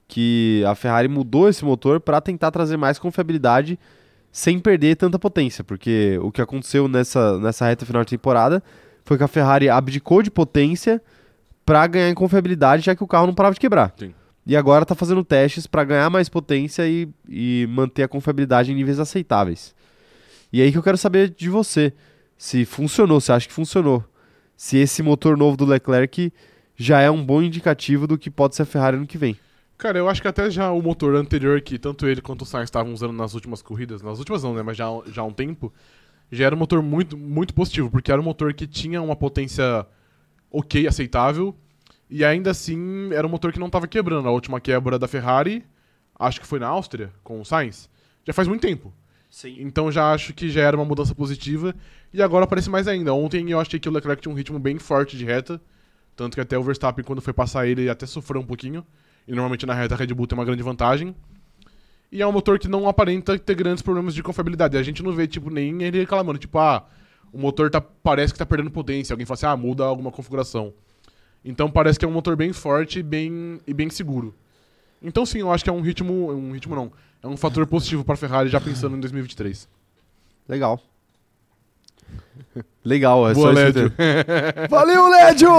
[0.07, 3.77] Que a Ferrari mudou esse motor para tentar trazer mais confiabilidade
[4.31, 5.63] sem perder tanta potência.
[5.63, 8.63] Porque o que aconteceu nessa, nessa reta final de temporada
[9.05, 11.01] foi que a Ferrari abdicou de potência
[11.65, 13.93] para ganhar em confiabilidade, já que o carro não parava de quebrar.
[13.97, 14.13] Sim.
[14.45, 18.75] E agora tá fazendo testes para ganhar mais potência e, e manter a confiabilidade em
[18.75, 19.75] níveis aceitáveis.
[20.51, 21.93] E aí que eu quero saber de você,
[22.37, 24.03] se funcionou, se acha que funcionou.
[24.55, 26.31] Se esse motor novo do Leclerc
[26.75, 29.37] já é um bom indicativo do que pode ser a Ferrari no que vem.
[29.77, 32.65] Cara, eu acho que até já o motor anterior que tanto ele quanto o Sainz
[32.65, 35.71] estavam usando nas últimas corridas, nas últimas não, né, mas já, já há um tempo,
[36.31, 39.85] já era um motor muito, muito positivo, porque era um motor que tinha uma potência
[40.49, 41.55] ok, aceitável,
[42.09, 44.27] e ainda assim era um motor que não estava quebrando.
[44.27, 45.63] A última quebra da Ferrari,
[46.17, 47.89] acho que foi na Áustria, com o Sainz,
[48.25, 48.91] já faz muito tempo.
[49.29, 49.57] Sim.
[49.59, 51.75] Então já acho que já era uma mudança positiva,
[52.13, 53.13] e agora parece mais ainda.
[53.13, 55.61] Ontem eu achei que o Leclerc tinha um ritmo bem forte de reta,
[56.15, 58.85] tanto que até o Verstappen, quando foi passar ele, até sofreu um pouquinho.
[59.27, 61.15] E normalmente na reta a Red Bull tem uma grande vantagem.
[62.11, 64.77] E é um motor que não aparenta ter grandes problemas de confiabilidade.
[64.77, 66.87] A gente não vê, tipo, nem ele reclamando, tipo, ah,
[67.33, 69.13] o motor tá, parece que tá perdendo potência.
[69.13, 70.73] Alguém fala assim, ah, muda alguma configuração.
[71.43, 74.33] Então parece que é um motor bem forte e bem, e bem seguro.
[75.01, 76.31] Então sim, eu acho que é um ritmo.
[76.31, 76.91] Um ritmo não.
[77.21, 79.67] É um fator positivo pra Ferrari já pensando em 2023.
[80.47, 80.81] Legal.
[82.83, 83.91] Legal, é Boa, só Lédio.
[84.69, 85.49] Valeu, Lédio!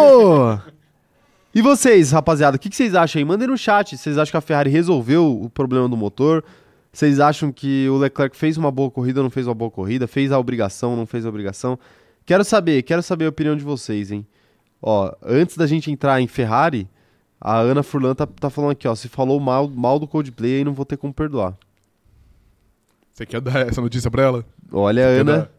[1.55, 3.25] E vocês, rapaziada, o que, que vocês acham aí?
[3.25, 3.97] Mandem no chat.
[3.97, 6.45] Vocês acham que a Ferrari resolveu o problema do motor?
[6.93, 10.07] Vocês acham que o Leclerc fez uma boa corrida ou não fez uma boa corrida?
[10.07, 11.79] Fez a obrigação ou não fez a obrigação?
[12.25, 14.27] Quero saber, quero saber a opinião de vocês, hein?
[14.81, 16.89] Ó, antes da gente entrar em Ferrari,
[17.41, 18.95] a Ana Furlan tá, tá falando aqui, ó.
[18.95, 21.57] Se falou mal, mal do Coldplay, aí não vou ter como perdoar.
[23.13, 24.45] Você quer dar essa notícia pra ela?
[24.71, 25.51] Olha, Quer Ana,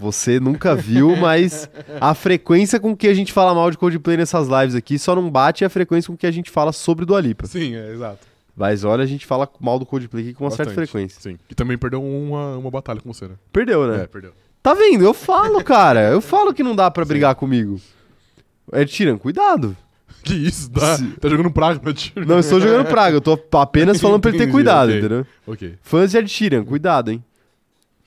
[0.00, 1.68] você nunca viu, mas
[2.00, 5.30] a frequência com que a gente fala mal de Coldplay nessas lives aqui só não
[5.30, 7.46] bate a frequência com que a gente fala sobre Dua Lipa.
[7.46, 8.26] Sim, é, exato.
[8.56, 10.90] Mas olha, a gente fala mal do Coldplay aqui com uma certa Bastante.
[10.90, 11.20] frequência.
[11.20, 11.38] Sim.
[11.50, 13.34] E também perdeu uma, uma batalha com você, né?
[13.52, 14.02] Perdeu, né?
[14.02, 14.32] É, perdeu.
[14.62, 15.04] Tá vendo?
[15.04, 16.10] Eu falo, cara.
[16.10, 17.80] Eu falo que não dá pra brigar comigo.
[18.72, 19.76] Ed Sheeran, cuidado.
[20.22, 20.70] Que isso?
[20.70, 22.26] Tá, Se- tá jogando praga no time.
[22.26, 24.98] Não estou jogando praga, eu tô apenas falando pra ele ter cuidado, ok.
[24.98, 25.26] entendeu?
[25.46, 25.74] Ok.
[25.80, 27.24] Fãs de Ed Sheeran, cuidado, hein?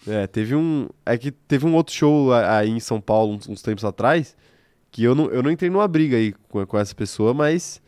[0.07, 0.87] É, teve um.
[1.05, 4.35] É que teve um outro show aí em São Paulo, uns, uns tempos atrás,
[4.91, 7.81] que eu não, eu não entrei numa briga aí com, com essa pessoa, mas.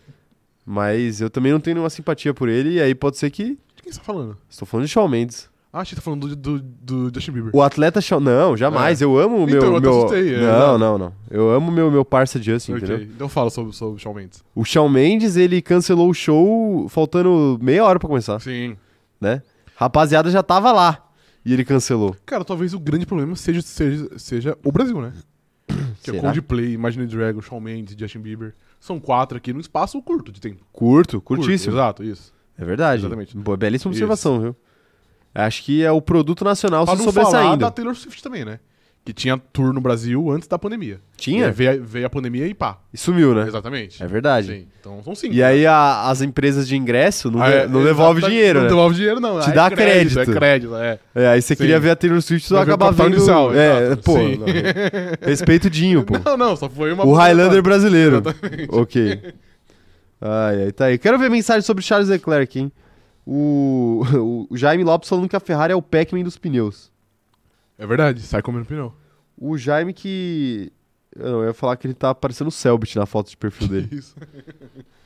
[0.66, 3.58] Mas eu também não tenho nenhuma simpatia por ele, e aí pode ser que.
[3.76, 4.38] De quem você tá falando?
[4.50, 5.50] Estou falando de Shawn Mendes.
[5.72, 7.52] Ah, achei que tá falando do, do, do Justin Bieber.
[7.54, 8.22] O atleta Shawn.
[8.22, 9.02] Não, jamais.
[9.02, 9.58] Eu amo o meu.
[9.58, 9.98] Então, eu meu...
[9.98, 11.14] assustei, é, não, não, não.
[11.30, 12.84] Eu amo meu, meu parça Justin, ok.
[12.88, 13.08] entendeu?
[13.14, 14.42] Então fala sobre, sobre o Shawn Mendes.
[14.56, 18.78] O Shawn Mendes, ele cancelou o show faltando meia hora pra começar, Sim.
[19.20, 19.42] né?
[19.76, 21.05] Rapaziada já tava lá.
[21.46, 22.16] E ele cancelou.
[22.26, 25.14] Cara, talvez o grande problema seja, seja, seja o Brasil, né?
[26.02, 26.22] Que é Será?
[26.22, 28.54] Coldplay, Imagine Dragons, Shawn Mendes, Justin Bieber.
[28.80, 30.64] São quatro aqui num espaço curto de tempo.
[30.72, 31.74] Curto, Curto, curtíssimo.
[31.74, 32.34] exato, isso.
[32.58, 33.02] É verdade.
[33.02, 33.36] Exatamente.
[33.38, 33.98] Boa, belíssima Isso.
[34.04, 34.56] observação, viu?
[35.34, 37.58] Acho que é o produto nacional Pra se não falar sobressaindo.
[37.58, 38.60] da Taylor Swift também, né?
[39.06, 41.00] Que tinha tour no Brasil antes da pandemia.
[41.16, 41.46] Tinha?
[41.46, 42.80] Aí veio, veio a pandemia e pá.
[42.92, 43.46] E sumiu, né?
[43.48, 44.02] Exatamente.
[44.02, 44.48] É verdade.
[44.48, 44.68] Sim.
[44.80, 45.32] Então são cinco.
[45.36, 48.70] E aí a- as empresas de ingresso não, Ah, é, não devolve dinheiro, Não né?
[48.70, 49.40] devolve dinheiro, não.
[49.40, 50.14] Te Ah, dá é crédito.
[50.16, 50.32] crédito.
[50.32, 51.00] É crédito, é.
[51.14, 51.62] É, aí você Sim.
[51.62, 53.16] queria ver a Taylor Swift, só capital vendo...
[53.16, 54.02] inicial, é, exato.
[54.02, 54.46] pô, não.
[55.22, 56.16] respeito Dinho, pô.
[56.26, 57.06] Não, não, só foi uma.
[57.06, 58.24] O Highlander brasileiro.
[58.26, 58.68] Exatamente.
[58.72, 59.22] Ok.
[60.20, 60.98] Ai, ai, tá aí.
[60.98, 62.72] Quero ver mensagem sobre Charles Leclerc, hein?
[63.24, 64.04] O,
[64.50, 66.92] o Jaime Lopes falando que a Ferrari é o Pac-Man dos pneus.
[67.78, 68.94] É verdade, sai comendo pneu.
[69.38, 70.72] O Jaime que...
[71.16, 73.68] Eu, não, eu ia falar que ele tá parecendo o Selbit na foto de perfil
[73.68, 73.90] dele.
[73.92, 74.16] Isso.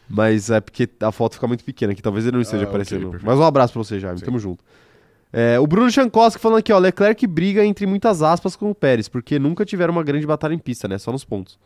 [0.07, 3.01] Mas é porque a foto fica muito pequena, que talvez ele não esteja Ah, aparecendo.
[3.11, 3.25] perfeito.
[3.25, 4.17] Mas um abraço pra você, Jaime.
[4.19, 4.25] Sim.
[4.25, 4.63] Tamo junto.
[5.31, 6.79] É, o Bruno Chankowski falando aqui, ó.
[6.79, 10.57] Leclerc briga entre muitas aspas com o Pérez, porque nunca tiveram uma grande batalha em
[10.57, 10.97] pista, né?
[10.97, 11.59] Só nos pontos.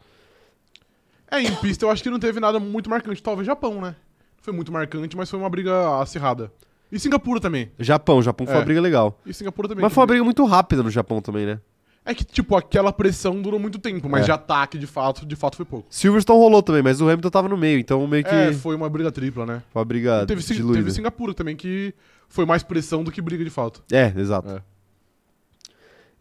[1.32, 3.24] É, em pista eu acho que não teve nada muito marcante.
[3.24, 3.96] Talvez Japão, né?
[4.42, 6.52] Foi muito marcante, mas foi uma briga acirrada.
[6.94, 7.72] E Singapura também.
[7.80, 8.60] Japão, Japão foi É.
[8.60, 9.20] uma briga legal.
[9.26, 9.82] E Singapura também.
[9.82, 11.60] Mas foi uma briga muito rápida no Japão também, né?
[12.06, 14.26] É que, tipo, aquela pressão durou muito tempo, mas É.
[14.26, 15.88] de ataque, de fato, de fato foi pouco.
[15.90, 18.90] Silverstone rolou também, mas o Hamilton tava no meio, então meio que É, foi uma
[18.90, 19.64] briga tripla, né?
[19.72, 20.80] foi uma briga E teve, Sing- diluída.
[20.80, 21.94] teve Singapura também, que
[22.28, 23.82] foi mais pressão do que briga de fato.
[23.92, 24.50] É, exato.
[24.50, 24.62] É.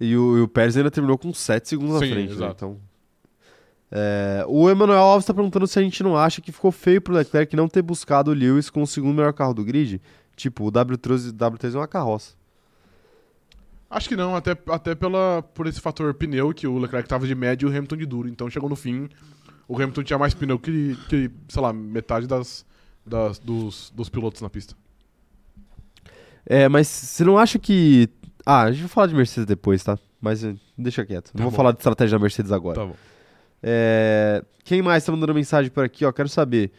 [0.01, 2.35] E o, e o Pérez ainda terminou com 7 segundos na Sim, frente, né?
[2.35, 2.55] exato.
[2.57, 2.77] Então.
[3.91, 7.13] É, o Emanuel Alves tá perguntando se a gente não acha que ficou feio pro
[7.13, 10.01] Leclerc não ter buscado o Lewis com o segundo melhor carro do grid.
[10.43, 12.35] Tipo, o W13, W13 é uma carroça.
[13.89, 17.35] Acho que não, até, até pela, por esse fator pneu, que o Leclerc tava de
[17.35, 18.29] médio e o Hamilton de duro.
[18.29, 19.09] Então chegou no fim,
[19.69, 22.67] o Hamilton tinha mais pneu que, que sei lá, metade das,
[23.07, 24.75] das, dos, dos pilotos na pista.
[26.45, 28.09] É, mas você não acha que.
[28.45, 29.97] Ah, a gente vai falar de Mercedes depois, tá?
[30.21, 31.31] Mas eh, deixa quieto.
[31.35, 31.57] Não Tá vou bom.
[31.57, 32.81] falar de estratégia da Mercedes agora.
[32.81, 32.97] Tá bom.
[33.63, 36.11] É, Quem mais tá mandando mensagem por aqui, ó?
[36.11, 36.73] Quero saber.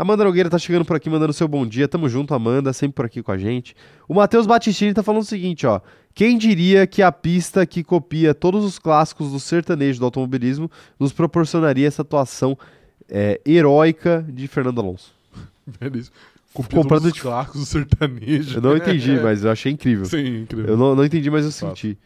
[0.00, 1.86] Amanda Nogueira tá chegando por aqui mandando seu bom dia.
[1.86, 3.76] Tamo junto, Amanda, sempre por aqui com a gente.
[4.08, 5.78] O Matheus Battistini tá falando o seguinte, ó.
[6.14, 11.12] Quem diria que a pista que copia todos os clássicos do sertanejo do automobilismo nos
[11.12, 12.56] proporcionaria essa atuação
[13.10, 15.12] é, heróica de Fernando Alonso?
[15.78, 16.10] Beleza.
[16.54, 18.56] Comprando Comprando os de- clássicos do sertanejo.
[18.56, 20.06] Eu não entendi, mas eu achei incrível.
[20.06, 20.70] Sim, incrível.
[20.70, 21.98] Eu não, não entendi, mas eu senti.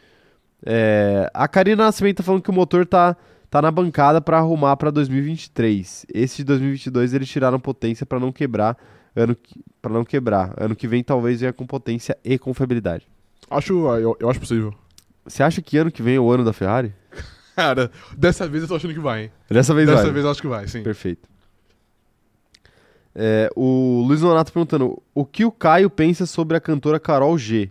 [0.67, 3.17] É, a Karina Nascimento tá falando que o motor tá,
[3.55, 6.07] tá na bancada pra arrumar pra 2023.
[6.13, 8.77] Esse de 2022 eles tiraram potência pra não quebrar.
[9.15, 9.37] Ano
[9.81, 10.53] para não quebrar.
[10.57, 13.07] Ano que vem talvez venha com potência e confiabilidade.
[13.49, 14.75] Acho, ah, eu, eu acho possível.
[15.25, 16.93] Você acha que ano que vem é o ano da Ferrari?
[17.55, 19.31] Cara, dessa vez eu tô achando que vai, hein?
[19.49, 20.11] Dessa vez Dessa vai.
[20.11, 20.83] vez eu acho que vai, sim.
[20.83, 21.29] Perfeito.
[23.15, 27.71] É, o Luiz Nonato perguntando: o que o Caio pensa sobre a cantora Carol G,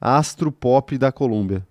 [0.00, 1.66] astro pop da Colômbia?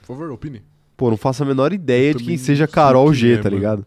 [0.00, 0.73] Por favor, opine.
[0.96, 3.44] Pô, não faço a menor ideia Eu de quem seja Carol quem G, é, tá
[3.44, 3.56] mano.
[3.56, 3.86] ligado?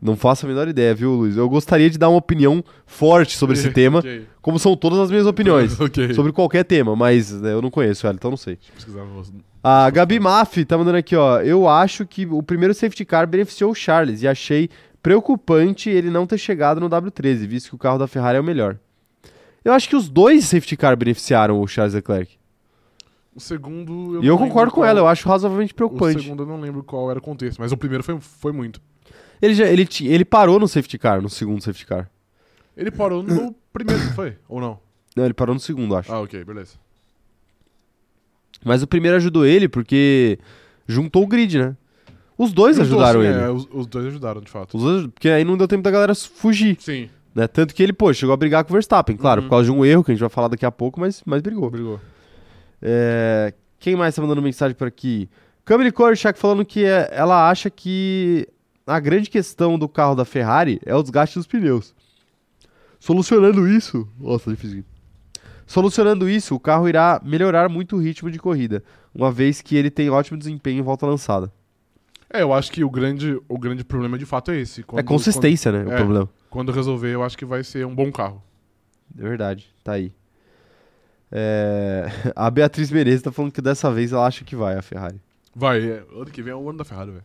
[0.00, 1.36] Não faço a menor ideia, viu, Luiz?
[1.36, 4.26] Eu gostaria de dar uma opinião forte sobre esse tema, Ok.
[4.42, 5.78] como são todas as minhas opiniões.
[5.80, 6.12] ok.
[6.14, 8.58] Sobre qualquer tema, mas né, eu não conheço ela, então não sei.
[9.64, 11.40] A Gabi Maff tá mandando aqui, ó.
[11.40, 14.68] Eu acho que o primeiro safety car beneficiou o Charles e achei
[15.02, 18.44] preocupante ele não ter chegado no W13, visto que o carro da Ferrari é o
[18.44, 18.76] melhor.
[19.64, 22.36] Eu acho que os dois safety car beneficiaram o Charles Leclerc.
[23.36, 24.24] O segundo.
[24.24, 26.22] e eu concordo com qual- ela, eu acho razoavelmente O preocupante.
[26.22, 28.80] segundo eu não lembro qual era o contexto, mas o primeiro foi, foi muito.
[29.42, 32.10] Ele, já, ele, ele parou no safety car, no segundo safety car.
[32.74, 34.36] Ele parou no primeiro, foi?
[34.48, 34.78] Ou não?
[35.14, 36.10] Não, ele parou no segundo, acho.
[36.10, 36.76] Ah, ok, beleza.
[38.64, 40.38] Mas o primeiro ajudou ele porque
[40.86, 41.76] juntou o grid, né?
[42.38, 43.38] Os dois Juntou, ajudaram sim, ele.
[43.38, 44.76] é, os, os dois ajudaram, de fato.
[44.76, 47.46] Dois- porque aí não deu tempo da galera fugir, Sim, né?
[47.46, 49.46] Tanto que ele, pô, chegou a brigar com o Verstappen, claro, Uhum.
[49.48, 51.40] por causa de um erro que a gente vai falar daqui a pouco, mas, mas
[51.42, 51.70] brigou.
[51.70, 52.00] brigou.
[52.80, 55.28] É, Quem mais tá mandando mensagem por aqui?
[55.64, 58.48] Camille Korchak falando que é- ela acha que
[58.86, 61.94] a grande questão do carro da Ferrari é o desgaste dos pneus.
[62.98, 64.08] Solucionando isso.
[64.18, 64.84] Nossa, difícil.
[65.66, 68.82] Solucionando isso, o carro irá melhorar muito o ritmo de corrida,
[69.14, 71.52] uma vez que ele tem ótimo desempenho em volta lançada.
[72.32, 74.82] É, eu acho que o grande, o grande problema de fato é esse.
[74.82, 75.84] Quando- é consistência, né?
[75.84, 75.96] O é.
[75.96, 76.26] problema.
[76.26, 78.42] Quando, quando resolver, eu acho que vai ser um bom carro.
[79.18, 80.12] É verdade, tá aí.
[81.38, 85.20] É, A Beatriz Menezes tá falando que dessa vez ela acha que vai a Ferrari.
[85.54, 87.24] Vai, é, ano que vem é o ano da Ferrari, velho.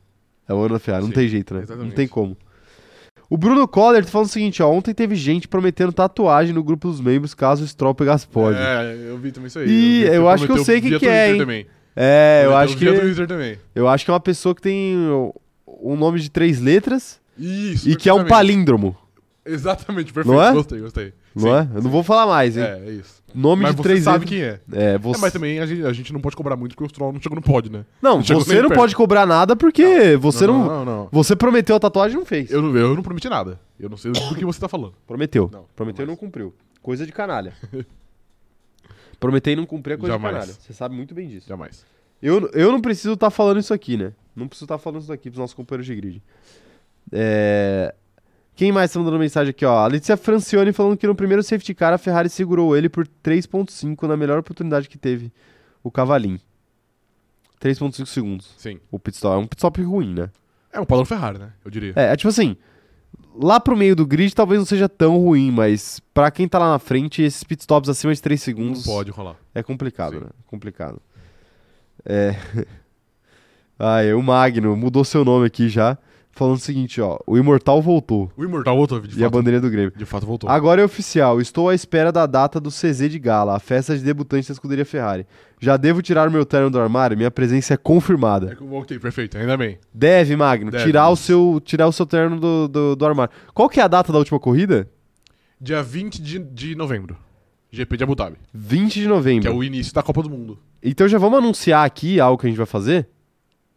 [0.50, 1.60] É o ano da Ferrari, não Sim, tem jeito, né?
[1.60, 1.96] Não exatamente.
[1.96, 2.36] tem como.
[3.30, 4.70] O Bruno Coller tá falando o seguinte, ó.
[4.70, 8.60] Ontem teve gente prometendo tatuagem no grupo dos membros caso o Stroll pegasse pódio.
[8.60, 9.70] É, É, eu vi também isso aí.
[9.70, 11.38] Ih, vi eu acho que eu sei quem que é, hein?
[11.38, 11.66] Também.
[12.44, 12.86] eu Prometeu acho que
[13.76, 14.98] eu acho que é uma pessoa que tem
[15.66, 18.98] um nome de três letras Isso, e que é um palíndromo,
[19.46, 20.36] Exatamente, perfeito.
[20.36, 20.54] Não é?
[20.54, 21.14] Gostei, gostei.
[21.36, 21.50] Não Sim.
[21.50, 21.78] é?
[21.78, 22.64] Eu não vou falar mais, hein?
[22.64, 23.22] É, é isso.
[23.34, 24.60] Nome mas de você três sabe quem é.
[24.74, 25.22] É, É, você...
[25.22, 27.36] mas também a gente, a gente não pode cobrar muito porque o Stroll não chegou
[27.38, 27.86] no pódio, né?
[28.02, 28.74] Não, não você não perto.
[28.74, 31.10] pode cobrar nada porque você não, Não, não.
[31.12, 32.52] Você prometeu a tatuagem e não fez.
[32.52, 33.58] Eu não, eu não prometi nada.
[33.80, 34.94] Eu não sei do que você tá falando.
[35.08, 35.50] Prometeu.
[35.52, 36.54] Não, Prometeu e não cumpriu.
[36.82, 37.54] Coisa de canalha.
[39.20, 40.34] Prometer e não cumprir é coisa Jamais.
[40.36, 40.58] de canalha.
[40.60, 41.48] Você sabe muito bem disso.
[41.48, 41.86] Jamais.
[42.22, 44.14] Eu, eu não preciso estar falando isso aqui, né?
[44.36, 46.24] Não preciso estar falando isso aqui pros nossos companheiros de grid.
[47.12, 47.94] É...
[48.56, 49.80] Quem mais tá mandando mensagem aqui, ó?
[49.80, 54.08] A Letícia Francione falando que no primeiro safety car a Ferrari segurou ele por 3.5
[54.08, 55.32] na melhor oportunidade que teve
[55.84, 56.40] o Cavalim.
[57.62, 58.54] 3.5 segundos.
[58.58, 58.80] Sim.
[58.92, 59.36] O pit stop.
[59.36, 60.30] É um pit stop ruim, né?
[60.74, 61.52] É um padrão Ferrari, né?
[61.64, 61.94] Eu diria.
[61.96, 62.56] É, é tipo assim,
[63.36, 66.72] lá pro meio do grid talvez não seja tão ruim, mas pra quem tá lá
[66.72, 69.36] na frente, esses pit stops acima de 3 não segundos pode rolar.
[69.54, 70.20] é complicado, Sim.
[70.22, 70.30] né?
[70.48, 71.02] Complicado.
[72.06, 72.36] É.
[73.78, 75.98] ah, é, o Magno mudou seu nome aqui já,
[76.32, 79.34] falando o seguinte, ó, o Imortal voltou O Imortal voltou, de e a fato.
[79.34, 79.92] bandeirinha do Grêmio.
[79.96, 80.50] De fato voltou.
[80.50, 84.04] Agora é oficial, estou à espera da data do CZ de Gala, a festa de
[84.04, 85.26] debutantes da escuderia Ferrari.
[85.60, 87.16] Já devo tirar o meu terno do armário?
[87.16, 88.52] Minha presença é confirmada.
[88.54, 89.38] É que- ok, perfeito.
[89.38, 89.78] Ainda bem.
[89.94, 90.84] Deve, Magno, Deve.
[90.86, 93.32] tirar o seu tirar o seu terno do, do, do armário.
[93.54, 94.90] Qual que é a data da última corrida?
[95.60, 97.16] Dia 20 de, de novembro.
[97.70, 98.38] GP de Abu Dhabi.
[98.54, 99.42] 20 de novembro.
[99.44, 100.58] Que é o início da Copa do Mundo.
[100.84, 103.08] Então já vamos anunciar aqui algo que a gente vai fazer?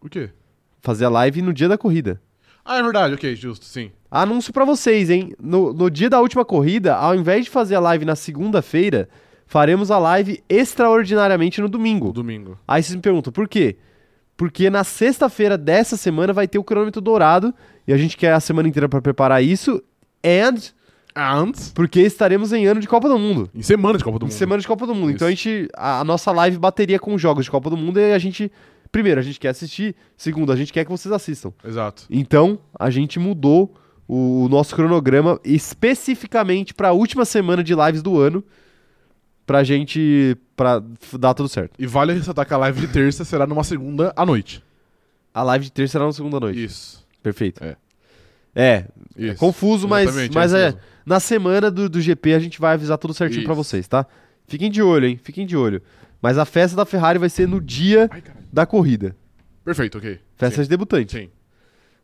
[0.01, 0.31] O quê?
[0.81, 2.21] Fazer a live no dia da corrida.
[2.65, 3.15] Ah, é verdade.
[3.15, 3.65] Ok, justo.
[3.65, 3.91] Sim.
[4.11, 5.35] Anúncio pra vocês, hein?
[5.41, 9.09] No, no dia da última corrida, ao invés de fazer a live na segunda-feira,
[9.47, 12.13] faremos a live extraordinariamente no domingo.
[12.13, 12.59] domingo.
[12.67, 13.77] Aí vocês me perguntam, por quê?
[14.37, 17.55] porque na sexta-feira dessa semana vai ter o cronômetro dourado
[17.87, 19.81] e a gente quer a semana inteira pra preparar isso.
[20.25, 20.57] And
[21.17, 23.49] Antes, porque estaremos em ano de Copa do Mundo.
[23.55, 24.37] em semana de Copa do Em Mundo.
[24.37, 25.11] semana de Copa do Mundo.
[25.11, 25.15] Isso.
[25.15, 25.69] Então a gente.
[25.77, 28.51] A, a nossa live bateria com jogos de Copa do Mundo e a gente.
[28.95, 29.97] Primeiro, a gente quer assistir.
[30.17, 31.53] Segundo, a gente quer que vocês assistam.
[31.65, 32.05] Exato.
[32.09, 33.75] Então, a gente mudou
[34.07, 38.45] o, nosso cronograma especificamente para a última semana de lives do ano.
[39.45, 40.37] Pra gente.
[40.55, 40.81] pra
[41.19, 41.73] dar tudo certo.
[41.77, 44.63] E vale ressaltar que a live de terça será numa segunda à noite.
[45.35, 46.63] A live de terça será na segunda noite.
[46.63, 47.05] Isso.
[47.21, 47.65] Perfeito.
[47.65, 47.77] É.
[48.55, 48.85] É,
[49.19, 50.67] é confuso, mas, Exatamente, mas é.
[50.67, 50.81] mesmo.
[51.05, 53.65] Na semana do, do GP a gente vai avisar tudo certinho pra Isso.
[53.65, 54.07] vocês, tá?
[54.47, 55.19] Fiquem de olho, hein?
[55.21, 55.83] Fiquem de olho.
[56.25, 59.15] Mas a festa da Ferrari vai ser no dia Ai, da corrida.
[59.63, 60.19] Perfeito, ok.
[60.39, 60.63] Festa Sim.
[60.63, 61.13] de debutante.
[61.13, 61.31] Sim.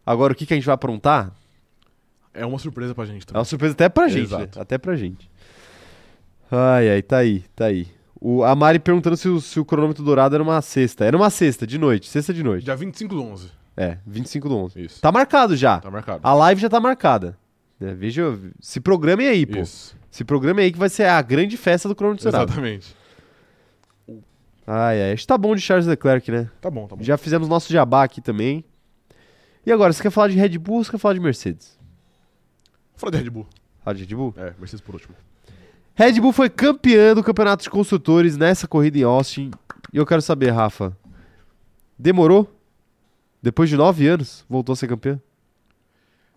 [0.04, 1.32] Agora, o que, que a gente vai aprontar?
[2.34, 3.38] É uma surpresa pra gente É também.
[3.38, 4.58] uma surpresa até pra gente, Exato.
[4.58, 4.62] né?
[4.62, 5.30] Até pra gente.
[6.50, 7.88] Ai, ai, tá aí, tá aí.
[8.20, 11.06] O, a Mari perguntando se o, se o cronômetro dourado era uma sexta.
[11.06, 12.64] Era uma sexta, de noite, sexta de noite.
[12.66, 13.50] Dia 25 do 11.
[13.74, 14.82] É, 25 do 11.
[14.84, 15.00] Isso.
[15.00, 15.80] Tá marcado já.
[15.80, 16.20] Tá marcado.
[16.22, 17.38] A live já tá marcada.
[17.80, 19.60] É, veja, se programem aí, pô.
[19.60, 19.96] Isso.
[20.10, 22.50] Se programem aí que vai ser a grande festa do cronômetro dourado.
[22.52, 22.99] Exatamente.
[24.72, 26.48] Ai, ai, acho que tá bom de Charles Leclerc, né?
[26.60, 27.02] Tá bom, tá bom.
[27.02, 28.64] Já fizemos nosso jabá aqui também.
[29.66, 31.76] E agora, você quer falar de Red Bull ou você quer falar de Mercedes?
[32.94, 33.48] Fala de Red Bull.
[33.82, 34.32] Falar de Red Bull?
[34.36, 35.16] É, Mercedes por último.
[35.92, 39.50] Red Bull foi campeã do campeonato de construtores nessa corrida em Austin.
[39.92, 40.96] E eu quero saber, Rafa,
[41.98, 42.48] demorou?
[43.42, 45.20] Depois de nove anos, voltou a ser campeã?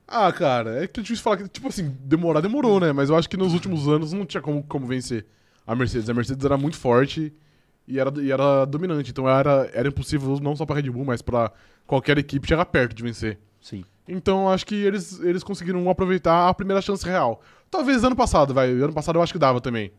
[0.07, 2.91] Ah, cara, é que é difícil falar que, tipo assim, demorar demorou, né?
[2.93, 5.23] Mas eu acho que nos últimos anos não tinha como, como vencer
[5.67, 6.09] a Mercedes.
[6.09, 7.31] A Mercedes era muito forte
[7.87, 9.11] e era, e era dominante.
[9.11, 11.51] Então era, era impossível, não só pra Red Bull, mas pra
[11.85, 13.37] qualquer equipe chegar perto de vencer.
[13.61, 13.83] Sim.
[14.07, 17.41] Então acho que eles, eles conseguiram aproveitar a primeira chance real.
[17.71, 18.69] Talvez ano passado, vai.
[18.69, 19.91] Ano passado eu acho que dava também.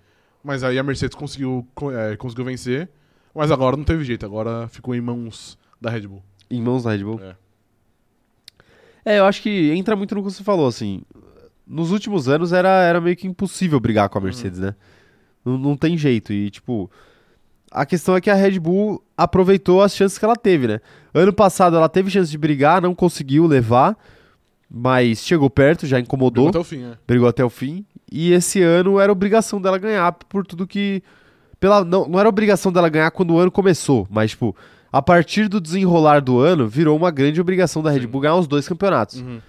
[0.43, 2.89] Mas aí a Mercedes conseguiu, co- é, conseguiu vencer.
[3.35, 4.25] Mas agora não teve jeito.
[4.27, 6.23] Agora ficou em mãos da Red Bull.
[6.51, 7.19] Em mãos da Red Bull?
[7.23, 7.35] É.
[9.05, 11.03] É, eu acho que entra muito no que você falou, assim.
[11.67, 14.75] Nos últimos anos era, era meio que impossível brigar com a Mercedes, né?
[15.45, 16.33] Não, não tem jeito.
[16.33, 16.91] E, tipo,
[17.75, 20.81] a questão é que a Red Bull aproveitou as chances que ela teve, né?
[21.13, 23.97] Ano passado ela teve chance de brigar, não conseguiu levar,
[24.71, 26.99] mas chegou perto, já incomodou, Brigou até o fim, né?
[27.07, 27.85] brigou até o fim.
[28.11, 31.03] E esse ano era obrigação dela ganhar por tudo que.
[31.59, 34.55] Pela, não, não era obrigação dela ganhar quando o ano começou, mas, tipo,
[34.93, 38.07] a partir do desenrolar do ano, virou uma grande obrigação da Red.
[38.07, 39.21] Bull ganhar os dois campeonatos.
[39.21, 39.41] Uhum.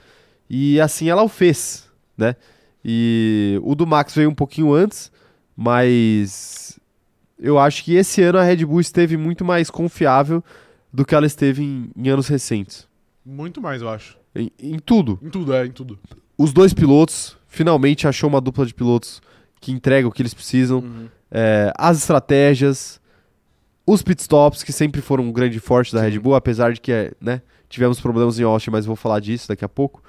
[0.50, 2.36] E assim ela o fez, né?
[2.84, 5.12] E o do Max veio um pouquinho antes,
[5.56, 6.80] mas
[7.40, 10.44] eu acho que esse ano a Red Bull esteve muito mais confiável
[10.92, 12.88] do que ela esteve em, em anos recentes.
[13.26, 14.18] Muito mais, eu acho.
[14.36, 15.20] Em, em tudo.
[15.22, 16.00] Em tudo, é, em tudo.
[16.38, 19.22] Os dois pilotos finalmente achou uma dupla de pilotos
[19.60, 20.80] que entrega o que eles precisam.
[20.80, 21.08] Uhum.
[21.32, 23.02] É, as estratégias,
[23.86, 26.10] os pitstops, que sempre foram um grande forte da Sim.
[26.10, 29.48] Red Bull, apesar de que é, né, tivemos problemas em Austin, mas vou falar disso
[29.48, 30.04] daqui a pouco.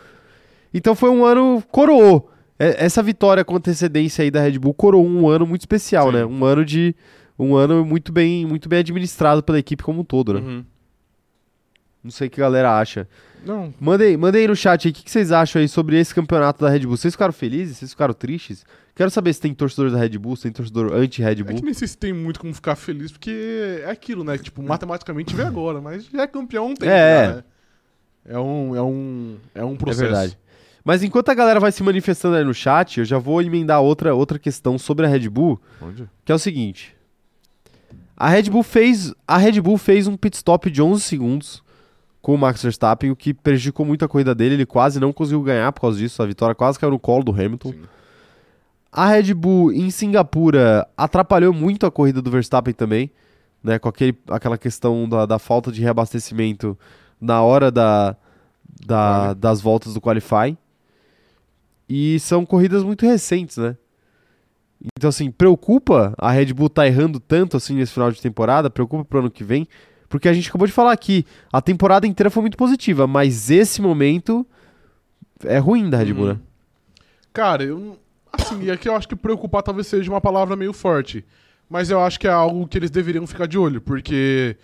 [0.72, 2.30] Então foi um ano coroou.
[2.58, 6.16] É, Essa vitória com antecedência aí da Red Bull coroou um ano muito especial, Sim.
[6.18, 6.24] né?
[6.24, 6.94] Um ano de
[7.38, 10.40] um ano muito bem, muito bem administrado pela equipe como um todo, né?
[10.40, 10.64] Uhum.
[12.02, 13.08] Não sei o que a galera acha.
[13.44, 16.14] Não, Mandei, mandei aí no chat aí o que, que vocês acham aí sobre esse
[16.14, 16.96] campeonato da Red Bull.
[16.96, 17.76] Vocês ficaram felizes?
[17.78, 18.64] Vocês ficaram tristes?
[18.94, 21.56] Quero saber se tem torcedor da Red Bull, se tem torcedor anti-Red é Bull.
[21.56, 24.38] que nem sei se tem muito como ficar feliz, porque é aquilo, né?
[24.38, 26.88] Tipo, matematicamente vem agora, mas já é campeão tem.
[26.88, 27.28] É.
[27.36, 27.44] né?
[28.24, 30.00] É um, é um, é um É processo.
[30.02, 30.38] verdade.
[30.86, 34.14] Mas enquanto a galera vai se manifestando aí no chat, eu já vou emendar outra,
[34.14, 36.08] outra questão sobre a Red Bull, Onde?
[36.24, 36.94] que é o seguinte.
[38.16, 41.60] A Red Bull fez, a Red Bull fez um pit stop de 11 segundos
[42.22, 45.42] com o Max Verstappen, o que prejudicou muito a corrida dele, ele quase não conseguiu
[45.42, 47.72] ganhar por causa disso, a vitória quase caiu no colo do Hamilton.
[47.72, 47.82] Sim.
[48.92, 53.10] A Red Bull em Singapura atrapalhou muito a corrida do Verstappen também,
[53.62, 53.78] né?
[53.78, 56.78] Com aquele, aquela questão da, da falta de reabastecimento
[57.20, 58.16] na hora da,
[58.86, 60.56] da- das voltas do Qualify.
[61.88, 63.76] E são corridas muito recentes, né?
[64.96, 69.04] Então, assim, preocupa a Red Bull tá errando tanto assim nesse final de temporada, preocupa
[69.04, 69.66] pro ano que vem,
[70.08, 73.80] porque a gente acabou de falar aqui, a temporada inteira foi muito positiva, mas esse
[73.80, 74.46] momento
[75.44, 76.32] é ruim da Red Bull, Uhum.
[76.34, 76.40] né?
[77.32, 77.98] Cara, eu.
[78.32, 81.24] Assim, e aqui eu acho que preocupar talvez seja uma palavra meio forte.
[81.68, 84.56] Mas eu acho que é algo que eles deveriam ficar de olho, porque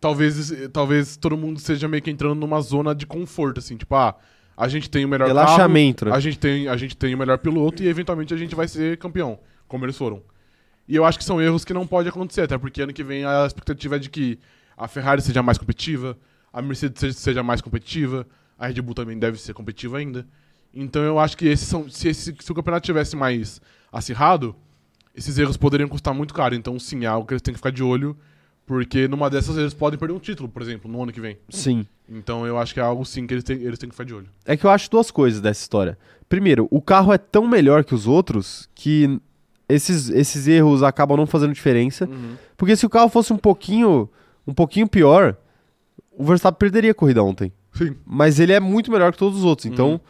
[0.00, 4.14] talvez, talvez todo mundo seja meio que entrando numa zona de conforto, assim, tipo, ah,
[4.56, 6.16] a gente tem o melhor Relaxamento, carro, né?
[6.16, 8.96] a gente tem, a gente tem o melhor piloto e eventualmente a gente vai ser
[8.98, 9.38] campeão,
[9.68, 10.22] como eles foram.
[10.88, 13.24] E eu acho que são erros que não pode acontecer, até porque ano que vem
[13.24, 14.38] a expectativa é de que
[14.76, 16.16] a Ferrari seja mais competitiva,
[16.52, 18.26] a Mercedes seja, mais competitiva,
[18.58, 20.26] a Red Bull também deve ser competitiva ainda.
[20.72, 23.60] Então eu acho que esses são, se, esse- se o campeonato tivesse mais
[23.92, 24.54] acirrado,
[25.14, 26.54] esses erros poderiam custar muito caro.
[26.54, 28.16] Então sim, é algo que eles têm que ficar de olho
[28.66, 31.38] Porque numa dessas eles podem perder um título, por exemplo, no ano que vem.
[31.48, 31.86] Sim.
[32.08, 34.12] Então eu acho que é algo sim que eles têm, eles têm que ficar de
[34.14, 34.26] olho.
[34.44, 35.96] É que eu acho duas coisas dessa história.
[36.28, 39.20] Primeiro, o carro é tão melhor que os outros que
[39.68, 42.08] esses, esses erros acabam não fazendo diferença.
[42.56, 44.08] Porque se o carro fosse um pouquinho,
[44.46, 45.36] um pouquinho pior,
[46.16, 47.52] o Verstappen perderia a corrida ontem.
[47.72, 47.94] Sim.
[48.04, 49.66] Mas ele é muito melhor que todos os outros.
[49.66, 50.00] Então, Uhum.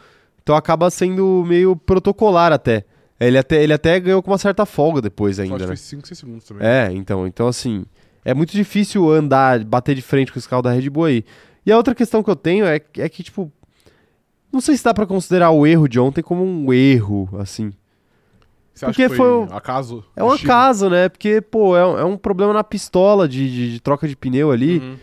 [0.42, 2.84] então acaba sendo meio protocolar até.
[3.18, 3.62] Ele até.
[3.62, 5.76] ele até ganhou com uma certa folga depois Só acho ainda, que né?
[5.76, 6.66] foi 5, 6 segundos também.
[6.66, 7.84] É, então, então assim,
[8.26, 11.24] é muito difícil andar, bater de frente com esse carro da Red Bull aí.
[11.64, 13.50] E a outra questão que eu tenho é, é que, tipo,
[14.52, 17.72] não sei se dá pra considerar o erro de ontem como um erro, assim.
[18.74, 20.04] Você acha Porque que foi foi, acaso?
[20.14, 21.08] É um acaso, né?
[21.08, 24.50] Porque, pô, é, um- é um problema na pistola de, de- de troca de pneu
[24.50, 24.96] ali, Uhum.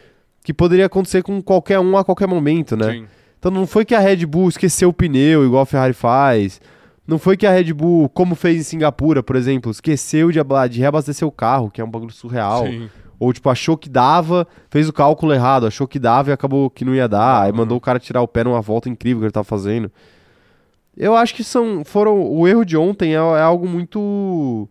[0.44, 2.92] que poderia acontecer com qualquer um a qualquer momento, né?
[2.92, 3.06] Sim.
[3.40, 6.62] Então não foi que a Red Bull esqueceu o pneu, igual a Ferrari faz.
[7.06, 10.40] Não foi que a Red Bull, como fez em Singapura, por exemplo, esqueceu de,
[10.70, 12.66] de reabastecer o carro, que é um bagulho surreal.
[12.66, 12.90] Sim.
[13.24, 16.84] Ou, tipo, achou que dava, fez o cálculo errado, achou que dava e acabou que
[16.84, 17.44] não ia dar.
[17.44, 17.58] Aí Uhum.
[17.58, 19.90] mandou o cara tirar o pé numa volta incrível que ele tava fazendo.
[20.98, 22.22] Eu acho que são, foram.
[22.22, 24.68] O erro de ontem é, é algo muito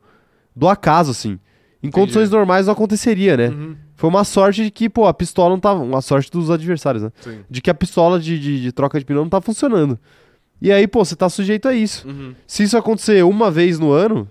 [0.55, 1.39] do acaso, assim.
[1.83, 3.49] Em condições normais não aconteceria, né?
[3.49, 3.75] Uhum.
[3.97, 5.81] Foi uma sorte de que, pô, a pistola não tava.
[5.83, 7.11] Uma sorte dos adversários, né?
[7.21, 7.39] Sim.
[7.51, 9.99] De que a pistola de, de, de troca de pneu não tá funcionando.
[10.61, 12.07] E aí, pô, você tá sujeito a isso.
[12.07, 12.35] Uhum.
[12.47, 14.29] Se isso acontecer uma vez no ano,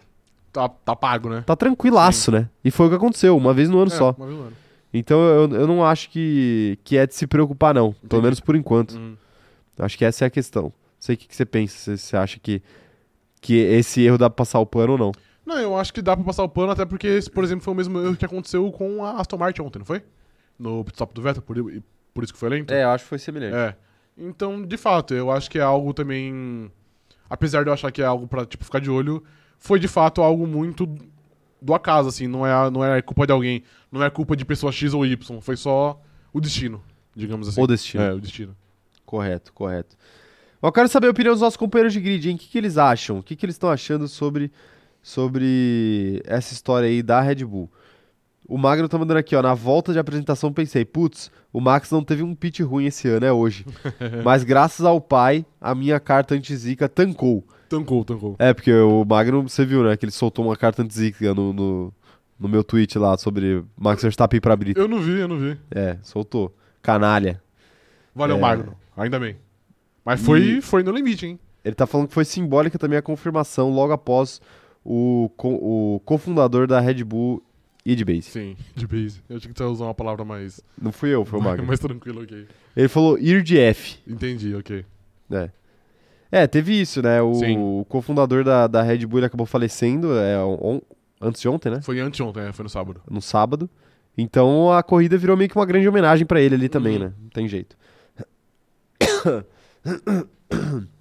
[0.52, 1.44] Tá, tá pago, né?
[1.45, 2.49] tá tranquilaço, né?
[2.64, 4.14] E foi o que aconteceu, uma vez no ano É, só.
[4.18, 4.53] uma vez no ano.
[4.94, 7.94] Então eu, eu não acho que, que é de se preocupar, não.
[7.94, 8.23] Pelo Entendi.
[8.23, 8.91] menos por enquanto.
[8.95, 9.15] Uhum.
[9.80, 10.64] Acho que essa é a questão.
[10.64, 12.61] Não sei o que, que você pensa, se você acha que,
[13.40, 15.11] que esse erro dá pra passar o pano ou não.
[15.45, 17.73] Não, eu acho que dá pra passar o pano, até porque esse, por exemplo, foi
[17.73, 20.03] o mesmo erro que aconteceu com a Aston Martin ontem, não foi?
[20.60, 21.56] No pit stop do Vettel, por,
[22.14, 22.72] por isso que foi lento?
[22.72, 23.56] eu acho que foi semelhante.
[23.56, 23.76] É.
[24.18, 26.69] Então, de fato, eu acho que é algo também.
[27.30, 29.23] Apesar de eu achar que é algo pra tipo, ficar de olho,
[29.62, 30.90] foi de fato algo muito
[31.62, 32.28] do acaso, assim.
[32.28, 33.64] Não é, não é culpa de alguém.
[33.90, 35.40] Não é culpa de pessoa X ou Y.
[35.40, 36.02] Foi só
[36.34, 36.82] o destino,
[37.16, 37.62] digamos assim.
[37.62, 38.04] O destino.
[38.04, 38.58] É, o destino.
[39.06, 39.96] Correto, correto.
[40.62, 42.36] Eu quero saber a opinião dos nossos companheiros de grid, hein?
[42.36, 43.20] O que, que eles acham?
[43.20, 44.52] O que, que eles estão achando sobre,
[45.02, 47.70] sobre essa história aí da Red Bull?
[48.48, 49.42] O Magno tá mandando aqui, ó.
[49.42, 53.26] Na volta de apresentação pensei, putz, o Max não teve um pit ruim esse ano,
[53.26, 53.66] é hoje.
[54.24, 57.44] Mas graças ao pai, a minha carta anti-zica tancou.
[57.72, 58.35] Tancou, tancou.
[58.38, 59.95] É, porque o Magno, você viu, né?
[59.98, 61.93] Que ele soltou uma carta anti-zica no, no,
[62.39, 64.80] no meu tweet lá sobre Max Verstappen pra Brito.
[64.80, 65.57] Eu não vi, eu não vi.
[65.72, 66.56] É, soltou.
[66.81, 67.41] Canalha.
[68.14, 68.39] Valeu, É.
[68.39, 68.76] Magno.
[68.98, 69.38] Ainda bem.
[70.06, 71.39] Mas foi, E- foi no limite, hein?
[71.64, 74.41] Ele tá falando que foi simbólica também a confirmação logo após
[74.84, 75.49] o, co-
[75.95, 77.41] o cofundador da Red Bull
[77.85, 78.23] e de base.
[78.23, 79.22] Sim, de base.
[79.30, 81.65] Eu tinha que usar uma palavra mais, Não fui eu, foi o Magno.
[81.65, 82.48] mais tranquilo, ok.
[82.76, 83.99] Ele falou ir de F.
[84.07, 84.84] Entendi, ok.
[85.31, 85.49] É.
[86.32, 87.22] É, teve isso, né?
[87.22, 87.58] O, Sim.
[87.58, 90.82] o cofundador da, da Red Bull acabou falecendo é, on-
[91.20, 91.82] antes de ontem, né?
[91.82, 93.02] Foi anteontem, é, foi no sábado.
[93.10, 93.70] No sábado.
[94.18, 97.03] Então a corrida virou meio que uma grande homenagem pra ele ali também, Uhum.
[97.06, 97.14] né?
[97.22, 97.76] Não tem jeito.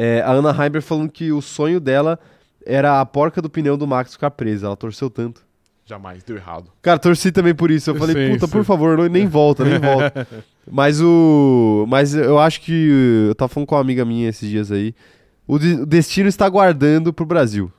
[0.00, 2.20] É, a Ana Heimer falando que o sonho dela
[2.64, 4.66] era a porca do pneu do Max ficar presa.
[4.66, 5.44] Ela torceu tanto.
[5.88, 6.70] Jamais, deu errado.
[6.82, 7.88] Cara, torci também por isso.
[7.90, 8.52] Eu falei, Sim, puta, sim.
[8.52, 10.26] por favor, não- nem volta, nem volta.
[10.70, 11.86] Mas o.
[11.88, 13.26] Mas eu acho que.
[13.28, 14.94] Eu tava falando com uma amiga minha esses dias aí.
[15.46, 17.72] O, de- o destino está guardando pro Brasil.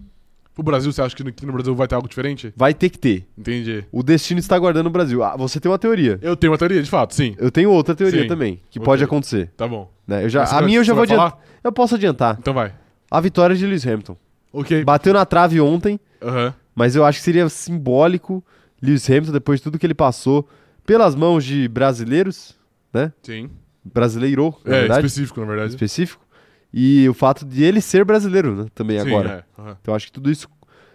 [0.55, 2.51] Pro Brasil, você acha que aqui no Brasil vai ter algo diferente?
[2.57, 3.27] Vai ter que ter.
[3.37, 3.85] Entendi.
[3.91, 5.23] O destino está guardando o Brasil.
[5.23, 6.17] Ah, você tem uma teoria.
[6.21, 7.35] Eu tenho uma teoria, de fato, sim.
[7.37, 8.27] Eu tenho outra teoria Sim.
[8.27, 9.51] também, que pode acontecer.
[9.55, 9.89] Tá bom.
[10.07, 10.25] né?
[10.25, 11.29] Eu já, a vai- minha eu já vou adiantar.
[11.31, 11.43] falar?
[11.63, 12.37] Eu posso adiantar.
[12.39, 12.73] Então vai.
[13.09, 14.17] A vitória de Lewis Hamilton.
[14.51, 14.83] Ok.
[14.83, 16.53] Bateu na trave ontem, Aham.
[16.79, 18.41] Mas eu acho que seria simbólico
[18.81, 20.47] Lewis Hamilton, depois de tudo que ele passou,
[20.85, 22.57] pelas mãos de brasileiros,
[22.93, 23.11] né?
[23.21, 23.49] Sim.
[23.83, 25.71] Brasileiro, na É, verdade, específico, na verdade.
[25.73, 26.25] específico.
[26.73, 28.65] E o fato de ele ser brasileiro, né?
[28.73, 29.45] Também Sim, agora.
[29.57, 29.61] é.
[29.61, 29.77] Aham.
[29.81, 30.47] Então eu acho que tudo isso,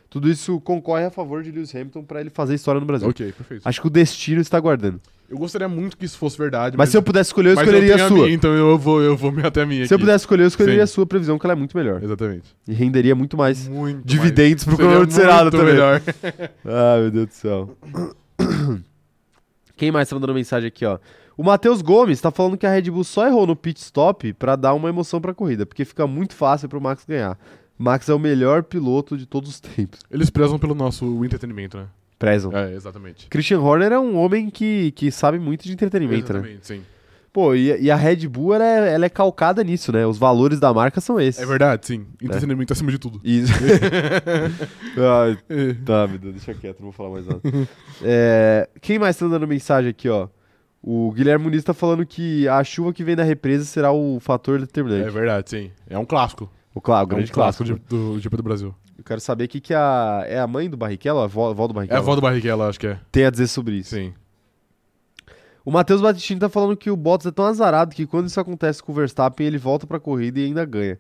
[0.09, 3.09] tudo isso concorre a favor de Lewis Hamilton pra ele fazer história no Brasil.
[3.09, 3.63] Ok, perfeito.
[3.69, 5.01] Acho que o destino está guardando.
[5.29, 7.95] Eu gostaria muito que isso fosse verdade, Mas, se eu pudesse escolher, eu mas escolheria
[7.95, 8.17] tenho a sua.
[8.19, 10.05] minha, então eu vou, eu vou me até a minha Se eu aqui.
[10.05, 10.83] pudesse escolher, eu escolheria Sim.
[10.83, 12.03] a sua previsão, que ela é muito melhor.
[12.03, 12.55] Exatamente.
[12.69, 14.81] E renderia muito mais Muito dividendos pro mais.
[14.83, 15.75] Seria cronômetro zerado muito também.
[15.75, 16.01] melhor.
[16.67, 17.77] Ah, meu Deus do céu.
[19.77, 20.99] Quem mais tá mandando mensagem aqui, ó?
[21.37, 24.55] O Matheus Gomes tá falando que a Red Bull só errou no pit stop pra
[24.55, 27.37] dar uma emoção pra corrida, porque fica muito fácil pro Max ganhar.
[27.77, 29.99] Max é o melhor piloto de todos os tempos.
[30.11, 31.87] Eles prezam pelo nosso entretenimento, né?
[32.19, 32.51] Prezam.
[32.57, 33.27] É, exatamente.
[33.29, 36.39] Christian Horner é um homem que, que sabe muito de entretenimento, né?
[36.39, 36.83] Exatamente, sim.
[37.33, 40.07] Pô, e, e a Red Bull, ela é, ela é calcada nisso, né?
[40.07, 41.43] Os valores da marca são esses.
[41.43, 42.07] É verdade, sim.
[42.23, 43.21] Entretenimento acima de tudo.
[43.25, 43.53] Isso.
[45.49, 45.75] É.
[45.85, 47.41] Tá, Deus, deixa quieto, não vou falar mais nada.
[48.03, 50.29] É, quem mais tá dando mensagem aqui, ó?
[50.83, 54.57] O Guilherme Muniz tá falando que a chuva que vem da represa será o fator
[54.57, 55.11] É determinante.
[55.11, 55.71] verdade, sim.
[55.89, 56.51] É um clássico.
[56.75, 57.89] o, cla- o É um grande clássico clássico.
[57.89, 58.75] do GP do Brasil.
[58.97, 60.25] Eu quero saber o que, que a.
[60.27, 61.21] É a mãe do Barrichello?
[61.21, 61.99] A avó, do É Barrichello?
[61.99, 62.99] a avó do Barrichello, acho que é.
[63.11, 63.95] Tem a dizer sobre isso.
[63.97, 64.15] Sim.
[65.65, 68.83] O Matheus Batistini tá falando que o Bottas é tão azarado que quando isso acontece
[68.83, 70.99] com o Verstappen, ele volta pra corrida e ainda ganha.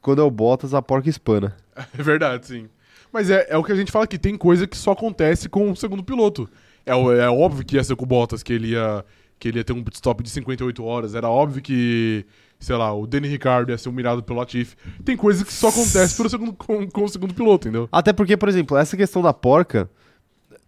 [0.00, 1.54] Quando é o Bottas, a porca espana.
[1.98, 2.68] É verdade, sim.
[3.12, 5.70] Mas é, é o que a gente fala que tem coisa que só acontece com
[5.70, 6.48] o segundo piloto.
[6.86, 9.04] É, é óbvio que ia ser com o Bottas, que ele ia,
[9.38, 11.14] que ele ia ter um pit stop de 58 horas.
[11.14, 12.24] Era óbvio que,
[12.66, 14.74] sei lá, o Danny Ricardo ia ser humilhado pelo Latifi.
[15.04, 17.88] Tem coisas que só acontece pelo segundo, com, com o segundo piloto, entendeu?
[17.92, 19.88] Até porque, por exemplo, essa questão da porca.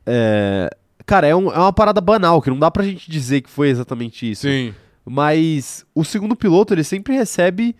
[0.06, 0.70] É.
[1.04, 3.68] Cara, é, um- é uma parada banal, que não dá pra gente dizer que foi
[3.68, 4.42] exatamente isso.
[4.42, 4.72] Sim.
[5.04, 7.74] Mas o segundo piloto, ele sempre recebe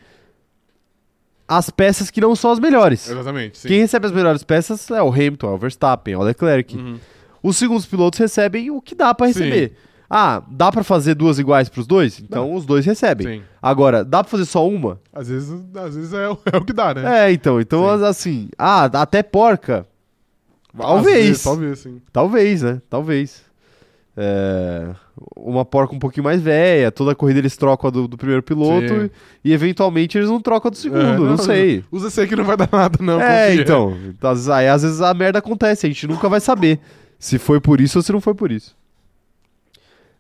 [1.47, 3.09] as peças que não são as melhores.
[3.09, 3.69] Exatamente, sim.
[3.69, 6.77] Quem recebe as melhores peças é o Hamilton, é o Verstappen, é o Leclerc.
[6.77, 6.99] Uhum.
[7.43, 9.35] Os segundos pilotos recebem o que dá pra Sim.
[10.11, 12.19] Ah, dá pra fazer duas iguais pros dois?
[12.19, 13.27] Então os dois recebem.
[13.41, 13.43] Sim.
[13.61, 14.99] Agora, dá pra fazer só uma?
[15.13, 17.27] Às vezes, às vezes é, o- é o que dá, né?
[17.27, 17.61] É, então.
[17.61, 17.91] Então, Sim.
[17.95, 18.49] as- assim.
[18.59, 19.87] Ah, até porca.
[20.77, 21.27] Talvez.
[21.27, 22.01] vezes, talvez, sim.
[22.13, 22.81] Talvez, né?
[22.89, 23.43] Talvez.
[24.17, 24.89] É,
[25.37, 28.43] Uma porca um pouquinho mais velha, toda a corrida eles trocam a do, do primeiro
[28.43, 28.93] piloto
[29.45, 31.85] e, e, eventualmente eles não trocam a do segundo, É, não, sei.
[31.91, 33.21] Usa esse aqui não vai dar nada, não.
[33.21, 33.63] é, confia.
[33.63, 33.97] então.
[34.09, 36.81] Então, Aí às vezes a merda acontece, a gente nunca vai saber
[37.19, 38.77] se foi por isso ou se não foi por isso.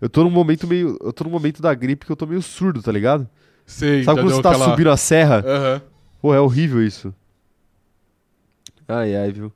[0.00, 0.96] Eu tô num momento meio.
[1.02, 3.28] Eu tô num momento da gripe que eu tô meio surdo, tá ligado?
[3.66, 5.44] Sei, Sabe quando você tá aquela- subindo a serra?
[5.46, 5.82] Aham.
[6.22, 7.14] Pô, é horrível isso.
[8.86, 9.52] Ai, ai, viu?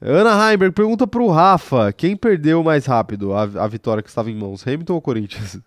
[0.00, 4.36] Ana Heimberg pergunta pro Rafa: quem perdeu mais rápido a, a vitória que estava em
[4.36, 5.58] mãos, Hamilton ou Corinthians?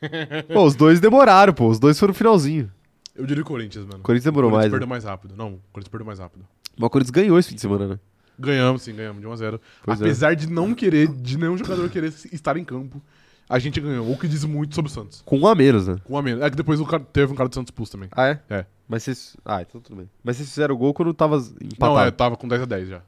[0.52, 1.68] pô, os dois demoraram, pô.
[1.68, 2.70] Os dois foram finalzinho.
[3.14, 4.00] Eu diria o Corinthians, mano.
[4.02, 4.80] Corinthians demorou o Corinthians mais.
[4.80, 4.90] perdeu Né?
[4.90, 5.34] mais rápido.
[5.36, 6.44] Não, o Corinthians perdeu mais rápido.
[6.76, 7.98] Mas o Corinthians ganhou esse fim de semana, né?
[8.40, 10.04] Ganhamos, sim, ganhamos de 1 a 0 Pois é.
[10.04, 13.00] Apesar de não querer, de nenhum jogador querer estar em campo,
[13.48, 14.10] a gente ganhou.
[14.10, 15.22] O que diz muito sobre o Santos.
[15.26, 15.96] Com um a menos, né?
[16.04, 16.42] Com um a menos.
[16.42, 16.80] É que depois
[17.12, 18.08] teve um cara do Santos expulso também.
[18.12, 18.40] Ah, é?
[18.48, 18.64] É.
[18.88, 19.36] Mas vocês.
[19.44, 20.10] Ah, então tudo bem.
[20.24, 21.94] Mas vocês fizeram o gol quando tava empatado.
[21.94, 23.02] Não, é, tava com 10 a 10 já.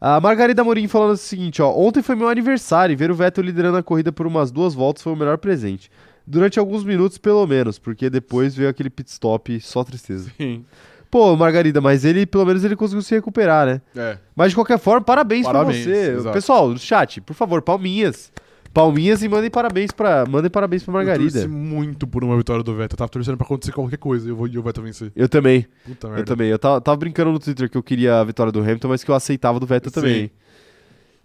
[0.00, 1.72] A Margarida Morim falando o seguinte, ó.
[1.76, 5.02] Ontem foi meu aniversário e ver o Vettel liderando a corrida por umas duas voltas
[5.02, 5.90] foi o melhor presente.
[6.26, 10.30] Durante alguns minutos, pelo menos, porque depois veio aquele pit stop só tristeza.
[10.36, 10.64] Sim.
[11.12, 13.82] Pô, Margarida, mas ele, pelo menos, ele conseguiu se recuperar, né?
[13.94, 14.16] É.
[14.34, 16.10] Mas de qualquer forma, parabéns, Parabéns, pra você.
[16.12, 16.32] exato.
[16.32, 18.32] Pessoal, no chat, por favor, palminhas.
[18.72, 21.30] Palminhas e mandem parabéns pra, mandem parabéns pra Eu Margarida.
[21.32, 22.94] torci muito por uma vitória do Vettel.
[22.94, 25.12] Eu tava torcendo pra acontecer qualquer coisa e eu o Vettel vencer.
[25.14, 26.24] Eu também, Puta eu merda.
[26.24, 26.48] também.
[26.48, 29.10] Eu tava, tava brincando no Twitter que eu queria a vitória do Hamilton, mas que
[29.10, 30.00] eu aceitava do Vettel Sim.
[30.00, 30.30] também.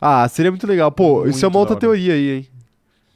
[0.01, 0.91] Ah, seria muito legal.
[0.91, 2.47] Pô, isso é Muito uma outra teoria aí, hein?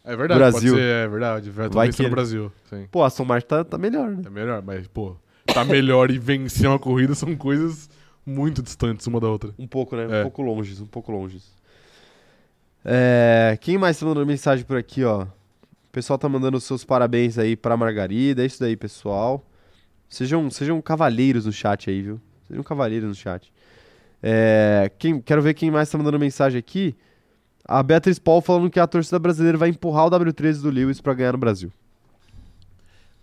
[0.06, 0.74] É verdade, Brasil.
[0.74, 1.50] pode ser, é verdade.
[1.50, 2.52] O Vettel Vai venceu que no Brasil.
[2.70, 2.88] Sim.
[2.90, 4.22] Pô, a Aston Martin tá, tá melhor, né?
[4.26, 5.18] É melhor, mas, pô,
[5.54, 7.90] tá melhor e vencer uma corrida são coisas
[8.26, 9.54] muito distantes uma da outra.
[9.58, 10.04] Um pouco, né?
[10.04, 10.20] É.
[10.20, 11.42] Um pouco longe, um pouco longe.
[12.84, 15.24] É, quem mais tá mandando mensagem por aqui, ó?
[15.24, 18.44] O pessoal tá mandando os seus parabéns aí pra Margarida.
[18.44, 19.46] É isso daí, pessoal.
[20.10, 22.22] Sejam, sejam cavalheiros no chat aí, viu?
[22.48, 23.52] Sejam cavalheiros no chat.
[24.24, 26.96] É, quem, quero ver quem mais tá mandando mensagem aqui.
[27.66, 31.14] A Beatriz Paul falando que a torcida brasileira vai empurrar o W13 do Lewis pra
[31.14, 31.72] ganhar no Brasil.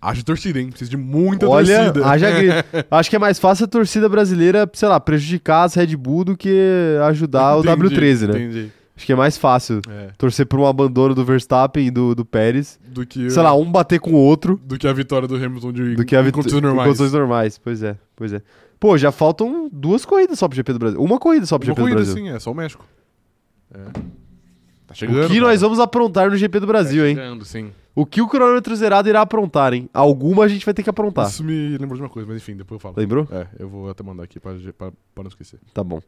[0.00, 0.68] Acho torcida, hein?
[0.68, 2.06] Precisa de muita Olha, torcida.
[2.08, 2.54] haja grito.
[2.90, 6.36] Acho que é mais fácil a torcida brasileira, sei lá, prejudicar as Red Bull do
[6.36, 8.38] que ajudar o Entendi, W13, né?
[8.38, 8.72] Entendi.
[8.96, 10.10] Acho que é mais fácil É.
[10.18, 12.78] torcer por um abandono do Verstappen e do, do Pérez.
[12.88, 15.72] Do que, Sei lá, um bater com o outro do que a vitória do Hamilton
[15.72, 16.86] de do que a em condições em normais.
[16.88, 17.58] condições normais.
[17.58, 18.42] Pois é, pois é.
[18.80, 21.00] Pô, já faltam duas corridas só pro GP do Brasil.
[21.02, 22.14] Uma corrida só pro Uma GP do corrida, Brasil.
[22.24, 22.84] sim, é só o México.
[23.74, 23.78] É.
[24.86, 25.24] Tá chegando.
[25.24, 25.46] O que cara.
[25.48, 27.14] nós vamos aprontar no GP do Brasil, tá hein?
[27.16, 27.70] chegando, sim.
[27.98, 29.90] O que o cronômetro zerado irá aprontar, hein?
[29.92, 31.26] Alguma a gente vai ter que aprontar.
[31.26, 32.94] Isso me lembrou de uma coisa, mas enfim, depois eu falo.
[32.96, 33.26] Lembrou?
[33.28, 35.58] É, eu vou até mandar aqui pra, pra, pra não esquecer.
[35.74, 36.00] Tá bom.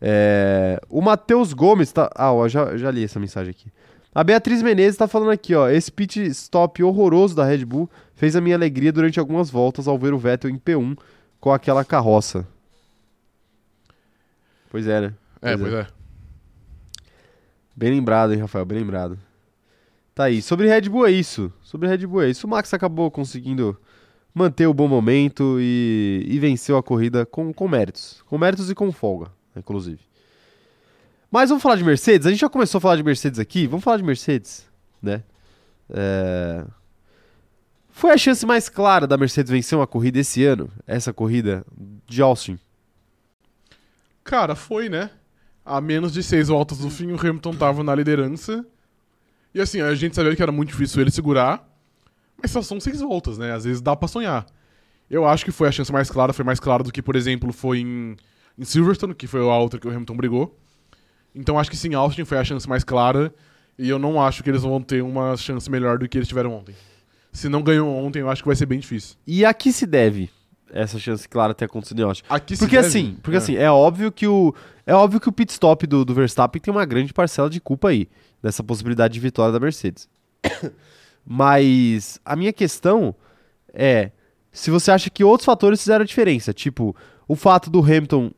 [0.00, 2.10] É, O Matheus Gomes tá.
[2.12, 3.70] Ah, ó, já, já li essa mensagem aqui.
[4.12, 5.68] A Beatriz Menezes tá falando aqui, ó.
[5.68, 9.96] Esse pit stop horroroso da Red Bull fez a minha alegria durante algumas voltas ao
[9.96, 10.98] ver o Vettel em P1
[11.38, 12.44] com aquela carroça.
[14.70, 15.14] Pois é, né?
[15.40, 15.86] É, Pois pois é.
[17.76, 18.64] Bem lembrado, hein, Rafael?
[18.64, 19.16] Bem lembrado.
[20.18, 20.42] Tá aí.
[20.42, 21.52] Sobre Red Bull é isso.
[21.62, 22.44] Sobre Red Bull é isso.
[22.44, 23.80] O Max acabou conseguindo
[24.34, 28.20] manter o bom momento e, e venceu a corrida com, com méritos.
[28.26, 30.00] Com méritos e com folga, inclusive.
[31.30, 32.26] Mas vamos falar de Mercedes?
[32.26, 33.68] A gente já começou a falar de Mercedes aqui.
[33.68, 34.68] Vamos falar de Mercedes,
[35.00, 35.22] né?
[35.88, 36.64] É...
[37.88, 40.68] Foi a chance mais clara da Mercedes vencer uma corrida esse ano?
[40.84, 41.64] Essa corrida
[42.08, 42.58] de Austin.
[44.24, 45.12] Cara, foi, né?
[45.64, 48.66] A menos de seis voltas do fim, o Hamilton tava na liderança.
[49.54, 51.66] E assim, a gente sabia que era muito difícil ele segurar.
[52.40, 53.52] Mas só são seis voltas, né?
[53.52, 54.46] Às vezes dá pra sonhar.
[55.10, 56.32] Eu acho que foi a chance mais clara.
[56.32, 58.16] Foi mais clara do que, por exemplo, foi em,
[58.56, 60.58] em Silverstone, que foi a outra que o Hamilton brigou.
[61.34, 63.34] Então acho que sim, Austin foi a chance mais clara.
[63.78, 66.52] E eu não acho que eles vão ter uma chance melhor do que eles tiveram
[66.52, 66.74] ontem.
[67.32, 69.16] Se não ganhou ontem, eu acho que vai ser bem difícil.
[69.26, 70.30] E a que se deve
[70.70, 72.24] essa chance clara ter acontecido em Austin.
[72.28, 73.38] Aqui se Porque deve- assim, porque é.
[73.38, 74.54] assim, é óbvio que o
[74.86, 77.88] é óbvio que o pit stop do, do Verstappen tem uma grande parcela de culpa
[77.88, 78.08] aí
[78.42, 80.08] nessa possibilidade de vitória da Mercedes.
[81.24, 83.14] Mas a minha questão
[83.72, 84.10] é
[84.50, 86.96] se você acha que outros fatores fizeram a diferença, tipo
[87.26, 88.32] o fato do Hamilton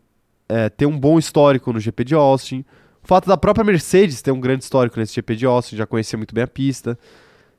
[0.49, 2.65] é, ter um bom histórico no GP de Austin,
[3.03, 6.17] o fato da própria Mercedes ter um grande histórico nesse GP de Austin, já conhecia
[6.17, 6.99] muito bem a pista,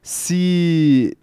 [0.02, 1.18] se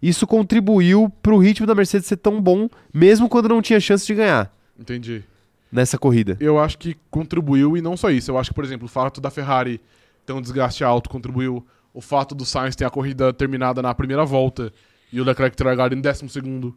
[0.00, 4.14] isso contribuiu pro ritmo da Mercedes ser tão bom, mesmo quando não tinha chance de
[4.14, 5.24] ganhar Entendi.
[5.72, 6.36] nessa corrida.
[6.38, 8.30] Eu acho que contribuiu e não só isso.
[8.30, 9.80] Eu acho que, por exemplo, o fato da Ferrari
[10.24, 11.64] ter um desgaste alto contribuiu.
[11.92, 14.72] O fato do Sainz ter a corrida terminada na primeira volta
[15.12, 16.76] e o Leclerc ter largado em décimo segundo.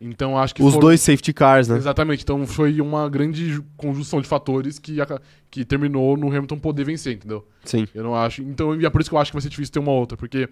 [0.00, 1.76] Então acho que Os foram- dois safety cars, né?
[1.76, 2.22] Exatamente.
[2.22, 4.96] Então foi uma grande ju- conjunção de fatores que,
[5.50, 7.46] que terminou no Hamilton poder vencer, entendeu?
[7.64, 7.86] Sim.
[7.94, 8.42] Eu não acho.
[8.42, 10.16] Então, e é por isso que eu acho que vai ser difícil ter uma outra.
[10.16, 10.48] Porque,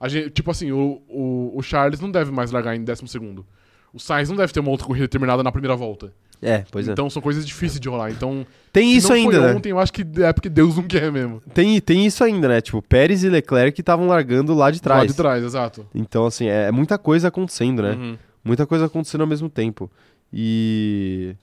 [0.00, 3.46] a gente, tipo assim, o, o, o Charles não deve mais largar em décimo segundo.
[3.94, 6.12] O Sainz não deve ter uma outra corrida terminada na primeira volta.
[6.42, 6.92] É, pois é.
[6.92, 8.10] Então são coisas difíceis de rolar.
[8.10, 9.54] Então, Tem isso não ainda, foi né?
[9.54, 11.42] ontem, eu acho que é porque Deus não quer mesmo.
[11.52, 12.60] Tem, tem isso ainda, né?
[12.62, 15.00] Tipo, Pérez e Leclerc estavam largando lá de trás.
[15.02, 15.86] Lá de trás, exato.
[15.94, 17.92] Então, assim, é, é muita coisa acontecendo, né?
[17.92, 18.16] Uhum.
[18.42, 19.90] Muita coisa acontecendo ao mesmo tempo.
[20.32, 21.34] E.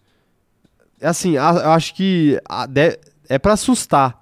[1.02, 2.98] Assim, a- eu acho que a- de-
[3.30, 4.20] é pra assustar.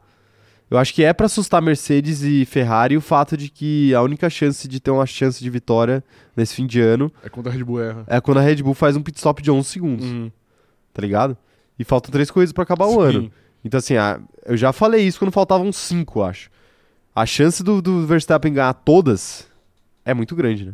[0.69, 4.29] Eu acho que é pra assustar Mercedes e Ferrari o fato de que a única
[4.29, 6.03] chance de ter uma chance de vitória
[6.35, 8.03] nesse fim de ano É quando a Red Bull erra.
[8.07, 10.31] é quando a Red Bull faz um pit stop de 11 segundos, Uhum.
[10.95, 11.37] Tá ligado?
[11.77, 13.17] E faltam três corridas pra acabar o Sim.
[13.17, 13.31] ano.
[13.63, 16.49] Então, assim, a- eu já falei isso quando faltavam cinco, acho.
[17.13, 19.47] A chance do, do Verstappen ganhar todas
[20.05, 20.73] é muito grande, né?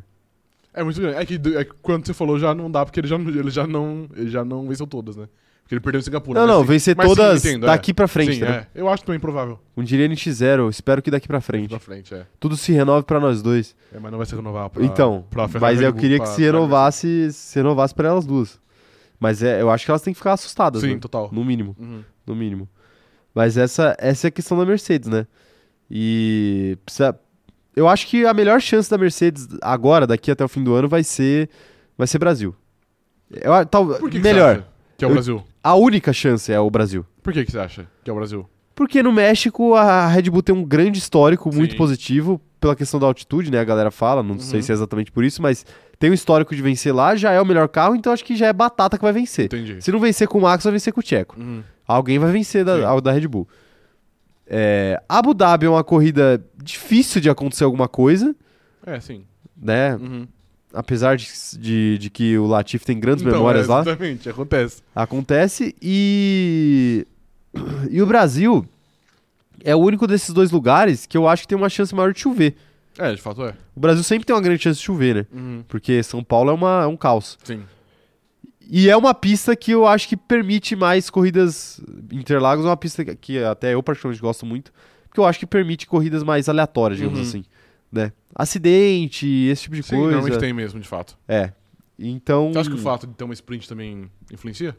[0.73, 1.17] É muito grande.
[1.17, 3.65] É que, é que quando você falou já não dá, porque ele já, ele já,
[3.65, 5.27] não, ele já não venceu todas, né?
[5.63, 6.39] Porque ele perdeu em Singapura.
[6.39, 7.93] Não, não, sim- vencer mas sim, todas entendo, daqui é.
[7.93, 8.67] pra frente, Sim, né?
[8.75, 8.79] é.
[8.81, 9.57] Eu acho também improvável.
[9.77, 11.69] Um diria NX0, espero que daqui pra frente.
[11.69, 12.25] Pra frente, é.
[12.39, 13.75] Tudo se renove pra nós dois.
[13.93, 16.41] É, mas não vai se renovar pra, então, pra mas eu queria pra- que se
[16.41, 18.59] renovasse, se renovasse pra elas duas.
[19.21, 20.99] Mas é, eu acho que elas têm que ficar assustadas, Sim, né?
[20.99, 21.29] total.
[21.31, 22.03] No mínimo, Uhum.
[22.27, 22.67] no mínimo.
[23.33, 25.25] Mas essa, essa é a questão da Mercedes, né?
[25.89, 27.17] E precisa...
[27.75, 30.87] eu acho que a melhor chance da Mercedes agora, daqui até o fim do ano,
[30.87, 31.49] vai ser,
[31.97, 32.55] vai ser Brasil.
[33.29, 34.55] Eu, tal, Por que que melhor.
[34.55, 34.67] você acha
[34.97, 35.43] que é o Eu- Brasil?
[35.63, 37.05] A única chance é o Brasil.
[37.21, 38.49] Por que, que você acha que é o Brasil?
[38.73, 41.77] Porque no México a Red Bull tem um grande histórico muito Sim.
[41.77, 43.59] positivo pela questão da altitude, né?
[43.59, 44.63] A galera fala, não sei Uhum.
[44.65, 45.65] se é exatamente por isso, mas
[45.99, 48.47] tem um histórico de vencer lá, já é o melhor carro, então acho que já
[48.47, 49.45] é batata que vai vencer.
[49.45, 49.81] Entendi.
[49.81, 51.37] Se não vencer com o Max, vai vencer com o Tcheco.
[51.39, 51.63] Uhum.
[51.87, 53.47] Alguém vai vencer da, da Red Bull.
[54.47, 58.35] É, Abu Dhabi é uma corrida difícil de acontecer alguma coisa,
[58.85, 59.23] É, sim.
[59.61, 59.95] né?
[59.95, 60.27] Uhum.
[60.73, 61.27] Apesar de,
[61.59, 63.81] de, de que o Latifi tem grandes Então, memórias é, lá.
[63.81, 64.81] Exatamente, acontece.
[64.95, 67.05] Acontece e.
[67.89, 68.65] E o Brasil
[69.63, 72.19] é o único desses dois lugares que eu acho que tem uma chance maior de
[72.19, 72.55] chover.
[72.97, 73.53] É, de fato é.
[73.75, 75.25] O Brasil sempre tem uma grande chance de chover, né?
[75.31, 75.63] Uhum.
[75.67, 77.37] Porque São Paulo é, uma, é um caos.
[77.43, 77.63] Sim.
[78.69, 81.81] E é uma pista que eu acho que permite mais corridas.
[82.11, 84.71] Interlagos é uma pista que- que até eu particularmente gosto muito.
[85.07, 87.25] Porque eu acho que permite corridas mais aleatórias, digamos Uhum.
[87.25, 87.43] assim.
[87.91, 88.13] Né?
[88.33, 90.11] Acidente, esse tipo de Sim, coisa.
[90.11, 91.17] normalmente tem mesmo, de fato.
[91.27, 91.51] É.
[91.99, 92.51] Então.
[92.53, 94.73] Você acha que o fato de ter uma sprint também influencia?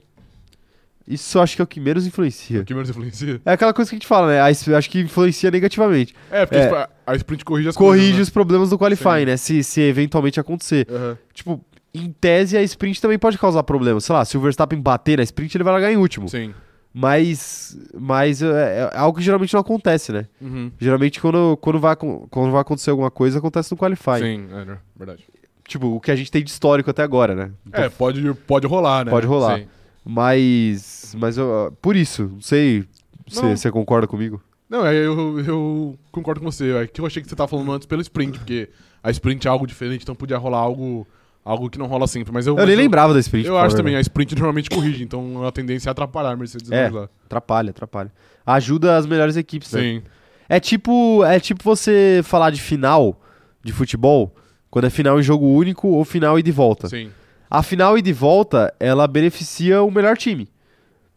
[1.07, 2.61] Isso acho que é o que menos influencia.
[2.61, 3.41] O que menos influencia?
[3.45, 4.41] É aquela coisa que a gente fala, né?
[4.41, 4.47] A
[4.79, 6.15] Acho que influencia negativamente.
[6.31, 6.63] É, porque É.
[6.65, 8.29] tipo, a- a sprint corrige as corrige coisas.
[8.29, 9.25] os problemas do qualifying, Sim.
[9.27, 9.37] né?
[9.37, 10.87] Se, se eventualmente acontecer.
[10.89, 10.97] né?
[10.97, 11.19] Aham.
[11.35, 14.05] Tipo, em tese, a sprint também pode causar problemas.
[14.05, 16.29] Sei lá, se o Verstappen bater na sprint, ele vai largar em último.
[16.29, 16.55] Sim.
[16.95, 20.27] Mas, mas é, é algo que geralmente não acontece, né?
[20.41, 20.71] Uhum.
[20.79, 24.19] Geralmente, quando, quando, vai, quando vai acontecer alguma coisa, acontece no qualifying.
[24.19, 24.79] Sim, é né?
[24.97, 25.25] verdade.
[25.67, 27.51] Tipo, o que a gente tem de histórico até agora, né?
[27.67, 29.11] Então, É, pode, pode rolar, né?
[29.11, 29.59] Pode rolar.
[29.59, 29.67] Sim.
[30.05, 32.85] Mas, mas eu- por isso, não sei
[33.29, 34.43] se você concorda comigo.
[34.69, 36.73] Não, é, eu, eu concordo com você.
[36.73, 38.69] É que eu achei que você tava falando antes pelo sprint, porque
[39.03, 41.07] a sprint é algo diferente, então podia rolar algo,
[41.45, 42.33] algo que não rola sempre.
[42.33, 43.47] Mas eu, Eu mas nem lembrava da sprint.
[43.47, 46.89] Eu acho também, a sprint normalmente corrige, então a tendência é atrapalhar a Mercedes É.
[46.89, 47.09] lá.
[47.27, 48.11] Atrapalha, atrapalha.
[48.47, 49.81] Ajuda as melhores equipes, né?
[49.81, 50.03] Sim.
[50.49, 53.21] É tipo, é tipo você falar de final
[53.63, 54.35] de futebol,
[54.71, 56.89] quando é final em jogo único ou final e de volta.
[56.89, 57.11] Sim.
[57.55, 60.49] A final e de volta, ela beneficia o melhor time.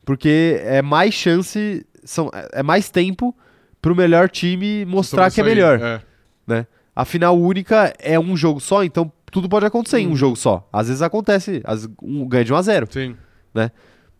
[0.04, 3.34] Porque é mais chance, são, é mais tempo
[3.82, 5.80] pro melhor time mostrar que é melhor.
[5.80, 6.66] É.
[6.94, 10.16] A final única é um jogo só, então tudo pode acontecer em um Uhum.
[10.18, 10.68] jogo só.
[10.74, 13.16] Às vezes acontece, às, um, ganha de 1 a 0 Sim.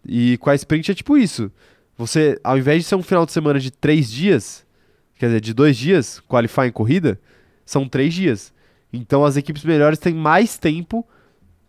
[0.08, 1.52] E com a sprint é tipo isso.
[1.98, 4.66] Você, ao invés de ser um final de semana de três dias,
[5.18, 7.20] quer dizer, de dois dias, qualify em corrida,
[7.66, 8.54] são três dias.
[8.94, 11.06] Então as equipes melhores têm mais tempo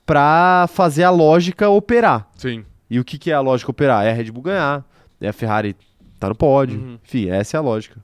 [0.06, 2.28] pra fazer a lógica operar.
[2.36, 2.64] Sim.
[2.88, 4.06] E o que, que é a lógica operar?
[4.06, 4.84] É a Red Bull ganhar,
[5.20, 5.74] é a Ferrari
[6.20, 6.78] tá no pódio.
[6.78, 6.98] Uhum.
[7.04, 7.96] Enfim, essa é a lógica.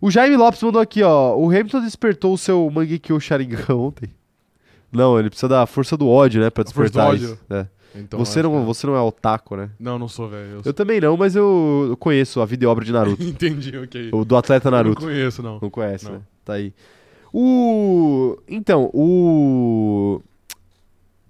[0.00, 1.36] O Jaime Lopes mandou aqui, ó.
[1.36, 4.08] O Hamilton despertou o seu Mangekyo Sharingan ontem.
[4.92, 6.48] Não, ele precisa da força do ódio, né?
[6.50, 7.34] Pra A força do despertar ódio.
[7.34, 7.38] isso.
[7.50, 7.66] É.
[7.94, 9.70] Então, você, não, que- você não é otaku, né?
[9.78, 10.52] Não, não sou, velho.
[10.58, 13.20] Eu Eu também não, mas eu, eu conheço a vida e obra de Naruto.
[13.22, 14.10] Entendi, ok.
[14.12, 15.00] o do atleta Eu Naruto.
[15.02, 15.58] Não conheço, não.
[15.60, 16.12] Não conhece, Não.
[16.14, 16.20] né?
[16.44, 16.72] Tá aí.
[17.32, 18.38] O.
[18.48, 20.20] Então, o.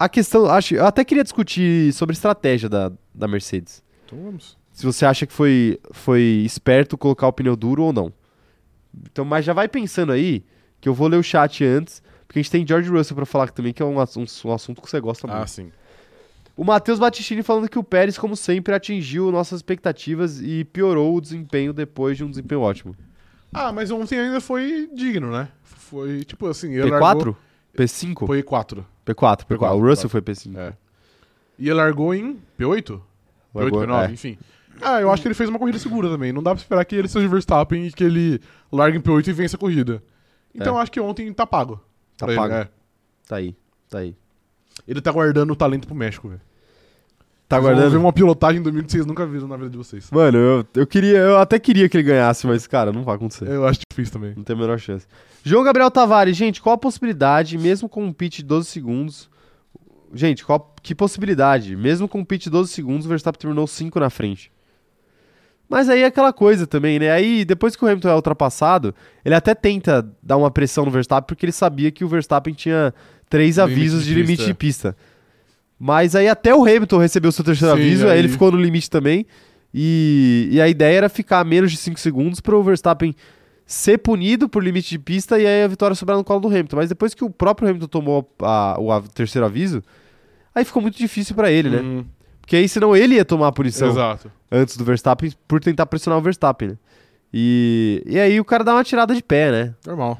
[0.01, 0.45] A questão.
[0.47, 3.83] Acho, eu até queria discutir sobre estratégia da, da Mercedes.
[4.05, 4.57] Então vamos.
[4.71, 8.11] Se você acha que foi, foi esperto colocar o pneu duro ou não.
[9.11, 10.43] Então, mas já vai pensando aí,
[10.79, 13.49] que eu vou ler o chat antes, porque a gente tem George Russell pra falar
[13.51, 15.39] também, que é um, um, um assunto que você gosta muito.
[15.39, 15.71] Ah, sim.
[16.57, 21.21] O Matheus Battistini falando que o Pérez, como sempre, atingiu nossas expectativas e piorou o
[21.21, 22.95] desempenho depois de um desempenho ótimo.
[23.53, 25.49] Ah, mas ontem ainda foi digno, né?
[25.63, 26.73] Foi, tipo assim...
[26.73, 26.99] ele P4?
[26.99, 27.37] largou-
[27.77, 28.25] P5?
[28.25, 28.83] Foi E4.
[29.13, 29.57] P4, P4.
[29.57, 30.11] P4, O Russell P4.
[30.11, 30.57] foi P5.
[30.57, 30.73] É.
[31.59, 32.83] E ele largou em P8?
[32.83, 33.01] P8,
[33.53, 34.11] Largou- P9, é.
[34.13, 34.37] enfim.
[34.81, 36.31] Ah, eu acho que ele fez uma corrida segura também.
[36.33, 39.27] Não dá pra esperar que ele seja o Verstappen e que ele largue em P8
[39.27, 40.01] e vença a corrida.
[40.55, 40.77] Então É.
[40.77, 41.75] eu acho que ontem tá pago.
[42.17, 42.53] Tá pra ele, pago.
[42.55, 42.69] é.
[43.27, 43.55] Tá aí,
[43.89, 44.15] tá aí.
[44.87, 46.41] Ele tá guardando o talento pro México, velho.
[47.51, 47.99] Tá guardando?
[47.99, 50.09] uma pilotagem em 2000 que vocês nunca viram na vida de vocês.
[50.09, 53.45] Mano, eu, eu queria, eu até queria que ele ganhasse, mas, cara, não vai acontecer.
[53.45, 54.33] Eu acho difícil também.
[54.35, 55.05] Não tem a menor chance.
[55.43, 59.29] João Gabriel Tavares, gente, qual a possibilidade, mesmo com um pit de 12 segundos.
[60.13, 61.75] Gente, qual, que possibilidade?
[61.75, 64.49] Mesmo com um pit de 12 segundos, o Verstappen terminou 5 na frente.
[65.67, 67.11] Mas aí é aquela coisa também, né?
[67.11, 71.27] Aí, depois que o Hamilton é ultrapassado, ele até tenta dar uma pressão no Verstappen,
[71.27, 72.93] porque ele sabia que o Verstappen tinha
[73.29, 74.95] três Limite avisos de de limite de pista.
[75.83, 78.61] Mas aí até o Hamilton recebeu seu terceiro Sim, aviso, aí aí- ele ficou no
[78.61, 79.25] limite também.
[79.73, 83.15] E, e a ideia era ficar a menos de 5 segundos para o Verstappen
[83.65, 86.75] ser punido por limite de pista e aí a vitória sobrar no colo do Hamilton.
[86.75, 89.81] Mas depois que o próprio Hamilton tomou a- o a- terceiro aviso,
[90.53, 91.79] aí ficou muito difícil para ele, né?
[91.79, 92.05] Uhum.
[92.41, 94.31] Porque aí senão ele ia tomar a punição Exato.
[94.51, 96.77] antes do Verstappen por tentar pressionar o Verstappen, né?
[97.33, 99.73] E, e aí o cara dá uma tirada de pé, né?
[99.87, 100.19] Normal.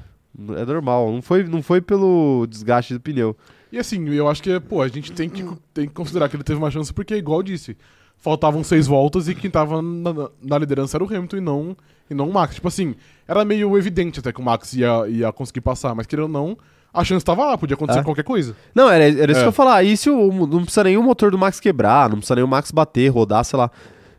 [0.57, 3.35] É normal, não foi, não foi pelo desgaste do pneu.
[3.72, 5.43] E assim, eu acho que, pô, a gente tem que,
[5.73, 7.77] tem que considerar que ele teve uma chance, porque, igual eu disse,
[8.18, 11.77] faltavam seis voltas e quem tava na, na liderança era o Hamilton e não,
[12.10, 12.56] e não o Max.
[12.56, 12.95] Tipo assim,
[13.27, 16.57] era meio evidente até que o Max ia, ia conseguir passar, mas querendo ou não,
[16.93, 18.03] a chance tava lá, podia acontecer É.
[18.03, 18.53] qualquer coisa.
[18.76, 19.43] Não, era, era isso É.
[19.43, 19.84] que eu ia falar.
[19.84, 22.48] E se o, não precisa nem o motor do Max quebrar, não precisa nem o
[22.49, 23.72] Max bater, rodar, sei lá.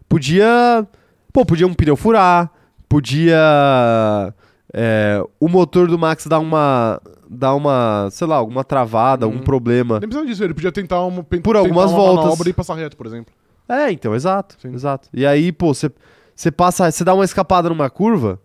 [0.09, 0.87] Podia.
[1.31, 2.51] Pô, podia um pneu furar,
[2.89, 4.35] podia.
[4.73, 7.01] é, o motor do Max dar uma.
[7.33, 8.09] Dar uma.
[8.11, 9.43] sei lá, alguma travada, algum Uhum.
[9.45, 9.95] problema.
[10.01, 12.47] Nem precisava disso, ele podia tentar uma, Por tentar algumas uma voltas.
[12.47, 13.33] e passar reto, por exemplo.
[13.69, 14.57] É, então, exato.
[14.61, 14.73] Sim.
[14.75, 15.09] Exato.
[15.13, 15.91] E aí, pô, você
[16.35, 16.91] você passa.
[16.91, 18.41] Você dá uma escapada numa curva.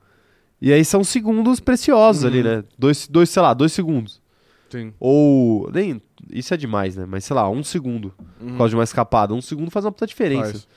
[0.62, 2.30] E aí são segundos preciosos Uhum.
[2.30, 2.64] ali, né?
[2.78, 4.22] Dois, dois, sei lá, dois segundos.
[4.70, 4.94] Sim.
[5.00, 5.70] Ou.
[5.72, 6.02] Nem.
[6.32, 7.06] Isso é demais, né?
[7.08, 8.14] Mas sei lá, um segundo.
[8.42, 8.50] Uhum.
[8.50, 9.34] por causa de uma escapada.
[9.34, 10.52] Um segundo faz uma puta diferença.
[10.54, 10.68] Faz.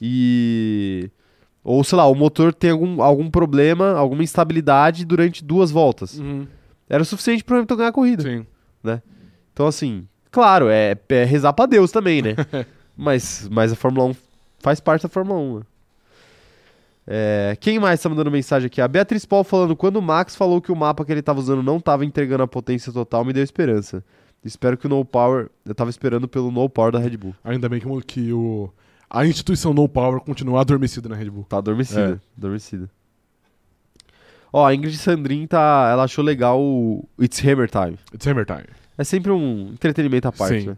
[0.00, 1.10] E.
[1.64, 6.18] Ou, sei lá, o motor tem algum, algum problema, alguma instabilidade durante duas voltas.
[6.18, 6.46] Uhum.
[6.92, 8.22] Era o suficiente pro Hamilton ganhar a corrida.
[8.22, 8.46] Sim.
[9.52, 12.36] Então, assim, claro, é, é rezar pra Deus também, né?
[12.96, 14.14] mas, mas a Fórmula 1
[14.60, 15.58] faz parte da Fórmula 1.
[15.58, 15.62] né?
[17.06, 18.80] É, quem mais tá mandando mensagem aqui?
[18.80, 21.62] A Beatriz Paul falando: quando o Max falou que o mapa que ele tava usando
[21.62, 24.04] não tava entregando a potência total, me deu esperança.
[24.44, 25.48] Espero que o No Power.
[25.66, 27.34] Eu tava esperando pelo No Power da Red Bull.
[27.44, 28.70] Ainda bem que, o- que o,
[29.10, 31.44] a instituição No Power continua adormecida na Red Bull.
[31.48, 32.20] Tá adormecida.
[32.36, 32.88] Adormecida.
[34.52, 35.88] Ó, a Ingrid Sandrin tá.
[35.90, 37.98] Ela achou legal o It's Hammer Time.
[38.14, 38.64] It's Hammer Time.
[38.98, 40.66] É sempre um entretenimento à parte, Sim.
[40.68, 40.76] né?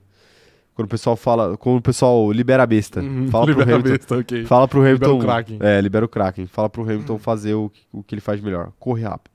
[0.75, 1.57] Quando o pessoal fala.
[1.57, 3.01] Quando o pessoal libera a besta.
[3.01, 3.29] Uhum.
[3.31, 3.97] Fala pro Libera a Hamilton.
[3.99, 4.45] besta, ok.
[4.45, 5.19] Fala pro Libera Hamilton.
[5.19, 5.59] o Kraken.
[5.61, 6.47] É, libera o Kraken.
[6.47, 8.71] Fala pro Hamilton fazer o, que- o que ele faz melhor.
[8.79, 9.33] Corre rápido.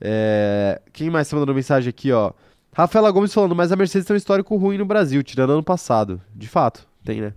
[0.00, 2.32] É, quem mais tá mandando mensagem aqui, ó?
[2.72, 6.20] Rafaela Gomes falando, mas a Mercedes tem um histórico ruim no Brasil, tirando ano passado.
[6.34, 7.32] De fato, tem, né?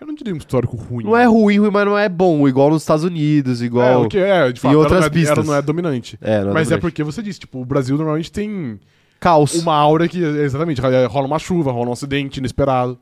[0.00, 1.04] Eu não diria um histórico ruim.
[1.04, 4.02] Não é ruim, ruim, mas não é bom, igual nos Estados Unidos, É, igual.
[4.04, 5.46] o que é, de fato, em outras não é, pistas.
[5.46, 6.18] não é dominante.
[6.20, 6.80] É, não Mas é dominante.
[6.80, 8.78] porque você disse, tipo, o Brasil normalmente tem
[9.20, 9.54] Caos.
[9.54, 12.98] uma aura que, exatamente, rola uma chuva, rola um acidente inesperado.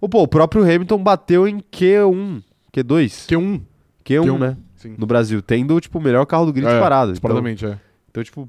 [0.00, 2.42] O, pô, o próprio Hamilton bateu em Q1,
[2.74, 3.60] Q2, Q1.
[4.04, 4.56] Q1, Q1, né?
[4.76, 4.94] Sim.
[4.98, 7.12] No Brasil, tendo, tipo, o melhor carro do grid É, parado.
[7.12, 7.78] Então, é.
[8.10, 8.48] então, tipo,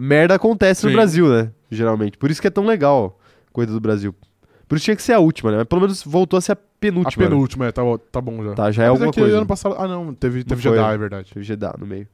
[0.00, 0.96] merda acontece no Sim.
[0.96, 1.52] Brasil, né?
[1.70, 2.18] Geralmente.
[2.18, 3.18] Por isso que é tão legal
[3.48, 4.14] a corrida do Brasil.
[4.68, 5.56] Por isso tinha que ser a última, né?
[5.58, 7.24] Mas pelo menos voltou a ser a penúltima.
[7.24, 7.30] a né?
[7.30, 7.82] penúltima, é, tá,
[8.12, 8.52] tá bom já.
[8.54, 9.36] Tá, já é Mas alguma que coisa.
[9.38, 9.74] ano passado...
[9.78, 10.94] Ah, não, teve, teve Jeddah, né?
[10.94, 11.32] é verdade.
[11.32, 12.06] Teve Jeddah no meio.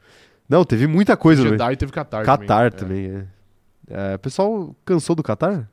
[0.48, 1.52] Não, teve muita coisa meio.
[1.54, 3.08] Jeddah e teve Qatar, Qatar também.
[3.10, 3.26] também,
[3.90, 4.12] é.
[4.12, 5.68] É, O pessoal cansou do Qatar?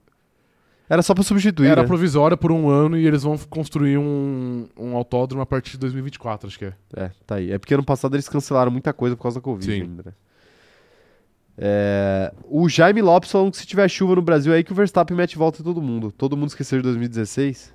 [0.90, 1.26] Era só pra É.
[1.26, 1.88] substituir, Era né?
[1.88, 6.48] provisória por um ano e eles vão construir um, um autódromo a partir de 2024,
[6.48, 6.74] acho que é.
[6.98, 7.52] É, tá aí.
[7.52, 9.82] É porque ano passado eles cancelaram muita coisa por causa da Covid Sim.
[9.84, 10.12] ainda, né?
[11.64, 14.76] É, o Jaime Lopes falando que se tiver chuva no Brasil é aí que o
[14.76, 16.12] Verstappen mete volta em todo mundo.
[16.12, 17.72] Todo mundo esqueceu de 2016?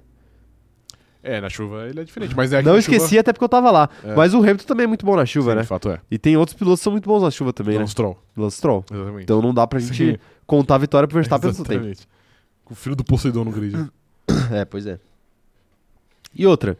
[1.23, 3.21] É, na chuva ele é diferente, mas é Não esqueci chuva...
[3.21, 3.89] até porque eu tava lá.
[4.03, 4.15] É.
[4.17, 5.63] Mas o Hamilton também é muito bom na chuva, Sim, né?
[5.63, 6.01] De fato é.
[6.11, 7.81] E tem outros pilotos que são muito bons na chuva também, né?
[7.81, 8.85] Lance Stroll, Lance Stroll.
[8.91, 9.23] exatamente.
[9.23, 10.19] Então não dá pra gente Sim.
[10.45, 11.85] contar a vitória pro Verstappen mesmo tempo.
[11.85, 12.09] Exatamente.
[12.65, 13.89] Com o filho do Poseidon no grid.
[14.51, 14.99] É, pois é.
[16.35, 16.77] E outra,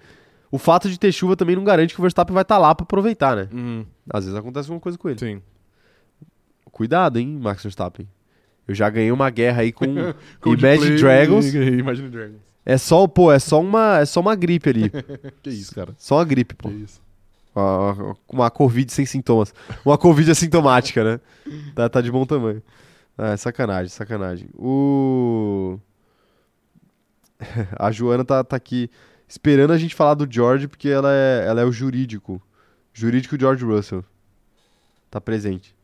[0.51, 2.83] o fato de ter chuva também não garante que o Verstappen vai estar lá pra
[2.83, 3.49] aproveitar, né?
[3.53, 3.87] uhum.
[4.11, 5.19] Às vezes acontece alguma coisa com ele.
[5.19, 5.41] Sim.
[6.77, 8.07] Cuidado, hein, Max Verstappen.
[8.69, 9.87] Eu já ganhei uma guerra aí com
[10.43, 11.55] Coldplay Imagine Dragons.
[11.55, 12.41] Imagine Dragons.
[12.67, 14.93] É só, pô, é só uma, é só uma gripe ali.
[15.43, 15.95] Que isso, cara.
[15.97, 16.69] Só uma gripe, Que pô.
[16.69, 17.01] isso.
[17.55, 19.55] Uma, uma Covid sem sintomas.
[19.87, 21.21] Uma Covid assintomática, né?
[21.75, 22.63] Tá, tá de bom tamanho.
[23.17, 24.51] Ah, é sacanagem, sacanagem.
[24.55, 25.79] O.
[27.81, 28.91] A Joana tá, tá aqui
[29.27, 32.43] esperando a gente falar do George, porque ela é, ela é o jurídico.
[32.93, 34.05] Jurídico George Russell.
[35.11, 35.75] Tá presente.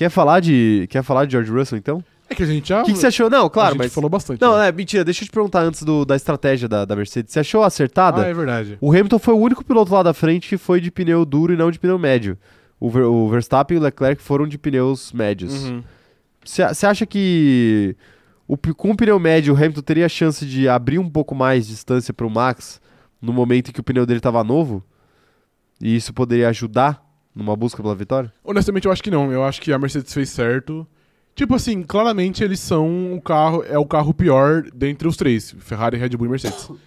[0.00, 2.02] Quer falar de, quer falar de George Russell, então?
[2.26, 2.80] É que a gente já.
[2.80, 3.28] O que, que você achou?
[3.28, 3.92] Não, a claro, gente mas.
[3.92, 4.40] falou bastante.
[4.40, 4.68] Não, né?
[4.68, 5.04] é mentira.
[5.04, 7.34] Deixa eu te perguntar antes do, da estratégia da, da Mercedes.
[7.34, 8.22] Você achou acertada?
[8.22, 8.78] Ah, é verdade.
[8.80, 11.56] O Hamilton foi o único piloto lá da frente que foi de pneu duro e
[11.58, 12.38] não de pneu médio.
[12.80, 15.64] O, Ver- o Verstappen e o Leclerc foram de pneus médios.
[15.64, 15.82] Uhum.
[16.42, 17.94] Você acha que
[18.48, 21.66] o com o pneu médio o Hamilton teria a chance de abrir um pouco mais
[21.66, 22.80] de distância para o Max
[23.20, 24.82] no momento em que o pneu dele estava novo?
[25.78, 28.32] E isso poderia ajudar numa busca pela vitória?
[28.44, 29.30] Honestamente, eu acho que não.
[29.32, 30.86] Eu acho que a Mercedes fez certo.
[31.34, 35.96] Tipo assim, claramente eles são o carro, é o carro pior dentre os três: Ferrari,
[35.96, 36.70] Red Bull e Mercedes.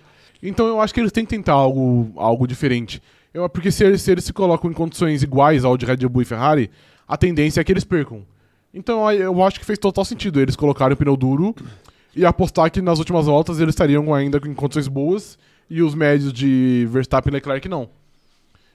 [0.45, 3.01] Então eu acho que eles têm que tentar algo, algo diferente.
[3.33, 6.21] Eu, porque se eles, se eles se colocam em condições iguais ao de Red Bull
[6.21, 6.69] e Ferrari,
[7.07, 8.25] a tendência é que eles percam.
[8.73, 11.55] Então eu- acho que fez total sentido eles colocarem o pneu duro
[12.13, 15.39] e apostar que nas últimas voltas eles estariam ainda em condições boas
[15.69, 17.89] e os médios de Verstappen e Leclerc não.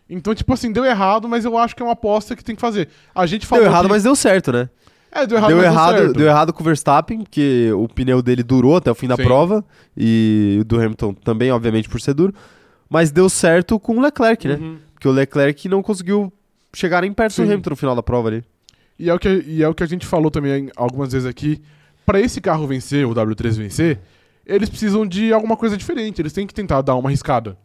[0.08, 2.60] Então, tipo assim, deu errado, mas eu acho que é uma aposta que tem que
[2.60, 2.88] fazer.
[3.14, 4.68] A gente falou deu errado, que- mas deu certo, né?
[5.12, 8.76] é, deu errado, deu, errado, deu errado com o Verstappen, porque o pneu dele durou
[8.76, 9.24] até o fim da Sim.
[9.24, 9.64] prova,
[9.96, 12.32] e o do Hamilton também, obviamente, por ser duro.
[12.88, 14.54] Mas deu certo com o Leclerc, né?
[14.54, 14.78] Uhum.
[14.94, 16.32] Porque o Leclerc não conseguiu
[16.74, 17.42] chegar nem perto do Sim.
[17.52, 18.44] Hamilton no final da prova ali.
[18.98, 21.60] E, é o que, e é o que a gente falou também algumas vezes aqui.
[22.06, 24.00] Pra esse carro vencer, o W3 vencer,
[24.46, 26.20] eles precisam de alguma coisa diferente.
[26.20, 27.56] Eles têm que tentar dar uma arriscada.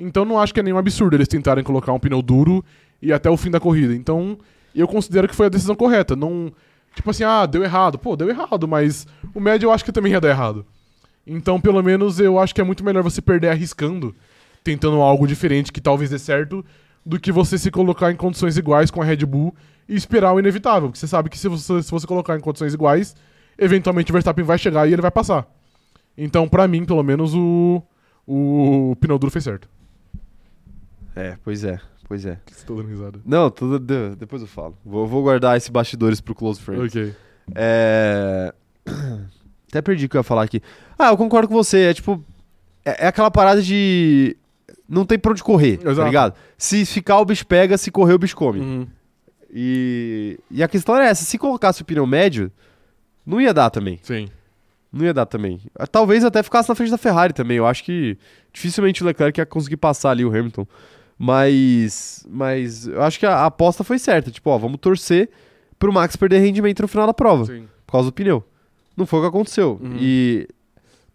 [0.00, 2.64] Então não acho que é nenhum absurdo eles tentarem colocar um pneu duro
[3.02, 3.94] e até o fim da corrida.
[3.94, 4.38] Então
[4.74, 6.16] eu considero que foi a decisão correta.
[6.16, 6.50] Não,
[6.94, 7.98] tipo assim, ah, deu errado.
[7.98, 10.64] Pô, deu errado, mas o médio eu acho que também ia dar errado.
[11.26, 14.14] Então, pelo menos, eu acho que é muito melhor você perder arriscando,
[14.64, 16.64] tentando algo diferente que talvez dê certo,
[17.04, 19.54] do que você se colocar em condições iguais com a Red Bull
[19.88, 20.88] e esperar o inevitável.
[20.88, 23.14] Porque você sabe que se você, se você colocar em condições iguais,
[23.58, 25.46] eventualmente o Verstappen vai chegar e ele vai passar.
[26.16, 27.82] Então, pra mim, pelo menos, o,
[28.26, 29.68] o pneu duro fez certo.
[31.16, 32.34] É, pois é, pois é.
[32.36, 33.20] Tá dando risada.
[33.24, 34.76] Não, tudo, de- depois eu falo.
[34.84, 36.94] Vou, vou guardar esses bastidores pro Close Friends.
[36.94, 37.14] Ok.
[37.54, 38.54] É...
[39.68, 40.60] Até perdi o que eu ia falar aqui.
[40.98, 41.82] Ah, eu concordo com você.
[41.90, 42.22] É tipo.
[42.84, 44.36] É, é aquela parada de.
[44.88, 46.08] Não tem pra onde correr, tá Exato.
[46.08, 46.34] ligado?
[46.58, 48.58] Se ficar, o bicho pega, se correr, o bicho come.
[48.60, 48.86] Uhum.
[49.52, 52.50] E, e a questão era essa: se colocasse o pneu médio,
[53.24, 53.98] não ia dar também.
[54.02, 54.28] Sim.
[54.92, 55.60] Não ia dar também.
[55.78, 57.56] Ah, Talvez até ficasse na frente da Ferrari também.
[57.58, 58.18] Eu acho que
[58.52, 60.66] dificilmente o Leclerc ia conseguir passar ali o Hamilton.
[61.22, 62.26] Mas.
[62.30, 64.30] Mas eu acho que a, a aposta foi certa.
[64.30, 65.28] Tipo, ó, vamos torcer
[65.78, 67.68] pro Max perder rendimento no final da prova Sim.
[67.86, 68.42] por causa do pneu.
[68.96, 69.78] Não foi o que aconteceu.
[69.82, 69.96] Uhum.
[70.00, 70.48] E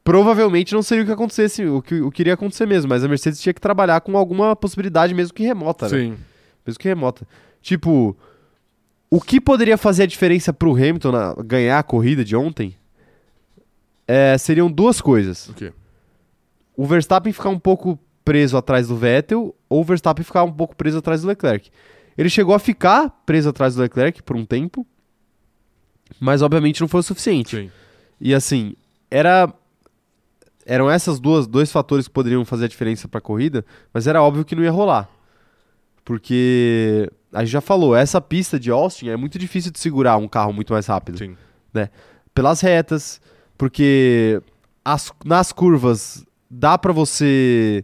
[0.03, 3.07] provavelmente não seria o que acontecesse, o que, o que iria acontecer mesmo, mas a
[3.07, 5.98] Mercedes tinha que trabalhar com alguma possibilidade mesmo que remota, né?
[5.98, 6.18] Sim.
[6.65, 7.27] Mesmo que remota.
[7.60, 8.15] Tipo,
[9.10, 12.76] o que poderia fazer a diferença pro Hamilton na- ganhar a corrida de ontem
[14.07, 15.49] é, seriam duas coisas.
[15.49, 15.73] O quê?
[16.77, 20.76] O Verstappen ficar um pouco preso atrás do Vettel ou o Verstappen ficar um pouco
[20.76, 21.69] preso atrás do Leclerc.
[22.18, 24.85] Ele chegou a ficar preso atrás do Leclerc por um tempo,
[26.19, 27.56] mas obviamente não foi o suficiente.
[27.56, 27.72] Sim.
[28.19, 28.76] E assim,
[29.11, 29.53] era
[30.65, 34.22] eram essas duas dois fatores que poderiam fazer a diferença para a corrida, mas era
[34.22, 35.07] óbvio que não ia rolar.
[36.03, 40.27] Porque a gente já falou, essa pista de Austin é muito difícil de segurar um
[40.27, 41.35] carro muito mais rápido Sim.
[42.34, 43.19] pelas retas,
[43.57, 44.41] porque
[44.84, 47.84] as- nas curvas dá pra você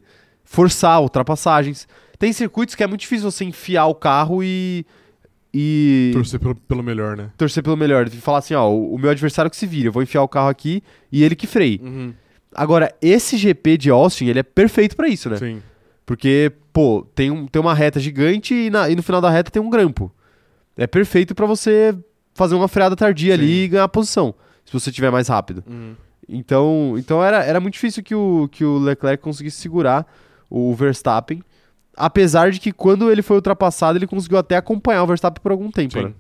[0.55, 1.87] forçar ultrapassagens.
[2.19, 4.85] Tem circuitos que é muito difícil você enfiar o carro e
[5.53, 7.29] e Torcer pelo, pelo melhor, né?
[7.37, 9.91] torcer pelo melhor, e falar assim, ó, o, o meu adversário que se vira, eu
[9.91, 11.79] vou enfiar o carro aqui e ele que freie.
[11.83, 12.13] Uhum.
[12.55, 15.37] Agora, esse GP de Austin, ele é perfeito pra isso, né?
[15.37, 15.61] Sim.
[16.05, 19.51] Porque, pô, tem, um, tem uma reta gigante e, na- e no final da reta
[19.51, 20.09] tem um grampo.
[20.77, 21.93] É perfeito pra você
[22.33, 23.41] fazer uma freada tardia Sim.
[23.41, 24.33] ali e ganhar posição,
[24.65, 25.63] se você tiver mais rápido.
[25.67, 25.95] Uhum.
[26.29, 30.05] Então, então era, era muito difícil que o, que o Leclerc conseguisse segurar
[30.51, 31.41] o Verstappen.
[31.95, 35.71] Apesar de que quando ele foi ultrapassado, ele conseguiu até acompanhar o Verstappen por algum
[35.71, 36.13] tempo, né?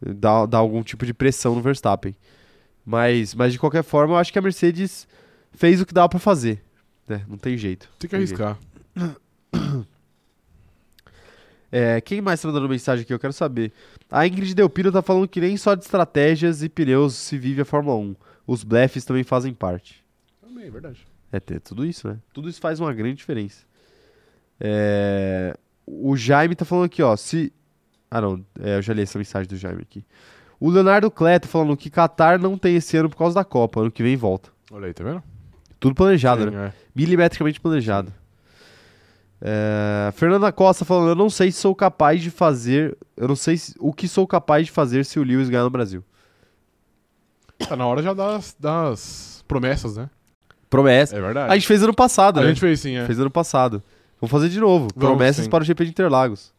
[0.00, 2.14] Dar, dar algum tipo de pressão no Verstappen.
[2.84, 5.08] Mas, mas de qualquer forma, eu acho que a Mercedes
[5.52, 6.62] fez o que dava pra fazer.
[7.08, 7.88] É, não tem jeito.
[7.98, 8.42] Tem que jeito.
[8.42, 8.58] arriscar.
[11.78, 13.12] É, quem mais tá mandando mensagem aqui?
[13.12, 13.72] Eu quero saber.
[14.08, 17.64] A Ingrid Delpino tá falando que nem só de estratégias e pneus se vive a
[17.64, 18.16] Fórmula 1.
[18.46, 20.02] Os blefs também fazem parte.
[20.40, 21.04] Também, é verdade.
[21.36, 22.18] É, tudo isso, né?
[22.32, 23.64] Tudo isso faz uma grande diferença.
[24.60, 25.56] É,
[25.86, 27.16] O Jaime tá falando aqui, ó.
[27.16, 27.52] Se.
[28.10, 28.44] Ah, não.
[28.60, 30.04] É, eu já li essa mensagem do Jaime aqui.
[30.58, 33.80] O Leonardo Cleto falando que Qatar não tem esse ano por causa da Copa.
[33.80, 34.50] Ano que vem volta.
[34.70, 35.22] Olha aí, tá vendo?
[35.78, 36.66] Tudo planejado, Sim, né?
[36.68, 36.72] é.
[36.94, 38.12] Milimetricamente planejado.
[39.40, 42.96] É, Fernanda Costa falando, eu não sei se sou capaz de fazer.
[43.16, 45.70] Eu não sei se- o que sou capaz de fazer se o Lewis ganhar no
[45.70, 46.02] Brasil.
[47.68, 50.08] Tá na hora já das, das promessas, né?
[50.70, 51.16] Promessa.
[51.16, 51.52] É verdade.
[51.52, 52.48] A gente fez ano passado, A né?
[52.48, 53.04] gente fez sim, é.
[53.06, 53.82] Fez ano passado.
[54.20, 54.88] Vamos fazer de novo.
[54.94, 55.50] Vamos, Promessas sim.
[55.50, 56.52] para o GP de Interlagos.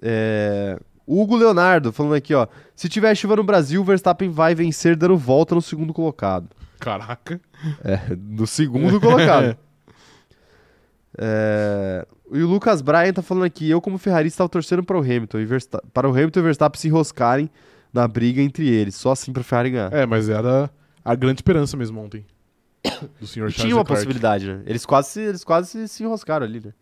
[0.00, 2.46] É, Hugo Leonardo falando aqui, ó.
[2.74, 6.48] Se tiver chuva no Brasil, o Verstappen vai vencer dando volta no segundo colocado.
[6.78, 7.40] Caraca.
[7.84, 9.56] É, no segundo colocado.
[11.18, 15.00] É, E o Lucas Bryan tá falando aqui, eu como ferrarista tava torcendo para o
[15.00, 17.50] Hamilton e Versta- para o Hamilton e o Verstappen se enroscarem
[17.92, 19.92] na briga entre eles, só assim pra Ferrari ganhar.
[19.92, 20.70] É, mas era
[21.04, 22.24] a grande esperança mesmo ontem.
[23.20, 23.86] Do senhor Charles tinha uma Leclerc.
[23.88, 24.62] possibilidade, né?
[24.66, 26.72] Eles quase, se- eles quase se, se enroscaram ali, né?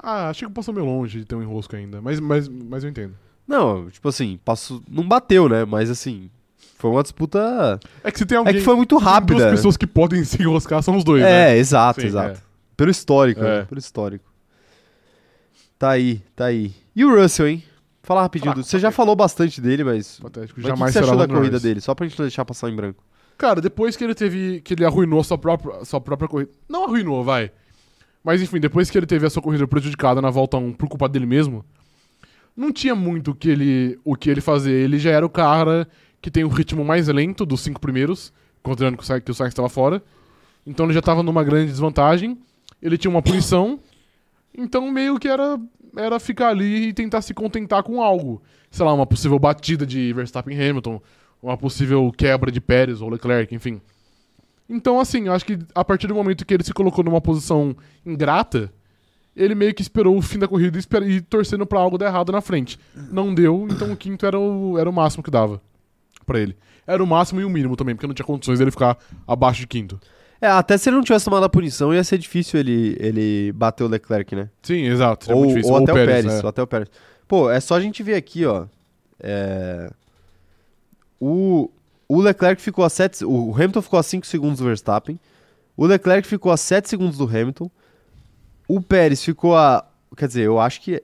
[0.00, 2.00] Ah, achei que passou meio longe de ter um enrosco ainda.
[2.00, 3.14] Mas, mas, mas eu entendo.
[3.46, 5.64] Não, tipo assim, passou, não bateu, né?
[5.64, 6.30] Mas assim,
[6.76, 7.80] foi uma disputa.
[8.04, 8.54] É que se tem É alguém.
[8.54, 9.34] que foi muito rápida.
[9.34, 9.50] duas né?
[9.50, 11.56] pessoas que podem se enroscar são os dois, É, né?
[11.58, 12.38] exato, Sim, exato.
[12.38, 12.42] é.
[12.76, 13.58] Pelo histórico, É.
[13.60, 13.64] né?
[13.64, 14.24] Pelo histórico.
[15.78, 16.72] Tá aí, tá aí.
[16.94, 17.64] E o Russell, hein?
[18.02, 18.52] Fala rapidinho.
[18.52, 20.18] Fraco, do- Você já falou bastante dele, mas.
[20.20, 20.58] Patético.
[20.60, 21.62] mas o Jamais que você será achou da Lando corrida Norris.
[21.62, 21.80] dele?
[21.80, 23.02] Só pra gente não deixar passar em branco.
[23.38, 24.60] Cara, depois que ele teve.
[24.60, 26.50] que ele arruinou sua própria, sua própria corrida.
[26.68, 27.52] Não arruinou, vai.
[28.24, 31.08] Mas enfim, depois que ele teve a sua corrida prejudicada na volta 1 por culpa
[31.08, 31.64] dele mesmo,
[32.56, 34.72] não tinha muito que ele, o que ele fazer.
[34.72, 35.88] Ele já era o cara
[36.20, 40.02] que tem o ritmo mais lento dos cinco primeiros, considerando que o Sainz estava fora.
[40.66, 42.36] Então ele já estava numa grande desvantagem.
[42.82, 43.78] Ele tinha uma punição.
[44.52, 45.56] Então meio que era,
[45.96, 48.42] era ficar ali e tentar se contentar com algo.
[48.68, 51.00] Sei lá, uma possível batida de Verstappen e Hamilton,
[51.42, 53.80] uma possível quebra de Pérez ou Leclerc, enfim.
[54.68, 57.74] Então, assim, eu acho que a partir do momento que ele se colocou numa posição
[58.04, 58.70] ingrata,
[59.34, 62.32] ele meio que esperou o fim da corrida e, e torcendo pra algo dar errado
[62.32, 62.78] na frente.
[63.10, 65.60] Não deu, então o quinto era o, era o máximo que dava
[66.26, 66.56] pra ele.
[66.86, 69.66] Era o máximo e o mínimo também, porque não tinha condições dele ficar abaixo de
[69.66, 69.98] quinto.
[70.40, 73.84] É, até se ele não tivesse tomado a punição, ia ser difícil ele, ele bater
[73.84, 74.48] o Leclerc, né?
[74.62, 75.32] Sim, exato.
[75.32, 75.72] ou, difícil.
[75.72, 76.26] ou até o Pérez.
[76.26, 76.42] é.
[76.42, 76.88] ou até o Pérez.
[77.26, 78.66] Pô, é só a gente ver aqui, ó.
[79.20, 79.90] É,
[81.20, 81.70] O,
[82.08, 83.24] o Leclerc ficou a 7.
[83.24, 85.18] O Hamilton ficou a 5 segundos do Verstappen.
[85.76, 87.70] O Leclerc ficou a 7 segundos do Hamilton.
[88.66, 89.84] O Pérez ficou a.
[90.16, 91.02] Quer dizer, eu acho que.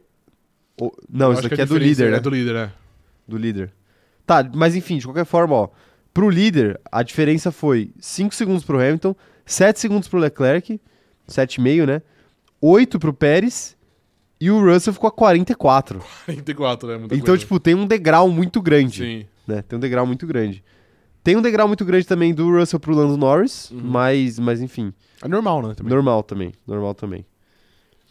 [0.81, 2.17] o- Não, Eu isso acho daqui que a é do líder, né?
[2.17, 2.73] É do líder, é.
[3.27, 3.73] Do líder.
[4.27, 5.69] Tá, mas enfim, de qualquer forma, ó.
[6.13, 9.15] Pro líder, a diferença foi 5 segundos pro Hamilton,
[9.45, 10.81] 7 segundos pro Leclerc,
[11.29, 12.03] 7,5, né?
[12.61, 13.77] 8 pro Pérez
[14.41, 16.01] e o Russell ficou a 44.
[16.25, 16.99] 44, né?
[16.99, 17.41] Muita Então, coisa.
[17.41, 19.27] tipo, tem um degrau muito grande, Sim.
[19.47, 19.63] Né?
[19.63, 20.63] Tem um degrau muito grande.
[21.23, 23.81] Tem um degrau muito grande também do Russell pro Lando Norris, Uhum.
[23.83, 24.93] mas, mas enfim,
[25.23, 25.75] É normal, né?
[25.75, 25.93] Também.
[25.93, 27.25] normal também, normal também.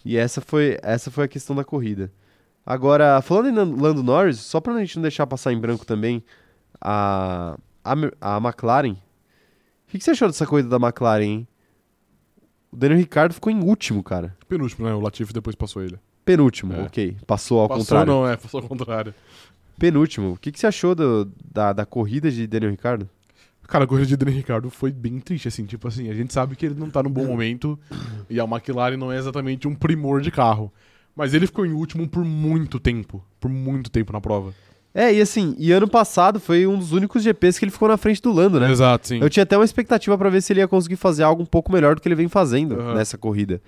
[0.03, 2.11] E essa foi, essa foi a questão da corrida.
[2.65, 6.23] Agora, falando em Lan- Lando Norris, só pra gente não deixar passar em branco também,
[6.81, 8.93] a, a, a McLaren.
[8.93, 8.97] O
[9.93, 11.47] que, que você achou dessa corrida da McLaren, hein?
[12.71, 14.35] O Daniel Ricciardo ficou em último, cara.
[14.47, 14.93] Penúltimo, né?
[14.93, 15.99] O Latifi depois passou ele.
[16.25, 16.81] Penúltimo, É.
[16.83, 17.15] ok.
[17.27, 18.11] Passou ao passou contrário.
[18.11, 18.35] não, é.
[18.35, 19.13] Passou ao contrário.
[19.77, 20.33] Penúltimo.
[20.33, 23.09] O que, que você achou do- da, da corrida de Daniel Ricciardo?
[23.67, 25.65] Cara, a corrida de Daniel Ricardo foi bem triste, assim.
[25.65, 27.79] Tipo assim, a gente sabe que ele não tá num bom momento
[28.29, 30.71] e a McLaren não é exatamente um primor de carro.
[31.15, 33.23] Mas ele ficou em último por muito tempo.
[33.39, 34.53] Por muito tempo na prova.
[34.93, 37.97] É, e assim, e ano passado foi um dos únicos GPs que ele ficou na
[37.97, 38.69] frente do Lando, né?
[38.71, 39.19] Exato, sim.
[39.21, 41.71] Eu tinha até uma expectativa pra ver se ele ia conseguir fazer algo um pouco
[41.71, 42.95] melhor do que ele vem fazendo Aham.
[42.95, 43.59] nessa corrida.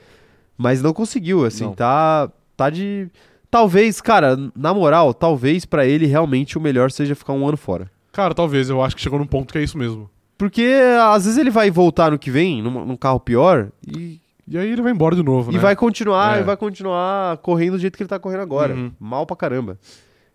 [0.57, 1.73] Mas não conseguiu, assim, Não.
[1.73, 3.10] tá tá de
[3.56, 7.90] talvez, cara, na moral, talvez pra ele realmente o melhor seja ficar um ano fora.
[8.11, 8.69] Cara, talvez.
[8.69, 10.10] Eu acho que chegou num ponto que é isso mesmo.
[10.38, 10.69] Porque
[11.02, 14.69] às vezes ele vai voltar no que vem, num, num carro pior, e, E aí
[14.69, 15.60] ele vai embora de novo, e né?
[15.61, 16.41] vai continuar, É.
[16.41, 18.73] e vai continuar correndo do jeito que ele tá correndo agora.
[18.76, 18.91] Uhum.
[18.99, 19.80] Mal pra caramba.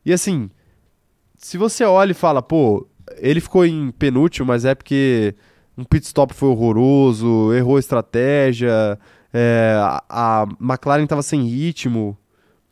[0.02, 0.48] E assim,
[1.36, 2.86] se você olha e fala, pô,
[3.18, 5.34] ele ficou em penúltimo, mas é porque
[5.76, 8.98] um pit stop foi horroroso, errou a estratégia,
[9.30, 12.16] é, a, a McLaren tava sem ritmo.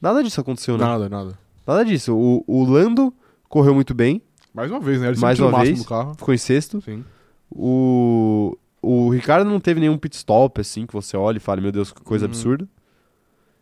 [0.00, 0.84] Nada disso aconteceu, né?
[0.84, 1.38] Nada, nada.
[1.66, 2.14] Nada disso.
[2.16, 3.12] O, o Lando
[3.48, 4.22] correu muito bem,
[4.54, 5.08] Mais uma vez, né?
[5.08, 5.78] Ele Mais uma vez.
[5.78, 6.14] do carro.
[6.14, 6.80] ficou em sexto.
[6.80, 7.04] Sim.
[7.50, 11.72] O, o Ricardo não teve nenhum pit stop, assim, que você olha e fala, meu
[11.72, 12.30] Deus, que coisa Uhum.
[12.30, 12.68] absurda.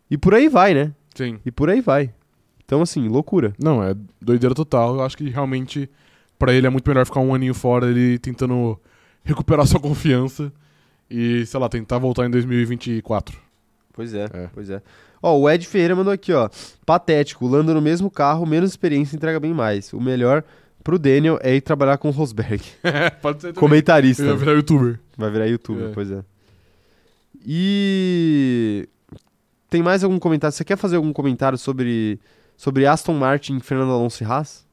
[0.09, 0.93] E por aí vai, né?
[1.15, 1.39] Sim.
[1.45, 2.13] E por aí vai.
[2.63, 3.53] Então, assim, loucura.
[3.59, 4.95] Não, é doideira total.
[4.95, 5.89] Eu acho que realmente,
[6.37, 8.79] pra ele é muito melhor ficar um aninho fora, ele tentando
[9.23, 10.51] recuperar sua confiança
[11.09, 13.37] E, sei lá, tentar voltar em 2024.
[13.93, 14.49] Pois é, É.
[14.53, 14.81] pois é.
[15.21, 16.49] Ó, o Ed Ferreira mandou aqui, ó.
[16.85, 19.91] Patético, Lando no mesmo carro, menos experiência, entrega bem mais.
[19.93, 20.43] O melhor
[20.83, 22.61] pro Daniel é ir trabalhar com o Rosberg.
[23.21, 23.59] Pode ser também.
[23.59, 24.23] Comentarista.
[24.25, 24.99] Vai virar youtuber.
[25.17, 25.91] Vai virar youtuber, É.
[25.93, 26.23] pois é.
[27.49, 28.87] E
[29.69, 30.55] tem mais algum comentário?
[30.55, 32.19] Você quer fazer algum comentário sobre,
[32.55, 34.65] sobre Aston Martin, Fernando Alonso e Haas?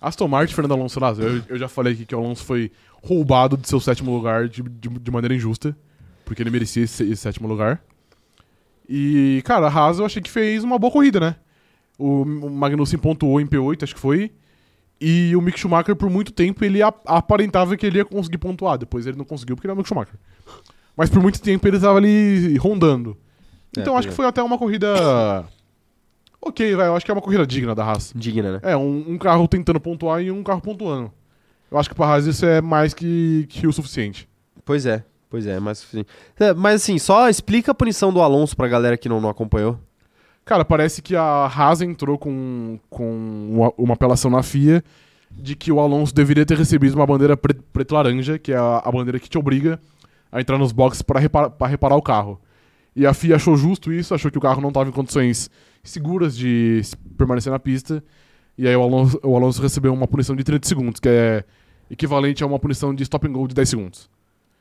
[0.00, 2.72] Aston Martin, Fernando Alonso Laz, eu, eu já falei aqui que o Alonso foi
[3.04, 5.76] roubado de seu sétimo lugar de, de, de maneira injusta,
[6.24, 7.80] porque ele merecia esse, esse sétimo lugar.
[8.94, 11.36] E, cara, a Haas eu achei que fez uma boa corrida, né?
[11.98, 14.30] O, Magnussen pontuou em P8, acho que foi.
[15.00, 18.76] E o Mick Schumacher, por muito tempo, ele ap- aparentava que ele ia conseguir pontuar.
[18.76, 20.14] Depois ele não conseguiu porque ele é o Mick Schumacher.
[20.94, 23.16] Mas por muito tempo ele estava ali rondando.
[23.76, 24.88] É, Então acho pois que foi até uma corrida.
[26.44, 26.88] Ok, vai.
[26.88, 28.12] Eu acho que é uma corrida digna da Haas.
[28.16, 28.60] Digna, né?
[28.64, 31.12] É, um, um carro tentando pontuar e um carro pontuando.
[31.70, 34.28] Eu acho que pra Haas isso é mais que, que o suficiente.
[34.64, 36.04] Pois é, pois é, mas, assim,
[36.38, 39.78] é, mas assim, só explica a punição do Alonso pra galera que não, não acompanhou.
[40.44, 43.10] Cara, parece que a Haas entrou com, com
[43.50, 44.84] uma, uma apelação na FIA
[45.30, 48.92] de que o Alonso deveria ter recebido uma bandeira pre- preto-laranja, que é a, a
[48.92, 49.80] bandeira que te obriga
[50.30, 52.38] a entrar nos boxes para repara, reparar o carro.
[52.94, 55.48] E a FIA achou justo isso, achou que o carro não estava em condições
[55.82, 56.82] seguras de
[57.16, 58.04] permanecer na pista.
[58.58, 61.42] E aí o Alonso, o Alonso recebeu uma punição de 30 segundos, que é
[61.90, 64.10] equivalente a uma punição de stop and go de 10 segundos.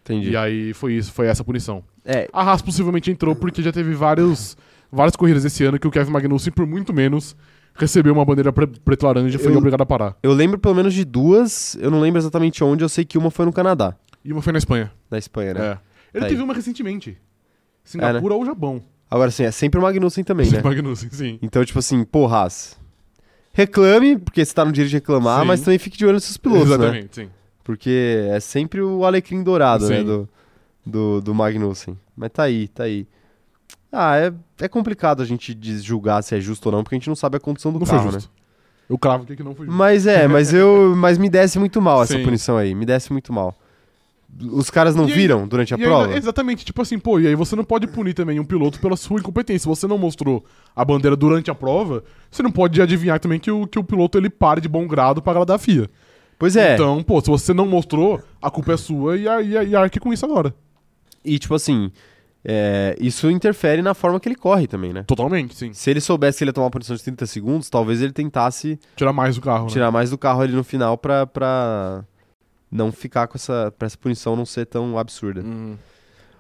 [0.04, 0.32] Entendi.
[0.32, 1.84] E aí foi isso, foi essa punição.
[2.04, 4.58] É, A Haas possivelmente entrou porque já teve vários,
[4.92, 7.36] várias corridas esse ano que o Kevin Magnussen, por muito menos,
[7.76, 10.18] recebeu uma bandeira pre preto-laranja e foi Eu- obrigado a parar.
[10.24, 13.30] eu lembro pelo menos de duas, eu não lembro exatamente onde, eu sei que uma
[13.32, 13.96] foi no Canadá,
[14.26, 14.92] E uma foi na Espanha.
[15.10, 15.60] na Espanha, né?
[15.62, 15.78] É.
[16.14, 16.44] Ele Tá teve aí.
[16.44, 17.18] uma recentemente.
[17.84, 18.82] Singapura ou Japão.
[19.10, 20.62] Agora sim, é sempre o Magnussen também, né?
[20.64, 21.40] Magnussen, sim.
[21.42, 22.78] Então, tipo assim, pô, Haas,
[23.54, 25.48] reclame, porque você tá no direito de reclamar, Sim.
[25.48, 26.76] mas também fique de olho nos seus pilotos, né?
[26.76, 27.30] Exatamente, sim.
[27.64, 30.06] Porque é sempre o alecrim dourado, né, Sim.
[30.06, 30.30] do,
[30.86, 31.98] do, do Magnussen.
[32.16, 33.08] Mas tá aí, tá aí.
[33.92, 37.08] Ah, é, é complicado a gente julgar se é justo ou não, porque a gente
[37.10, 38.20] não sabe a condição do Não carro, né?
[38.90, 39.78] Eu cravo aqui que não foi justo.
[39.78, 42.24] Mas é, mas eu, mas me desce muito mal essa Sim.
[42.24, 43.56] punição aí, me desce muito mal.
[44.54, 46.06] Os caras não E aí- viram durante a prova?
[46.06, 48.96] ainda- exatamente, tipo assim, pô, e aí você não pode punir também um piloto pela
[48.96, 49.60] sua incompetência.
[49.60, 50.44] Se você não mostrou
[50.74, 54.18] a bandeira durante a prova, você não pode adivinhar também que o, que o piloto
[54.18, 55.90] ele pare de bom grado para agradar a FIA.
[56.42, 59.52] Pois é, Então, pô, se você não mostrou, a culpa é sua e, a- e,
[59.70, 60.54] e arque com isso agora.
[61.24, 61.92] e tipo assim,
[62.44, 65.04] é, isso interfere na forma que ele corre também, né?
[65.04, 65.72] Totalmente, sim.
[65.72, 68.80] Se ele soubesse que ele ia tomar uma punição de 30 segundos, talvez ele tentasse
[68.96, 69.70] Tirar mais o carro, né?
[69.70, 72.04] tirar mais do carro ali no final pra, pra
[72.72, 75.42] não ficar com essa, pra essa punição não ser tão absurda.
[75.42, 75.78] Uhum.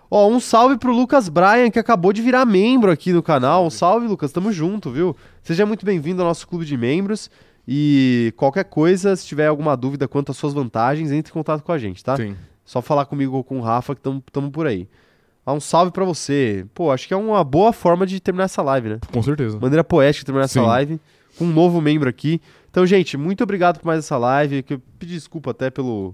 [0.10, 3.69] Ó, um salve pro Lucas Bryan, que acabou de virar membro aqui no canal.
[3.69, 5.15] Salve, Lucas, tamo junto, viu?
[5.44, 7.30] Seja muito bem-vindo ao nosso clube de membros.
[7.68, 11.72] E qualquer coisa, se tiver alguma dúvida quanto às suas vantagens, entre em contato com
[11.72, 12.18] a gente, tá?
[12.18, 12.36] Sim.
[12.66, 14.88] Só falar comigo ou com o Rafa que tamo, tamo por aí.
[15.46, 16.66] Ah, um salve pra você.
[16.74, 19.00] Pô, acho que é uma boa forma de terminar essa live, né?
[19.12, 19.60] Com certeza.
[19.60, 20.66] Maneira poética de terminar essa Sim.
[20.66, 21.00] live.
[21.38, 22.42] Com um novo membro aqui.
[22.70, 24.64] Então, gente, muito obrigado por mais essa live.
[24.64, 26.14] Que eu pedi desculpa até pelo,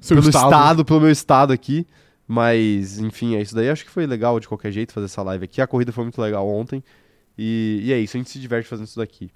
[0.00, 0.44] Seu pelo estado.
[0.44, 0.84] estado.
[0.84, 1.86] pelo meu estado aqui.
[2.28, 3.68] Mas, enfim, é isso daí.
[3.68, 5.60] Acho que foi legal de qualquer jeito fazer essa live aqui.
[5.60, 6.82] A corrida foi muito legal ontem.
[7.36, 9.30] E, e é isso, a gente se diverte fazendo isso daqui.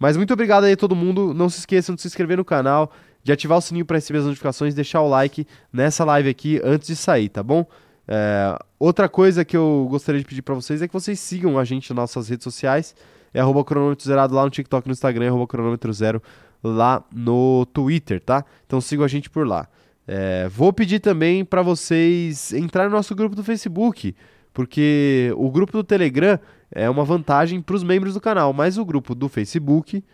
[0.00, 1.34] Mas muito obrigado aí a todo mundo.
[1.34, 2.90] Não se esqueçam de se inscrever no canal,
[3.22, 6.88] de ativar o sininho para receber as notificações, deixar o like nessa live aqui antes
[6.88, 7.66] de sair, tá bom?
[8.08, 11.64] É, outra coisa que eu gostaria de pedir para vocês é que vocês sigam a
[11.64, 12.94] gente nas nossas redes sociais.
[13.34, 16.22] É arroba cronômetro zerado lá no TikTok, no Instagram, é arroba cronômetro zero
[16.64, 18.42] lá no Twitter, tá?
[18.66, 19.68] Então sigam a gente por lá.
[20.08, 24.16] É, vou pedir também para vocês entrarem no nosso grupo do Facebook,
[24.52, 26.40] porque o grupo do Telegram
[26.72, 30.04] é uma vantagem para os membros do canal, mas o grupo do Facebook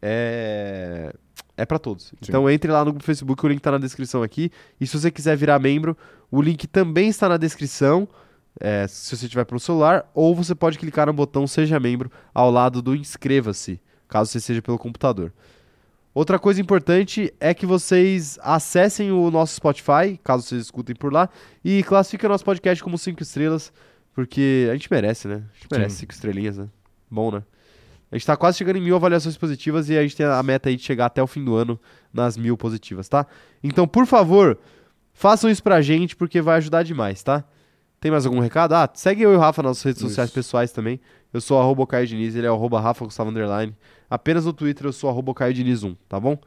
[0.00, 1.14] é,
[1.56, 2.12] é para todos.
[2.22, 4.50] Então entre lá no grupo do Facebook, o link tá na descrição aqui.
[4.80, 5.96] E se você quiser virar membro,
[6.30, 8.08] o link também está na descrição.
[8.60, 12.50] é, se você tiver pelo celular, ou você pode clicar no botão Seja Membro ao
[12.50, 15.32] lado do Inscreva-se, caso você seja pelo computador.
[16.14, 21.28] Outra coisa importante é que vocês acessem o nosso Spotify, caso vocês escutem por lá,
[21.62, 23.70] e classifiquem o nosso podcast como 5 estrelas,
[24.16, 25.34] porque a gente merece, né?
[25.34, 26.00] A gente merece Sim.
[26.00, 26.68] 5 estrelinhas, né?
[27.10, 27.42] Bom, né?
[28.10, 30.70] A gente tá quase chegando em mil avaliações positivas e a gente tem a meta
[30.70, 31.78] aí de chegar até o fim do ano
[32.14, 33.26] nas mil positivas, tá?
[33.62, 34.58] Então, por favor,
[35.12, 37.44] façam isso pra gente, porque vai ajudar demais, tá?
[38.00, 38.72] Tem mais algum recado?
[38.72, 40.08] Ah, segue eu e o Rafa nas redes Isso.
[40.08, 40.98] sociais pessoais também.
[41.30, 43.76] Eu sou arroba Caio Diniz, ele é arroba Rafa Gustavo Underline.
[44.08, 46.38] Apenas no Twitter eu sou arroba Caio Diniz 1, tá bom?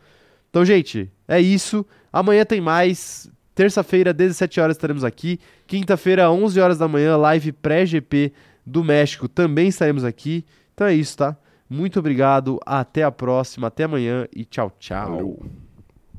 [0.50, 1.86] Então, gente, é isso.
[2.12, 3.30] Amanhã tem mais.
[3.60, 5.38] Terça-feira, 17 horas, estaremos aqui.
[5.68, 8.31] Quinta-feira, 11 horas da manhã, live pré-GP
[8.65, 9.27] do México.
[9.27, 10.45] Também estaremos aqui.
[10.73, 11.36] Então é isso, tá?
[11.69, 12.57] Muito obrigado.
[12.65, 13.68] Até a próxima.
[13.68, 15.11] Até amanhã e tchau, tchau.
[15.11, 15.45] Valeu.